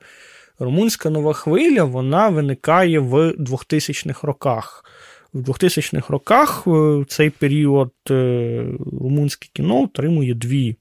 Румунська 0.60 1.10
нова 1.10 1.34
хвиля 1.34 1.84
вона 1.84 2.30
виникає 2.30 3.00
в 3.00 3.32
2000-х 3.32 4.28
роках. 4.28 4.86
В 5.34 5.40
2000-х 5.40 6.10
роках 6.10 6.64
е, 6.68 6.70
в 6.72 7.06
цей 7.08 7.30
період 7.30 7.92
е, 8.10 8.66
румунське 9.02 9.50
кіно 9.54 9.84
отримує 9.84 10.34
дві 10.34 10.76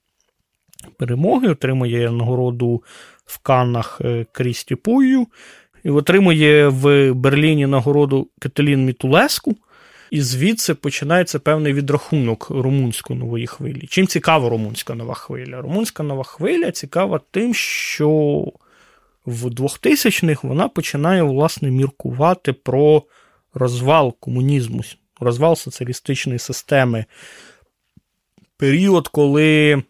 перемоги, 0.98 1.48
отримує 1.48 2.10
нагороду 2.10 2.82
в 3.24 3.38
Каннах 3.38 4.00
Крісті 4.32 4.74
Пую 4.74 5.26
і 5.84 5.90
отримує 5.90 6.68
в 6.68 7.12
Берліні 7.12 7.66
нагороду 7.66 8.28
Кетелін 8.40 8.84
Мітулеску. 8.84 9.56
І 10.10 10.20
звідси 10.20 10.74
починається 10.74 11.38
певний 11.38 11.72
відрахунок 11.72 12.50
румунської 12.50 13.18
нової 13.18 13.46
хвилі. 13.46 13.86
Чим 13.86 14.06
цікава 14.06 14.48
румунська 14.48 14.94
нова 14.94 15.14
хвиля? 15.14 15.60
Румунська 15.60 16.02
нова 16.02 16.24
хвиля 16.24 16.70
цікава 16.70 17.20
тим, 17.30 17.54
що 17.54 18.08
в 19.26 19.46
2000-х 19.46 20.48
вона 20.48 20.68
починає 20.68 21.22
власне 21.22 21.70
міркувати 21.70 22.52
про 22.52 23.02
розвал 23.54 24.16
комунізму, 24.20 24.82
розвал 25.20 25.56
соціалістичної 25.56 26.38
системи. 26.38 27.04
Період, 28.56 29.08
коли 29.08 29.82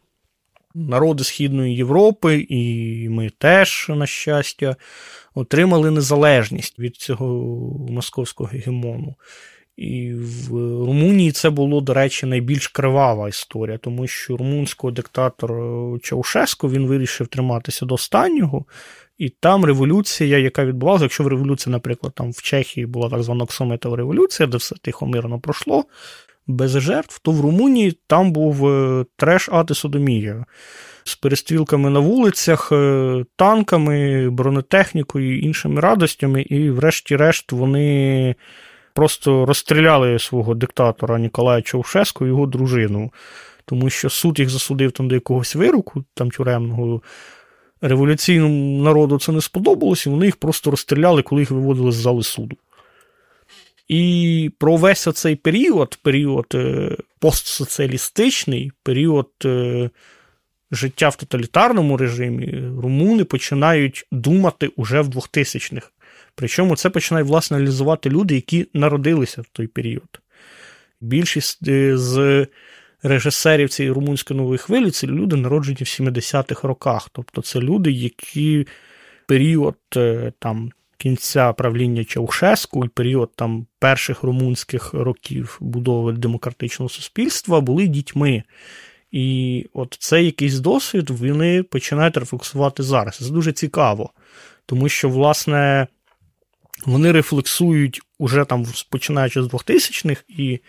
народи 0.74 1.24
Східної 1.24 1.76
Європи, 1.76 2.46
і 2.48 3.08
ми 3.08 3.30
теж, 3.38 3.86
на 3.88 4.06
щастя, 4.06 4.76
отримали 5.34 5.90
незалежність 5.90 6.78
від 6.78 6.96
цього 6.96 7.26
московського 7.90 8.50
гегемону. 8.52 9.14
І 9.76 10.12
в 10.14 10.50
Румунії 10.86 11.32
це 11.32 11.50
було, 11.50 11.80
до 11.80 11.94
речі, 11.94 12.26
найбільш 12.26 12.68
кривава 12.68 13.28
історія, 13.28 13.78
тому 13.78 14.06
що 14.06 14.36
румунського 14.36 14.90
диктатора 14.90 15.98
Чаушеско 16.02 16.68
він 16.68 16.86
вирішив 16.86 17.26
триматися 17.26 17.86
до 17.86 17.94
останнього. 17.94 18.64
І 19.18 19.28
там 19.28 19.64
революція, 19.64 20.38
яка 20.38 20.64
відбувалася, 20.64 21.04
якщо 21.04 21.24
в 21.24 21.26
революції, 21.26 21.72
наприклад, 21.72 22.12
там 22.16 22.30
в 22.30 22.42
Чехії 22.42 22.86
була 22.86 23.10
так 23.10 23.22
звана 23.22 23.44
Оксометова 23.44 23.96
революція, 23.96 24.46
де 24.46 24.56
все 24.56 24.76
тихо 24.82 25.06
мирно 25.06 25.40
пройшло, 25.40 25.84
без 26.46 26.70
жертв, 26.70 27.20
то 27.22 27.30
в 27.30 27.40
Румунії 27.40 27.98
там 28.06 28.32
був 28.32 28.68
е, 28.68 29.04
треш 29.16 29.48
ати 29.52 29.74
Содомія 29.74 30.44
з 31.04 31.14
перестрілками 31.14 31.90
на 31.90 32.00
вулицях, 32.00 32.72
е, 32.72 33.24
танками, 33.36 34.30
бронетехнікою, 34.30 35.40
іншими 35.40 35.80
радостями, 35.80 36.42
і, 36.42 36.70
врешті-решт, 36.70 37.52
вони 37.52 38.34
просто 38.94 39.46
розстріляли 39.46 40.18
свого 40.18 40.54
диктатора 40.54 41.18
Ніколая 41.18 41.62
Чаушеску 41.62 42.24
і 42.24 42.28
його 42.28 42.46
дружину, 42.46 43.12
тому 43.64 43.90
що 43.90 44.10
суд 44.10 44.38
їх 44.38 44.50
засудив 44.50 44.92
там 44.92 45.08
до 45.08 45.14
якогось 45.14 45.54
вироку, 45.54 46.04
там 46.14 46.30
тюремного. 46.30 47.02
Революційному 47.80 48.82
народу 48.82 49.18
це 49.18 49.32
не 49.32 49.40
сподобалось, 49.40 50.06
і 50.06 50.10
вони 50.10 50.26
їх 50.26 50.36
просто 50.36 50.70
розстріляли, 50.70 51.22
коли 51.22 51.42
їх 51.42 51.50
виводили 51.50 51.92
з 51.92 51.94
зали 51.94 52.22
суду. 52.22 52.56
І 53.88 54.50
про 54.58 54.76
весь 54.76 55.08
цей 55.14 55.36
період, 55.36 55.98
період 56.02 56.46
е, 56.54 56.96
постсоціалістичний, 57.18 58.72
період 58.82 59.30
е, 59.44 59.90
життя 60.70 61.08
в 61.08 61.16
тоталітарному 61.16 61.96
режимі, 61.96 62.62
румуни 62.82 63.24
починають 63.24 64.06
думати 64.12 64.70
уже 64.76 65.00
в 65.00 65.08
2000-х. 65.08 65.90
Причому 66.34 66.76
це 66.76 66.90
починають 66.90 67.28
власне 67.28 67.56
аналізувати 67.56 68.10
люди, 68.10 68.34
які 68.34 68.66
народилися 68.74 69.42
в 69.42 69.46
той 69.52 69.66
період. 69.66 70.20
Більшість 71.00 71.68
е, 71.68 71.98
з 71.98 72.46
режисерів 73.02 73.68
цієї 73.68 73.92
румунської 73.92 74.40
нової 74.40 74.58
хвилі 74.58 74.90
це 74.90 75.06
люди, 75.06 75.36
народжені 75.36 75.78
в 75.80 75.84
70-х 75.84 76.68
роках. 76.68 77.08
Тобто 77.12 77.42
це 77.42 77.60
люди, 77.60 77.90
які 77.90 78.66
період 79.26 79.76
там 80.38 80.70
кінця 80.98 81.52
правління 81.52 82.04
Чаушеску 82.04 82.84
і 82.84 82.88
період 82.88 83.32
там 83.36 83.66
перших 83.78 84.22
румунських 84.22 84.94
років 84.94 85.58
будови 85.60 86.12
демократичного 86.12 86.88
суспільства 86.88 87.60
були 87.60 87.86
дітьми. 87.86 88.42
І 89.10 89.66
от 89.72 89.96
цей 90.00 90.24
якийсь 90.24 90.58
досвід 90.58 91.10
вони 91.10 91.62
починають 91.62 92.16
рефлексувати 92.16 92.82
зараз. 92.82 93.16
Це 93.16 93.30
дуже 93.30 93.52
цікаво, 93.52 94.10
тому 94.66 94.88
що, 94.88 95.08
власне, 95.08 95.86
вони 96.86 97.12
рефлексують 97.12 98.00
уже 98.18 98.44
там, 98.44 98.66
починаючи 98.90 99.42
з 99.42 99.46
2000-х, 99.46 100.24
і 100.28 100.60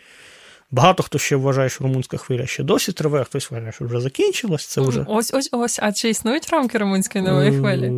Багато 0.75 1.03
хто 1.03 1.19
ще 1.19 1.35
вважає, 1.35 1.69
що 1.69 1.83
румунська 1.83 2.17
хвиля 2.17 2.45
ще 2.45 2.63
досі 2.63 2.91
триває, 2.91 3.23
хтось 3.23 3.51
вважає, 3.51 3.71
що 3.71 3.85
вже 3.85 3.99
закінчилась. 3.99 4.65
Це 4.65 4.81
вже... 4.81 5.05
Ось 5.07 5.33
ось 5.33 5.49
ось. 5.51 5.79
А 5.81 5.91
чи 5.91 6.09
існують 6.09 6.49
рамки 6.49 6.77
румунської 6.77 7.23
нової 7.23 7.49
е, 7.49 7.59
хвилі? 7.59 7.91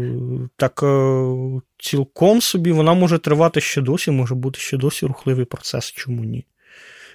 Так 0.57 0.83
е, 0.83 1.25
цілком 1.77 2.41
собі 2.41 2.71
вона 2.71 2.93
може 2.93 3.17
тривати 3.17 3.61
ще 3.61 3.81
досі, 3.81 4.11
може 4.11 4.35
бути 4.35 4.59
ще 4.59 4.77
досі 4.77 5.05
рухливий 5.05 5.45
процес. 5.45 5.91
Чому 5.91 6.23
ні? 6.23 6.45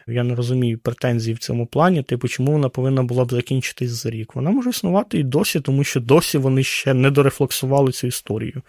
Я 0.06 0.22
не 0.22 0.34
розумію 0.34 0.78
претензій 0.78 1.32
в 1.32 1.38
цьому 1.38 1.66
плані, 1.66 2.02
типу, 2.02 2.28
чому 2.28 2.52
вона 2.52 2.68
повинна 2.68 3.02
була 3.02 3.24
б 3.24 3.30
закінчитись 3.30 3.90
за 3.90 4.10
рік. 4.10 4.34
Вона 4.34 4.50
може 4.50 4.70
існувати 4.70 5.18
і 5.18 5.22
досі, 5.22 5.60
тому 5.60 5.84
що 5.84 6.00
досі 6.00 6.38
вони 6.38 6.62
ще 6.62 6.94
не 6.94 7.10
дорефлексували 7.10 7.92
цю 7.92 8.06
історію 8.06 8.62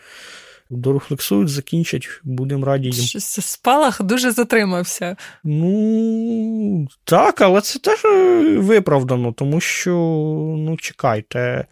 дорефлексують, 0.77 1.49
закінчать, 1.49 2.09
будемо 2.23 2.65
раді 2.65 2.89
їм. 2.89 3.05
Щось 3.05 3.45
спалах 3.45 4.01
дуже 4.01 4.31
затримався. 4.31 5.15
Ну, 5.43 6.87
так, 7.03 7.41
але 7.41 7.61
це 7.61 7.79
теж 7.79 8.05
е, 8.05 8.57
виправдано, 8.57 9.31
тому 9.31 9.59
що, 9.59 9.91
ну, 10.57 10.77
чекайте. 10.77 11.65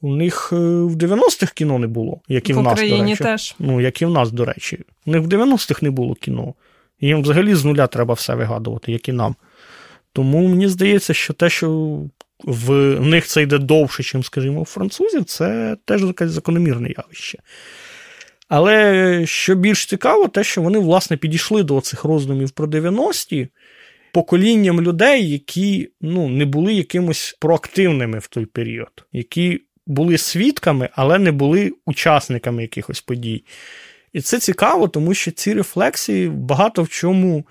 У 0.00 0.16
них 0.16 0.50
е, 0.52 0.56
в 0.56 0.96
90-х 0.96 1.52
кіно 1.54 1.78
не 1.78 1.86
було, 1.86 2.20
як 2.28 2.50
і 2.50 2.52
в, 2.52 2.58
в 2.58 2.62
нас, 2.62 2.80
до 2.80 3.02
речі. 3.02 3.22
теж. 3.24 3.54
Ну, 3.58 3.80
як 3.80 4.02
і 4.02 4.06
в 4.06 4.10
нас, 4.10 4.30
до 4.30 4.44
речі. 4.44 4.78
У 5.06 5.10
них 5.10 5.22
в 5.22 5.26
90-х 5.26 5.82
не 5.82 5.90
було 5.90 6.14
кіно. 6.14 6.54
Їм 7.00 7.22
взагалі 7.22 7.54
з 7.54 7.64
нуля 7.64 7.86
треба 7.86 8.14
все 8.14 8.34
вигадувати, 8.34 8.92
як 8.92 9.08
і 9.08 9.12
нам. 9.12 9.34
Тому 10.12 10.48
мені 10.48 10.68
здається, 10.68 11.14
що 11.14 11.32
те, 11.32 11.50
що 11.50 11.98
в 12.44 13.00
них 13.00 13.26
це 13.26 13.42
йде 13.42 13.58
довше, 13.58 14.16
ніж, 14.16 14.26
скажімо, 14.26 14.60
у 14.60 14.64
французів, 14.64 15.24
це 15.24 15.76
теж 15.84 16.02
якесь 16.02 16.30
закономірне 16.30 16.94
явище. 16.96 17.38
Але 18.56 19.26
що 19.26 19.54
більш 19.54 19.86
цікаво, 19.86 20.28
те, 20.28 20.44
що 20.44 20.62
вони, 20.62 20.78
власне, 20.78 21.16
підійшли 21.16 21.62
до 21.62 21.80
цих 21.80 22.04
роздумів 22.04 22.50
про 22.50 22.66
90-ті 22.66 23.48
поколінням 24.12 24.80
людей, 24.80 25.30
які 25.30 25.90
ну, 26.00 26.28
не 26.28 26.44
були 26.44 26.74
якимось 26.74 27.36
проактивними 27.40 28.18
в 28.18 28.26
той 28.26 28.46
період, 28.46 29.04
які 29.12 29.60
були 29.86 30.18
свідками, 30.18 30.88
але 30.92 31.18
не 31.18 31.32
були 31.32 31.72
учасниками 31.86 32.62
якихось 32.62 33.00
подій. 33.00 33.44
І 34.12 34.20
це 34.20 34.38
цікаво, 34.38 34.88
тому 34.88 35.14
що 35.14 35.30
ці 35.30 35.54
рефлексії 35.54 36.28
багато 36.28 36.82
в 36.82 36.88
чому, 36.88 37.46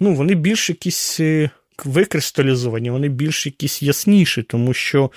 ну, 0.00 0.14
вони 0.14 0.34
більш 0.34 0.68
якісь 0.68 1.20
е, 1.20 1.50
викристалізовані, 1.84 2.90
вони 2.90 3.08
більш 3.08 3.46
якісь 3.46 3.82
ясніші, 3.82 4.42
тому 4.42 4.74
що 4.74 5.10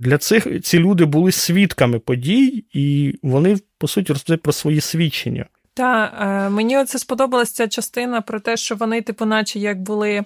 для 0.00 0.18
цих 0.18 0.62
ці 0.62 0.78
люди 0.78 1.04
були 1.04 1.32
свідками 1.32 1.98
подій, 1.98 2.64
і 2.72 3.14
вони, 3.22 3.56
по 3.78 3.88
суті, 3.88 4.12
розповідають 4.12 4.42
про 4.42 4.52
свої 4.52 4.80
свідчення. 4.80 5.46
Та 5.74 6.12
е, 6.20 6.50
мені 6.50 6.78
оце 6.78 6.98
сподобалася 6.98 7.54
ця 7.54 7.68
частина 7.68 8.20
про 8.20 8.40
те, 8.40 8.56
що 8.56 8.76
вони, 8.76 9.02
типу, 9.02 9.24
наче 9.24 9.58
як 9.58 9.82
були 9.82 10.24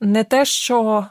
не 0.00 0.24
те, 0.24 0.44
що 0.44 1.06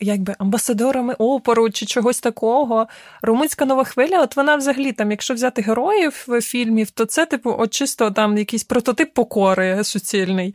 якби 0.00 0.34
амбасадорами 0.38 1.14
опору 1.18 1.70
чи 1.70 1.86
чогось 1.86 2.20
такого. 2.20 2.86
Румунська 3.22 3.64
нова 3.64 3.84
хвиля, 3.84 4.22
от 4.22 4.36
вона 4.36 4.56
взагалі, 4.56 4.92
там, 4.92 5.10
якщо 5.10 5.34
взяти 5.34 5.62
героїв 5.62 6.12
фільмів, 6.42 6.90
то 6.90 7.04
це, 7.04 7.26
типу, 7.26 7.54
от 7.58 7.70
чисто 7.70 8.10
там 8.10 8.38
якийсь 8.38 8.64
прототип 8.64 9.14
покори 9.14 9.84
суцільний. 9.84 10.54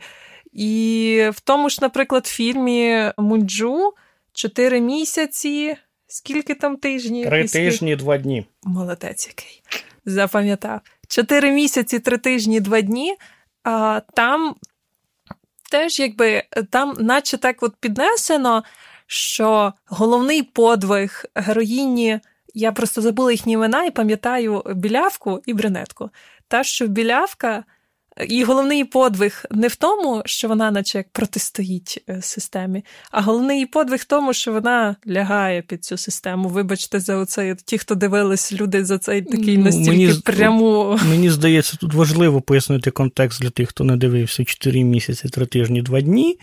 І 0.52 1.30
в 1.32 1.40
тому 1.40 1.68
ж, 1.68 1.78
наприклад, 1.82 2.26
фільмі 2.26 3.12
Мунджу 3.18 3.92
чотири 4.32 4.80
місяці. 4.80 5.76
Скільки 6.08 6.54
там 6.54 6.76
тижнів? 6.76 7.26
Три 7.26 7.48
тижні, 7.48 7.96
два 7.96 8.18
дні. 8.18 8.46
Молодець 8.64 9.26
який. 9.26 9.62
Запам'ятав. 10.04 10.80
Чотири 11.08 11.50
місяці, 11.50 11.98
три 11.98 12.18
тижні, 12.18 12.60
два 12.60 12.80
дні. 12.80 13.16
А 13.64 14.00
там 14.14 14.54
теж, 15.70 16.00
якби, 16.00 16.42
там, 16.70 16.96
наче 17.00 17.38
так 17.38 17.62
от 17.62 17.76
піднесено, 17.80 18.64
що 19.06 19.72
головний 19.86 20.42
подвиг 20.42 21.24
героїні, 21.34 22.20
я 22.54 22.72
просто 22.72 23.00
забула 23.00 23.32
їхні 23.32 23.52
імена 23.52 23.84
і 23.84 23.90
пам'ятаю 23.90 24.62
білявку 24.66 25.42
і 25.46 25.54
брюнетку. 25.54 26.10
Та, 26.48 26.64
що 26.64 26.86
білявка. 26.86 27.64
І 28.28 28.44
головний 28.44 28.84
подвиг 28.84 29.44
не 29.50 29.68
в 29.68 29.76
тому, 29.76 30.22
що 30.24 30.48
вона, 30.48 30.70
наче 30.70 30.98
як 30.98 31.08
протистоїть 31.08 32.04
е, 32.08 32.22
системі, 32.22 32.84
а 33.10 33.20
головний 33.20 33.66
подвиг 33.66 34.00
в 34.00 34.04
тому, 34.04 34.32
що 34.32 34.52
вона 34.52 34.96
лягає 35.08 35.62
під 35.62 35.84
цю 35.84 35.96
систему. 35.96 36.48
Вибачте, 36.48 37.00
за 37.00 37.16
оцей 37.16 37.54
ті, 37.64 37.78
хто 37.78 37.94
дивились 37.94 38.52
люди 38.52 38.84
за 38.84 38.98
цей 38.98 39.22
такий 39.22 39.58
ну, 39.58 39.64
настільки 39.64 39.90
мені, 39.90 40.20
пряму. 40.24 40.98
Мені 41.08 41.30
здається, 41.30 41.76
тут 41.76 41.94
важливо 41.94 42.40
пояснити 42.40 42.90
контекст 42.90 43.42
для 43.42 43.50
тих, 43.50 43.68
хто 43.68 43.84
не 43.84 43.96
дивився 43.96 44.44
4 44.44 44.84
місяці, 44.84 45.28
3 45.28 45.46
тижні, 45.46 45.82
2 45.82 46.00
дні. 46.00 46.38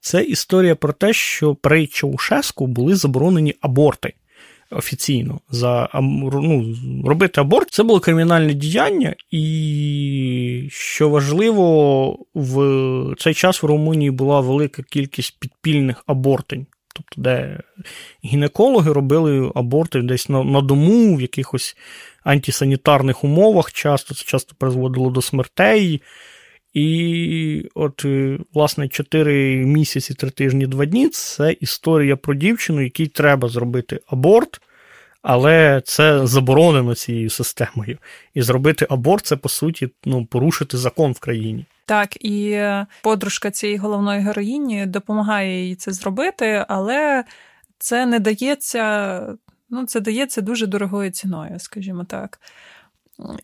Це 0.00 0.22
історія 0.22 0.74
про 0.74 0.92
те, 0.92 1.12
що 1.12 1.54
при 1.54 1.86
Чаушеску 1.86 2.66
були 2.66 2.96
заборонені 2.96 3.54
аборти 3.60 4.12
офіційно. 4.70 5.40
За 5.50 5.88
ну, 5.94 6.74
Робити 7.04 7.40
аборт 7.40 7.70
це 7.70 7.82
було 7.82 8.00
кримінальне 8.00 8.54
діяння, 8.54 9.14
і 9.30 10.68
що 10.70 11.08
важливо, 11.08 12.18
в 12.34 13.14
цей 13.18 13.34
час 13.34 13.62
в 13.62 13.66
Румунії 13.66 14.10
була 14.10 14.40
велика 14.40 14.82
кількість 14.82 15.40
підпільних 15.40 16.04
абортень. 16.06 16.66
Тобто, 16.94 17.22
де 17.22 17.60
гінекологи 18.24 18.92
робили 18.92 19.52
аборти 19.54 20.02
десь 20.02 20.28
на, 20.28 20.44
на 20.44 20.60
дому, 20.60 21.16
в 21.16 21.20
якихось 21.20 21.76
антисанітарних 22.24 23.24
умовах, 23.24 23.72
часто 23.72 24.14
це 24.14 24.24
часто 24.24 24.54
призводило 24.58 25.10
до 25.10 25.22
смертей. 25.22 26.02
І 26.78 27.70
от, 27.74 28.04
е, 28.04 28.38
власне, 28.54 28.88
4 28.88 29.66
місяці, 29.66 30.14
3 30.14 30.30
тижні, 30.30 30.66
2 30.66 30.86
дні 30.86 31.08
це 31.08 31.52
історія 31.52 32.16
про 32.16 32.34
дівчину, 32.34 32.80
якій 32.80 33.06
треба 33.06 33.48
зробити 33.48 34.00
аборт, 34.06 34.60
але 35.22 35.82
це 35.84 36.26
заборонено 36.26 36.94
цією 36.94 37.30
системою. 37.30 37.98
І 38.34 38.42
зробити 38.42 38.86
аборт 38.90 39.26
це, 39.26 39.36
по 39.36 39.48
суті, 39.48 39.88
ну, 40.04 40.26
порушити 40.26 40.76
закон 40.76 41.12
в 41.12 41.18
країні. 41.18 41.64
Так, 41.86 42.24
і 42.24 42.50
е, 42.50 42.86
подружка 43.02 43.50
цієї 43.50 43.78
головної 43.78 44.20
героїні 44.20 44.86
допомагає 44.86 45.68
їй 45.68 45.74
це 45.74 45.92
зробити, 45.92 46.64
але 46.68 47.24
це 47.78 48.06
не 48.06 48.18
дається, 48.18 49.20
ну, 49.70 49.86
це 49.86 50.00
дається 50.00 50.40
дуже 50.40 50.66
дорогою 50.66 51.10
ціною, 51.10 51.58
скажімо 51.58 52.04
так. 52.04 52.40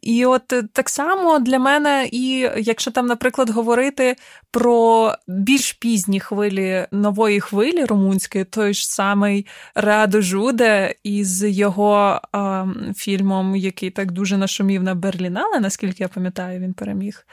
І 0.00 0.26
от 0.26 0.52
е, 0.52 0.62
так 0.72 0.88
само 0.88 1.38
для 1.38 1.58
мене, 1.58 2.08
і 2.12 2.50
якщо 2.56 2.90
там, 2.90 3.06
наприклад, 3.06 3.50
говорити 3.50 4.16
про 4.50 5.12
більш 5.28 5.72
пізні 5.72 6.20
хвилі 6.20 6.86
нової 6.90 7.40
хвилі 7.40 7.84
румунської, 7.84 8.44
той 8.44 8.74
ж 8.74 8.90
самий 8.92 9.46
Радо 9.74 10.20
Жуде 10.20 10.94
із 11.02 11.44
його 11.44 12.20
а, 12.32 12.66
фільмом, 12.96 13.56
який 13.56 13.90
так 13.90 14.12
дуже 14.12 14.36
нашумів 14.36 14.82
на 14.82 14.94
Берлінале, 14.94 15.60
наскільки 15.60 16.02
я 16.02 16.08
пам'ятаю, 16.08 16.60
він 16.60 16.72
переміг. 16.72 17.26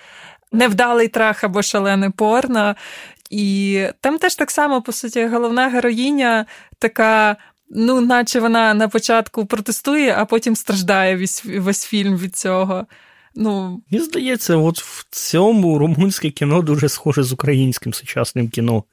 Невдалий 0.52 1.08
трах 1.08 1.44
або 1.44 1.62
шалене 1.62 2.10
порно. 2.10 2.76
І 3.30 3.86
там 4.02 4.18
теж 4.18 4.36
так 4.36 4.52
само, 4.52 4.82
по 4.82 4.92
суті, 4.92 5.26
головна 5.26 5.68
героїня 5.68 6.46
така 6.80 7.38
ну, 7.76 8.02
наче 8.02 8.40
вона 8.40 8.74
на 8.74 8.88
початку 8.88 9.46
протестує, 9.46 10.16
а 10.18 10.26
потім 10.26 10.56
страждає 10.56 11.18
весь, 11.18 11.46
весь 11.46 11.86
фільм 11.86 12.18
від 12.18 12.36
цього. 12.36 12.86
Ну, 13.36 13.82
Мені 13.92 14.04
здається, 14.04 14.56
от 14.56 14.80
в 14.80 15.06
цьому 15.10 15.78
румунське 15.78 16.30
кіно 16.30 16.62
дуже 16.62 16.90
схоже 16.90 17.24
з 17.24 17.34
українським 17.34 17.94
сучасним 17.94 18.50
кіно. 18.50 18.84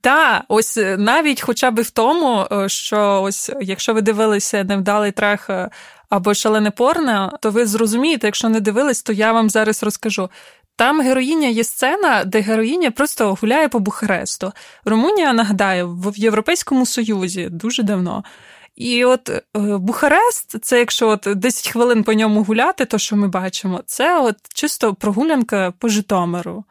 Так, 0.00 0.44
ось 0.48 0.76
е, 0.76 0.96
навіть 0.96 1.40
хоча 1.40 1.70
б 1.70 1.80
в 1.80 1.90
тому, 1.90 2.46
е, 2.52 2.68
що 2.68 3.22
ось 3.22 3.50
якщо 3.60 3.94
ви 3.94 4.02
дивилися 4.02 4.64
невдалий 4.64 5.12
трах 5.12 5.50
е, 5.50 5.70
або 6.08 6.34
шалене 6.34 6.70
порно, 6.70 7.38
то 7.40 7.50
ви 7.50 7.66
зрозумієте, 7.66 8.26
якщо 8.26 8.48
не 8.48 8.60
дивились, 8.60 9.02
то 9.02 9.12
я 9.12 9.32
вам 9.32 9.50
зараз 9.50 9.82
розкажу. 9.82 10.30
Там 10.78 11.00
героїня 11.00 11.48
є 11.48 11.64
сцена, 11.64 12.24
де 12.24 12.40
героїня 12.40 12.90
просто 12.90 13.34
гуляє 13.40 13.68
по 13.68 13.78
Бухаресту. 13.78 14.52
Румунія, 14.84 15.32
нагадаю, 15.32 15.88
в 15.90 16.18
Європейському 16.18 16.86
Союзі 16.86 17.48
дуже 17.50 17.82
давно. 17.82 18.24
І 18.76 19.04
от 19.04 19.28
е, 19.28 19.42
Бухарест, 19.54 20.56
це 20.62 20.78
якщо 20.78 21.08
от 21.08 21.28
10 21.36 21.68
хвилин 21.68 22.02
по 22.04 22.12
ньому 22.12 22.42
гуляти, 22.42 22.84
то 22.84 22.98
що 22.98 23.16
ми 23.16 23.28
бачимо, 23.28 23.82
це 23.86 24.20
от 24.20 24.36
чисто 24.54 24.94
прогулянка 24.94 25.72
по 25.78 25.88
Житомиру. 25.88 26.64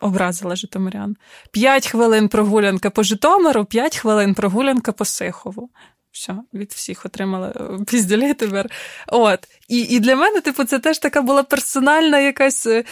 Образила 0.00 0.56
Житомирян. 0.56 1.16
5 1.50 1.88
хвилин 1.88 2.28
прогулянка 2.28 2.90
по 2.90 3.02
Житомиру, 3.02 3.64
5 3.64 3.96
хвилин 3.96 4.34
прогулянка 4.34 4.92
по 4.92 5.04
Сихову 5.04 5.70
все, 6.16 6.34
від 6.54 6.72
всіх 6.72 7.06
отримала 7.06 7.52
е, 7.56 7.84
пізділі 7.86 8.34
тепер. 8.34 8.70
От. 9.08 9.38
І 9.68 9.80
і 9.80 10.00
для 10.00 10.16
мене, 10.16 10.40
типу, 10.40 10.64
це 10.64 10.78
теж 10.78 10.98
така 10.98 11.22
була 11.22 11.42
персональна 11.42 12.20
якась 12.20 12.66
е, 12.66 12.84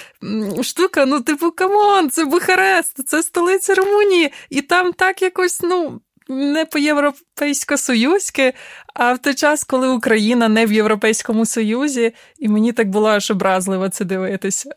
штука. 0.62 1.06
Ну, 1.06 1.20
типу, 1.20 1.50
come 1.50 1.85
on, 1.85 2.10
це 2.10 2.24
Бухарест, 2.24 3.08
це 3.08 3.22
столиця 3.22 3.74
Румунії, 3.74 4.32
і 4.50 4.62
там 4.62 4.92
так 4.92 5.22
якось, 5.22 5.62
ну. 5.62 6.00
Не 6.28 6.64
по 6.64 6.78
європейсько-союзьки, 6.78 8.52
а 8.94 9.12
в 9.12 9.18
той 9.18 9.34
час, 9.34 9.64
коли 9.64 9.88
Україна 9.88 10.48
не 10.48 10.66
в 10.66 10.72
Європейському 10.72 11.46
Союзі, 11.46 12.12
і 12.38 12.48
мені 12.48 12.72
так 12.72 12.88
було 12.88 13.08
аж 13.08 13.30
образливо 13.30 13.88
це 13.88 14.04
дивитися. 14.04 14.70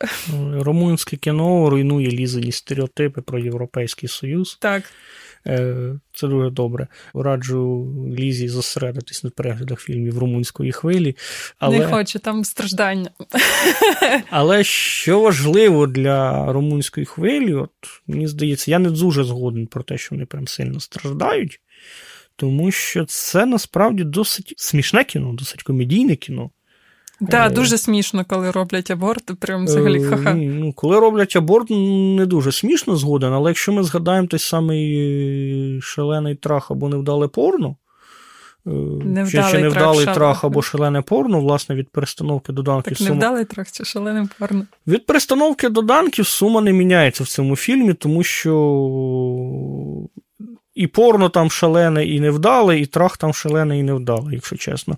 Румунське 0.54 1.18
кіно 1.18 1.70
руйнує 1.70 2.08
лізані 2.08 2.52
стереотипи 2.52 3.22
про 3.22 3.40
Європейський 3.40 4.10
Союз. 4.10 4.58
Так. 4.62 4.84
Е, 5.48 6.00
це 6.14 6.28
дуже 6.28 6.50
добре. 6.50 6.88
Раджу 7.14 7.94
Лізі 8.18 8.48
зосередитись 8.48 9.24
на 9.24 9.30
переглядах 9.30 9.80
фільмів 9.80 10.18
румунської 10.18 10.72
хвилі. 10.72 11.16
Але... 11.60 11.80
Не 11.80 11.88
хочу, 11.88 12.20
там 12.20 12.44
страждання. 12.44 13.10
Але 14.30 14.64
що 14.64 15.20
важливо 15.20 15.88
для 15.88 16.52
румунської 16.52 17.06
хвилі, 17.06 17.54
от 17.54 17.72
мені 18.08 18.28
здається, 18.28 18.72
я 18.72 18.80
не 18.80 18.90
дуже 18.90 19.24
згоден 19.24 19.68
про 19.68 19.84
те, 19.84 19.98
що 19.98 20.16
вони 20.16 20.26
прям 20.26 20.48
сильно 20.48 20.80
страждають, 20.80 21.60
тому 22.36 22.72
що 22.72 23.06
це 23.06 23.46
насправді 23.46 24.04
досить 24.04 24.54
смішне 24.58 25.04
кіно, 25.04 25.34
досить 25.34 25.64
комедійне 25.64 26.16
кіно. 26.16 26.50
Так, 27.30 27.52
е, 27.52 27.56
дуже 27.56 27.78
смішно, 27.78 28.26
коли 28.28 28.52
роблять 28.52 28.92
аборт, 28.92 29.32
прям 29.40 29.66
взагалі 29.66 30.04
е, 30.04 30.10
ха-ха. 30.10 30.34
Ну, 30.34 30.74
Коли 30.74 31.00
роблять 31.00 31.36
аборт, 31.36 31.70
не 31.70 32.26
дуже 32.26 32.52
смішно 32.52 32.96
згоден, 32.96 33.34
але 33.34 33.50
якщо 33.50 33.72
ми 33.72 33.84
згадаємо 33.84 34.28
той 34.28 34.40
самий 34.40 35.82
шалений 35.82 36.36
трах 36.36 36.72
або 36.72 36.90
невдале 36.90 37.28
порно, 37.28 37.76
е, 38.68 38.70
невдалий 38.70 39.52
чи, 39.52 39.52
чи 39.52 39.58
невдалий 39.58 40.06
трах, 40.06 40.16
трах 40.16 40.44
або 40.44 40.62
шалене 40.62 41.02
порно, 41.02 41.40
власне, 41.40 41.76
від 41.76 41.90
перестановки 41.90 42.54
доданків. 42.54 42.90
Так, 42.90 42.98
сума... 42.98 43.10
невдалий 43.10 43.46
трах 43.46 43.72
чи 43.72 43.86
шалене 43.86 44.28
порно. 44.40 44.66
Від 44.88 45.06
перестановки 45.06 45.70
доданків 45.70 46.28
сума 46.28 46.62
не 46.62 46.74
міняється 46.74 47.24
в 47.24 47.28
цьому 47.28 47.56
фільмі, 47.56 47.94
тому 47.94 48.24
що 48.24 48.54
і 50.78 50.88
порно 50.88 51.30
там 51.30 51.52
шалене 51.52 52.06
і 52.06 52.20
невдале, 52.20 52.80
і 52.80 52.86
трах 52.86 53.18
там 53.18 53.34
шалений 53.34 53.80
і 53.80 53.84
невдалий, 53.84 54.36
якщо 54.36 54.56
чесно. 54.56 54.98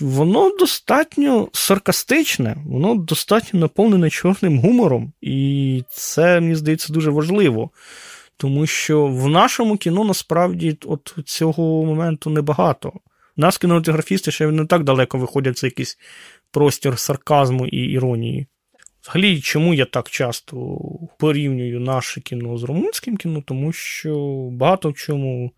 Воно 0.00 0.50
достатньо 0.58 1.48
саркастичне, 1.52 2.56
воно 2.66 2.94
достатньо 2.94 3.60
наповнене 3.60 4.10
чорним 4.10 4.58
гумором. 4.58 5.12
І 5.20 5.82
це, 5.90 6.40
мені 6.40 6.54
здається, 6.54 6.92
дуже 6.92 7.10
важливо. 7.10 7.70
Тому 8.36 8.66
що 8.66 9.06
в 9.06 9.28
нашому 9.28 9.76
кіно 9.76 10.04
насправді 10.04 10.78
от 10.86 11.14
цього 11.24 11.84
моменту 11.84 12.30
небагато. 12.30 12.92
Нас 13.36 13.58
кінематографісти 13.58 14.30
ще 14.30 14.46
не 14.46 14.66
так 14.66 14.84
далеко 14.84 15.18
виходять 15.18 15.62
в 15.62 15.64
якийсь 15.64 15.98
простір 16.50 16.98
сарказму 16.98 17.66
і 17.66 17.76
іронії. 17.76 18.46
Взагалі, 19.02 19.40
чому 19.40 19.74
я 19.74 19.84
так 19.84 20.10
часто 20.10 20.78
порівнюю 21.18 21.80
наше 21.80 22.20
кіно 22.20 22.58
з 22.58 22.62
румунським 22.62 23.16
кіно? 23.16 23.42
Тому 23.46 23.72
що 23.72 24.48
багато 24.52 24.90
в 24.90 24.94
чому 24.94 25.52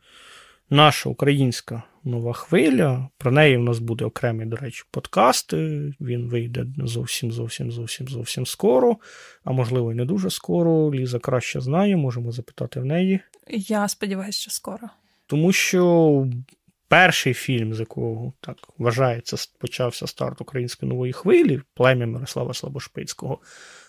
наша 0.70 1.08
українська 1.08 1.82
нова 2.04 2.32
хвиля. 2.32 3.08
Про 3.18 3.32
неї 3.32 3.56
в 3.56 3.62
нас 3.62 3.78
буде 3.78 4.04
окремий, 4.04 4.46
до 4.46 4.56
речі, 4.56 4.82
подкаст. 4.90 5.52
Він 6.00 6.28
вийде 6.28 6.66
зовсім 6.78 7.32
зовсім 7.32 7.72
зовсім 7.72 8.08
зовсім 8.08 8.46
скоро, 8.46 8.96
а 9.44 9.52
можливо, 9.52 9.92
і 9.92 9.94
не 9.94 10.04
дуже 10.04 10.30
скоро. 10.30 10.94
Ліза 10.94 11.18
краще 11.18 11.60
знає, 11.60 11.96
можемо 11.96 12.32
запитати 12.32 12.80
в 12.80 12.84
неї. 12.84 13.20
Я 13.50 13.88
сподіваюся, 13.88 14.40
що 14.40 14.50
скоро. 14.50 14.88
Тому 15.26 15.52
що 15.52 16.26
перший 16.92 17.34
фільм, 17.34 17.74
з 17.74 17.80
якого 17.80 18.32
так 18.40 18.56
вважається, 18.78 19.36
почався 19.58 20.06
старт 20.06 20.40
української 20.40 20.88
нової 20.90 21.12
хвилі, 21.12 21.60
плем'я 21.74 22.06
Мирослава 22.06 22.54
Слабошпицького, 22.54 23.38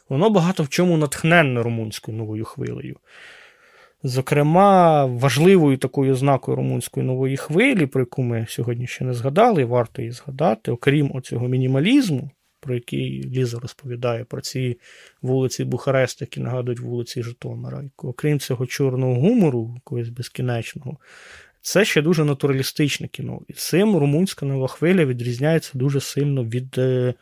воно 0.09 0.29
багато 0.29 0.63
в 0.63 0.69
чому 0.69 0.97
натхненне 0.97 1.63
румунською 1.63 2.17
новою 2.17 2.45
хвилею. 2.45 2.97
Зокрема, 4.03 5.05
важливою 5.05 5.77
такою 5.77 6.13
ознакою 6.13 6.57
румунської 6.57 7.05
нової 7.05 7.37
хвилі, 7.37 7.85
про 7.85 8.01
яку 8.01 8.23
ми 8.23 8.45
сьогодні 8.49 8.87
ще 8.87 9.05
не 9.05 9.13
згадали, 9.13 9.65
варто 9.65 10.01
її 10.01 10.11
згадати, 10.11 10.71
окрім 10.71 11.15
оцього 11.15 11.47
мінімалізму, 11.47 12.29
про 12.59 12.73
який 12.73 13.23
Ліза 13.23 13.59
розповідає 13.59 14.23
про 14.23 14.41
ці 14.41 14.79
вулиці 15.21 15.63
Бухареста, 15.63 16.25
які 16.25 16.39
нагадують 16.39 16.79
вулиці 16.79 17.23
Житомира. 17.23 17.83
Окрім 17.97 18.39
цього 18.39 18.65
чорного 18.65 19.15
гумору, 19.15 19.71
якогось 19.75 20.09
безкінечного, 20.09 20.97
це 21.63 21.85
ще 21.85 22.01
дуже 22.01 22.25
натуралістичне 22.25 23.07
кіно. 23.07 23.41
І 23.47 23.53
цим 23.53 23.97
румунська 23.97 24.45
нова 24.45 24.67
хвиля 24.67 25.05
відрізняється 25.05 25.71
дуже 25.73 26.01
сильно 26.01 26.43
від 26.43 26.77
е, 26.77 27.13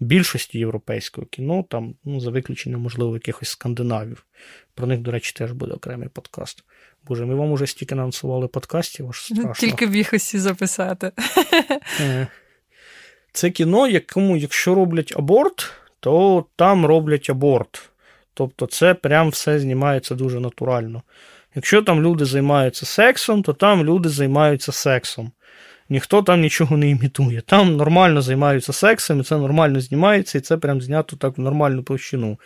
більшості 0.00 0.58
європейського 0.58 1.26
кіно, 1.26 1.64
там, 1.68 1.94
ну, 2.04 2.20
за 2.20 2.30
виключенням, 2.30 2.80
можливо, 2.80 3.14
якихось 3.14 3.48
скандинавів. 3.48 4.26
Про 4.74 4.86
них, 4.86 5.00
до 5.00 5.10
речі, 5.10 5.32
теж 5.36 5.52
буде 5.52 5.72
окремий 5.72 6.08
подкаст. 6.08 6.64
Боже, 7.06 7.26
ми 7.26 7.34
вам 7.34 7.52
уже 7.52 7.66
стільки 7.66 7.94
анонсували 7.94 8.48
подкастів, 8.48 9.08
аж 9.08 9.20
страшно. 9.20 9.52
Тільки 9.54 9.86
б 9.86 9.94
їх 9.94 10.12
усі 10.12 10.38
записати. 10.38 11.12
Е, 12.00 12.26
це 13.32 13.50
кіно, 13.50 13.88
якому, 13.88 14.36
якщо 14.36 14.74
роблять 14.74 15.12
аборт, 15.16 15.72
то 16.00 16.44
там 16.56 16.86
роблять 16.86 17.30
аборт. 17.30 17.90
Тобто, 18.34 18.66
це 18.66 18.94
прям 18.94 19.28
все 19.28 19.58
знімається 19.58 20.14
дуже 20.14 20.40
натурально. 20.40 21.02
Якщо 21.54 21.82
там 21.82 22.02
люди 22.02 22.24
займаються 22.24 22.86
сексом, 22.86 23.42
то 23.42 23.52
там 23.52 23.84
люди 23.84 24.08
займаються 24.08 24.72
сексом. 24.72 25.32
Ніхто 25.88 26.22
там 26.22 26.40
нічого 26.40 26.76
не 26.76 26.90
імітує. 26.90 27.40
Там 27.40 27.76
нормально 27.76 28.22
займаються 28.22 28.72
сексом, 28.72 29.20
і 29.20 29.22
це 29.22 29.36
нормально 29.36 29.80
знімається, 29.80 30.38
і 30.38 30.40
це 30.40 30.56
прям 30.56 30.80
знято 30.80 31.16
так 31.16 31.38
в 31.38 31.40
нормальну 31.40 31.82
площину. 31.82 32.38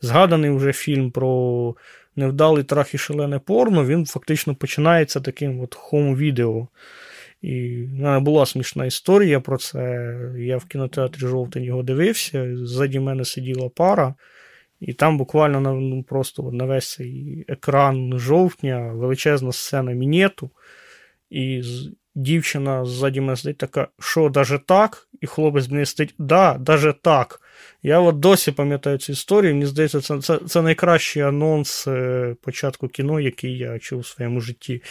Згаданий 0.00 0.50
вже 0.50 0.72
фільм 0.72 1.10
про 1.10 1.74
невдалий 2.16 2.64
трах 2.64 2.94
і 2.94 2.98
шалене 2.98 3.38
порно, 3.38 3.84
він 3.84 4.06
фактично 4.06 4.54
починається 4.54 5.20
таким 5.20 5.60
от 5.60 5.74
хом-відео. 5.74 6.68
І 7.42 7.82
в 7.82 7.94
мене 7.94 8.20
була 8.20 8.46
смішна 8.46 8.86
історія 8.86 9.40
про 9.40 9.56
це. 9.56 10.14
Я 10.38 10.56
в 10.56 10.64
кінотеатрі 10.64 11.20
жовтень 11.20 11.64
його 11.64 11.82
дивився. 11.82 12.56
Ззаді 12.56 13.00
мене 13.00 13.24
сиділа 13.24 13.68
пара, 13.68 14.14
і 14.80 14.92
там 14.92 15.18
буквально 15.18 15.60
ну, 15.60 16.02
просто 16.02 16.42
на 16.42 16.64
весь 16.64 16.92
цей 16.92 17.44
екран 17.48 18.18
жовтня 18.18 18.92
величезна 18.92 19.52
сцена 19.52 19.92
мінету. 19.92 20.50
І 21.30 21.62
дівчина 22.14 22.84
ззаді 22.84 23.20
мене 23.20 23.36
сидить 23.36 23.58
така, 23.58 23.88
що, 23.98 24.28
даже 24.28 24.58
так? 24.66 25.08
І 25.20 25.26
хлопець 25.26 25.68
мені 25.68 25.86
сидить, 25.86 26.14
да, 26.18 26.54
даже 26.54 26.94
так. 27.02 27.40
Я 27.82 28.00
от 28.00 28.20
досі 28.20 28.52
пам'ятаю 28.52 28.98
цю 28.98 29.12
історію. 29.12 29.54
Мені 29.54 29.66
здається, 29.66 30.00
це 30.00 30.20
це, 30.20 30.38
це 30.38 30.62
найкращий 30.62 31.22
анонс 31.22 31.86
е, 31.88 32.34
початку 32.42 32.88
кіно, 32.88 33.20
який 33.20 33.58
я 33.58 33.78
чув 33.78 33.98
у 33.98 34.04
своєму 34.04 34.40
житті. 34.40 34.82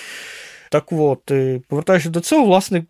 Так 0.71 0.91
от, 0.91 1.31
е, 1.31 1.61
повертаючись 1.67 2.11
до 2.11 2.19
цього, 2.19 2.45
власне, 2.45 2.86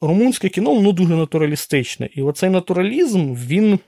румунське 0.00 0.48
кіно 0.48 0.74
воно 0.74 0.92
дуже 0.92 1.16
натуралістичне. 1.16 2.08
І 2.14 2.22
оцей 2.22 2.50
натуралізм 2.50 3.34
він 3.34 3.78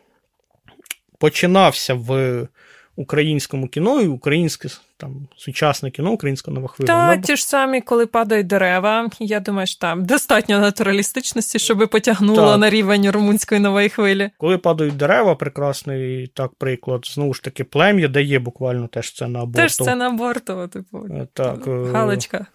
починався 1.24 1.94
в 1.94 2.48
українському 2.96 3.68
кіно, 3.68 4.00
і 4.00 4.06
українське 4.06 4.68
там 4.96 5.28
сучасне 5.36 5.90
кіно, 5.90 6.12
українська 6.12 6.50
нова 6.50 6.68
хвиля. 6.68 6.86
Та 6.86 7.08
Вона... 7.08 7.22
ті 7.22 7.36
ж 7.36 7.46
самі, 7.46 7.80
коли 7.80 8.06
падають 8.06 8.46
дерева. 8.46 9.10
Я 9.20 9.40
думаю, 9.40 9.66
що 9.66 9.78
там 9.80 10.04
достатньо 10.04 10.58
натуралістичності, 10.58 11.58
щоб 11.58 11.88
потягнуло 11.90 12.50
так. 12.50 12.60
на 12.60 12.70
рівень 12.70 13.10
румунської 13.10 13.60
нової 13.60 13.88
хвилі. 13.88 14.30
Коли 14.38 14.58
падають 14.58 14.96
дерева, 14.96 15.34
прекрасний 15.34 16.26
так 16.26 16.54
приклад. 16.54 17.06
Знову 17.06 17.34
ж 17.34 17.42
таки, 17.42 17.64
плем'я 17.64 18.08
дає 18.08 18.38
буквально 18.38 18.88
теж 18.88 19.08
сцена 19.08 19.38
аборту. 19.38 19.58
Теж 19.58 19.72
сцена 19.72 20.08
аборту, 20.08 20.68
типу. 20.68 21.06
Е, 21.10 21.26
так. 21.32 21.66
Е, 21.66 21.84
Галочка. 21.92 22.46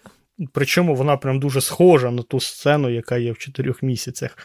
Причому 0.54 0.96
вона 0.96 1.18
прям 1.18 1.40
дуже 1.40 1.62
схожа 1.62 2.12
на 2.12 2.22
ту 2.22 2.40
сцену, 2.40 2.90
яка 2.90 3.18
є 3.18 3.32
в 3.32 3.38
чотирьох 3.38 3.84
місяцях. 3.84 4.38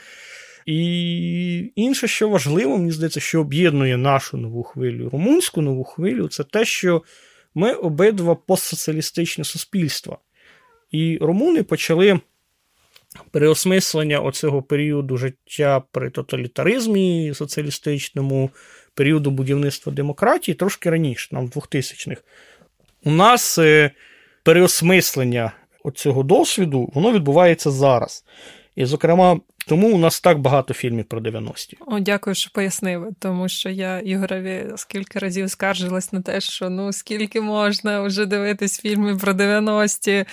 І 0.67 1.73
інше, 1.75 2.09
що 2.09 2.29
важливо, 2.29 2.79
мені 2.79 2.93
здається, 2.93 3.21
що 3.21 3.41
об'єднує 3.41 3.97
нашу 3.97 4.37
нову 4.37 4.63
хвилю, 4.63 5.09
румунську 5.09 5.63
нову 5.63 5.85
хвилю, 5.85 6.29
це 6.29 6.45
те, 6.45 6.65
що 6.65 7.03
ми 7.55 7.73
обидва 7.73 8.35
постсоціалістичне 8.35 9.45
суспільства. 9.45 10.19
І 10.91 11.19
румуни 11.21 11.63
почали 11.63 12.21
переосмислення 13.31 14.21
оцього 14.21 14.63
періоду 14.63 15.17
життя 15.17 15.83
при 15.93 16.11
тоталітаризмі 16.11 17.33
соціалістичному, 17.35 18.51
періоду 18.95 19.31
будівництва 19.31 19.93
демократії 19.93 20.55
трошки 20.55 20.91
раніше, 20.91 21.29
нам 21.33 21.47
в 21.47 21.51
2000-х. 21.51 22.23
У 23.05 23.11
нас 23.11 23.59
е, 23.59 23.91
переосмислення 24.43 25.53
цього 25.95 26.23
досвіду 26.23 26.91
воно 26.95 27.13
відбувається 27.13 27.71
зараз. 27.71 28.25
І, 28.77 28.85
зокрема, 28.85 29.41
тому 29.67 29.95
у 29.95 29.99
нас 29.99 30.21
так 30.21 30.39
багато 30.39 30.75
фільмів 30.75 31.05
про 31.05 31.21
90-ті. 31.21 31.77
О, 31.87 32.01
дякую, 32.01 32.35
що 32.35 32.51
пояснили. 32.51 33.09
Тому 33.19 33.49
що 33.49 33.71
я 33.71 33.99
Ігорові 33.99 34.67
скільки 34.77 35.19
разів 35.19 35.51
скаржилась 35.51 36.13
на 36.13 36.21
те, 36.21 36.41
що 36.41 36.71
ну 36.71 36.93
скільки 36.93 37.41
можна 37.41 38.03
вже 38.03 38.27
дивитись 38.27 38.81
фільми 38.81 39.17
про 39.17 39.33
90-ті, 39.33 40.25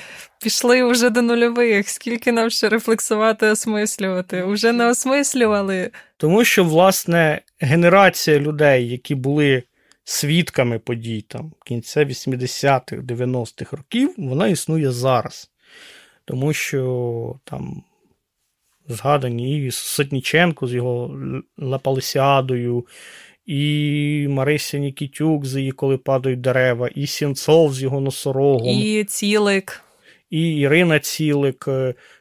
пішли 0.43 0.83
вже 0.83 1.09
до 1.09 1.21
нульових, 1.21 1.89
скільки 1.89 2.31
нам 2.31 2.49
ще 2.49 2.69
рефлексувати, 2.69 3.47
осмислювати. 3.47 4.43
Уже 4.43 4.71
не 4.71 4.85
осмислювали. 4.85 5.91
Тому 6.17 6.43
що, 6.43 6.63
власне, 6.63 7.41
генерація 7.59 8.39
людей, 8.39 8.89
які 8.89 9.15
були 9.15 9.63
свідками 10.03 10.79
подій 10.79 11.25
там 11.27 11.51
кінця 11.65 12.05
80-х, 12.05 12.95
90-х 12.95 13.77
років, 13.77 14.13
вона 14.17 14.47
існує 14.47 14.91
зараз. 14.91 15.51
Тому 16.25 16.53
що 16.53 17.35
там 17.43 17.83
згадані 18.91 19.65
і 19.65 19.71
Сотніченко 19.71 20.67
з 20.67 20.73
його 20.73 21.19
Лапалисіадою, 21.57 22.85
і 23.45 24.27
Марися 24.29 24.77
Нікітюк 24.77 25.45
з 25.45 25.59
її 25.59 25.71
коли 25.71 25.97
падають 25.97 26.41
дерева, 26.41 26.89
і 26.95 27.07
Сінцов 27.07 27.73
з 27.73 27.81
його 27.81 28.01
носорогом. 28.01 28.79
І 28.79 29.03
Цілик. 29.03 29.81
І 30.29 30.55
Ірина 30.55 30.99
Цілик. 30.99 31.67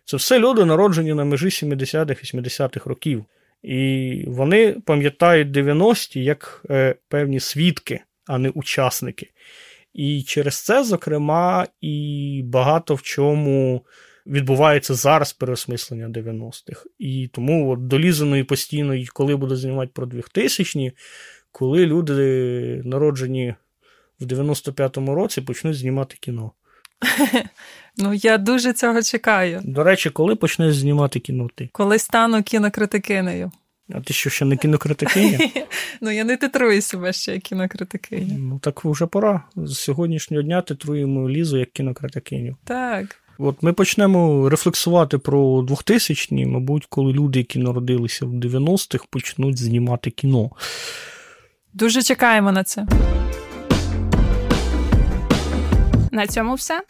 Це 0.04 0.16
все 0.16 0.38
люди, 0.38 0.64
народжені 0.64 1.14
на 1.14 1.24
межі 1.24 1.46
70-х, 1.46 2.34
80-х 2.34 2.90
років. 2.90 3.24
І 3.62 4.24
вони 4.26 4.72
пам'ятають 4.72 5.48
90-ті 5.48 6.24
як 6.24 6.62
е, 6.70 6.94
певні 7.08 7.40
свідки, 7.40 8.00
а 8.26 8.38
не 8.38 8.48
учасники. 8.48 9.30
І 9.94 10.22
через 10.22 10.64
це, 10.64 10.84
зокрема, 10.84 11.66
і 11.80 12.42
багато 12.44 12.94
в 12.94 13.02
чому 13.02 13.84
відбувається 14.26 14.94
зараз 14.94 15.32
переосмислення 15.32 16.08
90-х. 16.08 16.86
І 16.98 17.30
тому 17.32 17.70
от 17.70 17.86
долізано 17.86 18.44
постійно, 18.44 19.04
коли 19.12 19.36
буду 19.36 19.56
знімати 19.56 19.90
про 19.94 20.06
2000-ні, 20.06 20.92
коли 21.52 21.86
люди, 21.86 22.82
народжені 22.84 23.54
в 24.20 24.24
95-му 24.24 25.14
році, 25.14 25.40
почнуть 25.40 25.76
знімати 25.76 26.16
кіно. 26.20 26.52
Ну, 27.96 28.14
я 28.14 28.38
дуже 28.38 28.72
цього 28.72 29.02
чекаю. 29.02 29.60
До 29.64 29.84
речі, 29.84 30.10
коли 30.10 30.36
почнеш 30.36 30.76
знімати 30.76 31.20
кіно 31.20 31.48
ти? 31.54 31.68
Коли 31.72 31.98
стану 31.98 32.42
кінокритикинею. 32.42 33.52
А 33.94 34.00
ти 34.00 34.14
що 34.14 34.30
ще 34.30 34.44
не 34.44 34.56
кінокритикиня? 34.56 35.38
Ну, 36.00 36.10
я 36.10 36.24
не 36.24 36.36
титрую 36.36 36.82
себе 36.82 37.12
ще 37.12 37.32
як 37.32 37.42
кінокритикиня. 37.42 38.36
Ну, 38.38 38.58
так 38.58 38.84
вже 38.84 39.06
пора. 39.06 39.44
З 39.56 39.78
сьогоднішнього 39.78 40.42
дня 40.42 40.62
титруємо 40.62 41.30
Лізу 41.30 41.58
як 41.58 41.72
кінокритикиню. 41.72 42.56
Так. 42.64 43.16
От 43.42 43.62
ми 43.62 43.72
почнемо 43.72 44.48
рефлексувати 44.48 45.18
про 45.18 45.60
2000-ні, 45.60 46.46
мабуть, 46.46 46.86
коли 46.86 47.12
люди, 47.12 47.38
які 47.38 47.58
народилися 47.58 48.26
в 48.26 48.34
90-х, 48.34 49.04
почнуть 49.10 49.58
знімати 49.58 50.10
кіно. 50.10 50.50
Дуже 51.72 52.02
чекаємо 52.02 52.52
на 52.52 52.64
це. 52.64 52.86
На 56.12 56.26
цьому 56.26 56.54
все. 56.54 56.82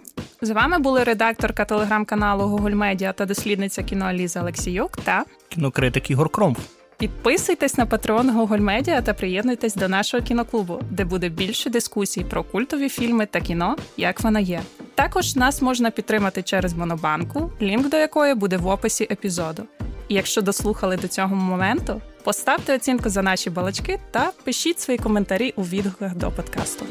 З 0.43 0.51
вами 0.51 0.79
були 0.79 1.05
редакторка 1.05 1.65
телеграм-каналу 1.65 2.45
Google 2.45 2.77
Media 2.77 3.15
та 3.15 3.27
дослідниця 3.27 3.83
кіно 3.83 4.13
Ліза 4.13 4.41
Олексіюк 4.41 4.97
та 4.97 5.25
кінокритик 5.49 6.11
Ігор 6.11 6.29
Кром. 6.29 6.57
Підписуйтесь 7.01 7.79
на 7.79 7.87
патрон 7.87 8.31
Google 8.31 8.61
Media 8.61 9.03
та 9.03 9.15
приєднуйтесь 9.15 9.75
до 9.75 9.89
нашого 9.89 10.23
кіноклубу, 10.23 10.81
де 10.91 11.05
буде 11.05 11.29
більше 11.29 11.71
дискусій 11.71 12.25
про 12.25 12.45
культові 12.45 12.89
фільми 12.89 13.27
та 13.27 13.41
кіно, 13.41 13.77
як 13.97 14.21
вона 14.21 14.41
є. 14.41 14.61
також 14.95 15.37
нас 15.37 15.63
можна 15.63 15.91
підтримати 15.91 16.43
через 16.43 16.75
Монобанку, 16.75 17.53
лінк 17.63 17.89
до 17.89 17.97
якої 17.97 18.35
буде 18.35 18.57
в 18.57 18.67
описі 18.67 19.05
епізоду. 19.11 19.63
І 20.09 20.15
якщо 20.15 20.43
дослухали 20.43 20.97
до 20.97 21.09
цього 21.09 21.37
моменту, 21.37 22.01
поставте 22.25 22.75
оцінку 22.75 23.09
за 23.09 23.23
наші 23.23 23.51
балачки 23.51 23.99
та 24.11 24.33
пишіть 24.45 24.81
свої 24.81 24.99
коментарі 24.99 25.55
у 25.57 25.63
відгуках 25.63 26.15
до 26.15 26.31
подкасту. 26.31 26.87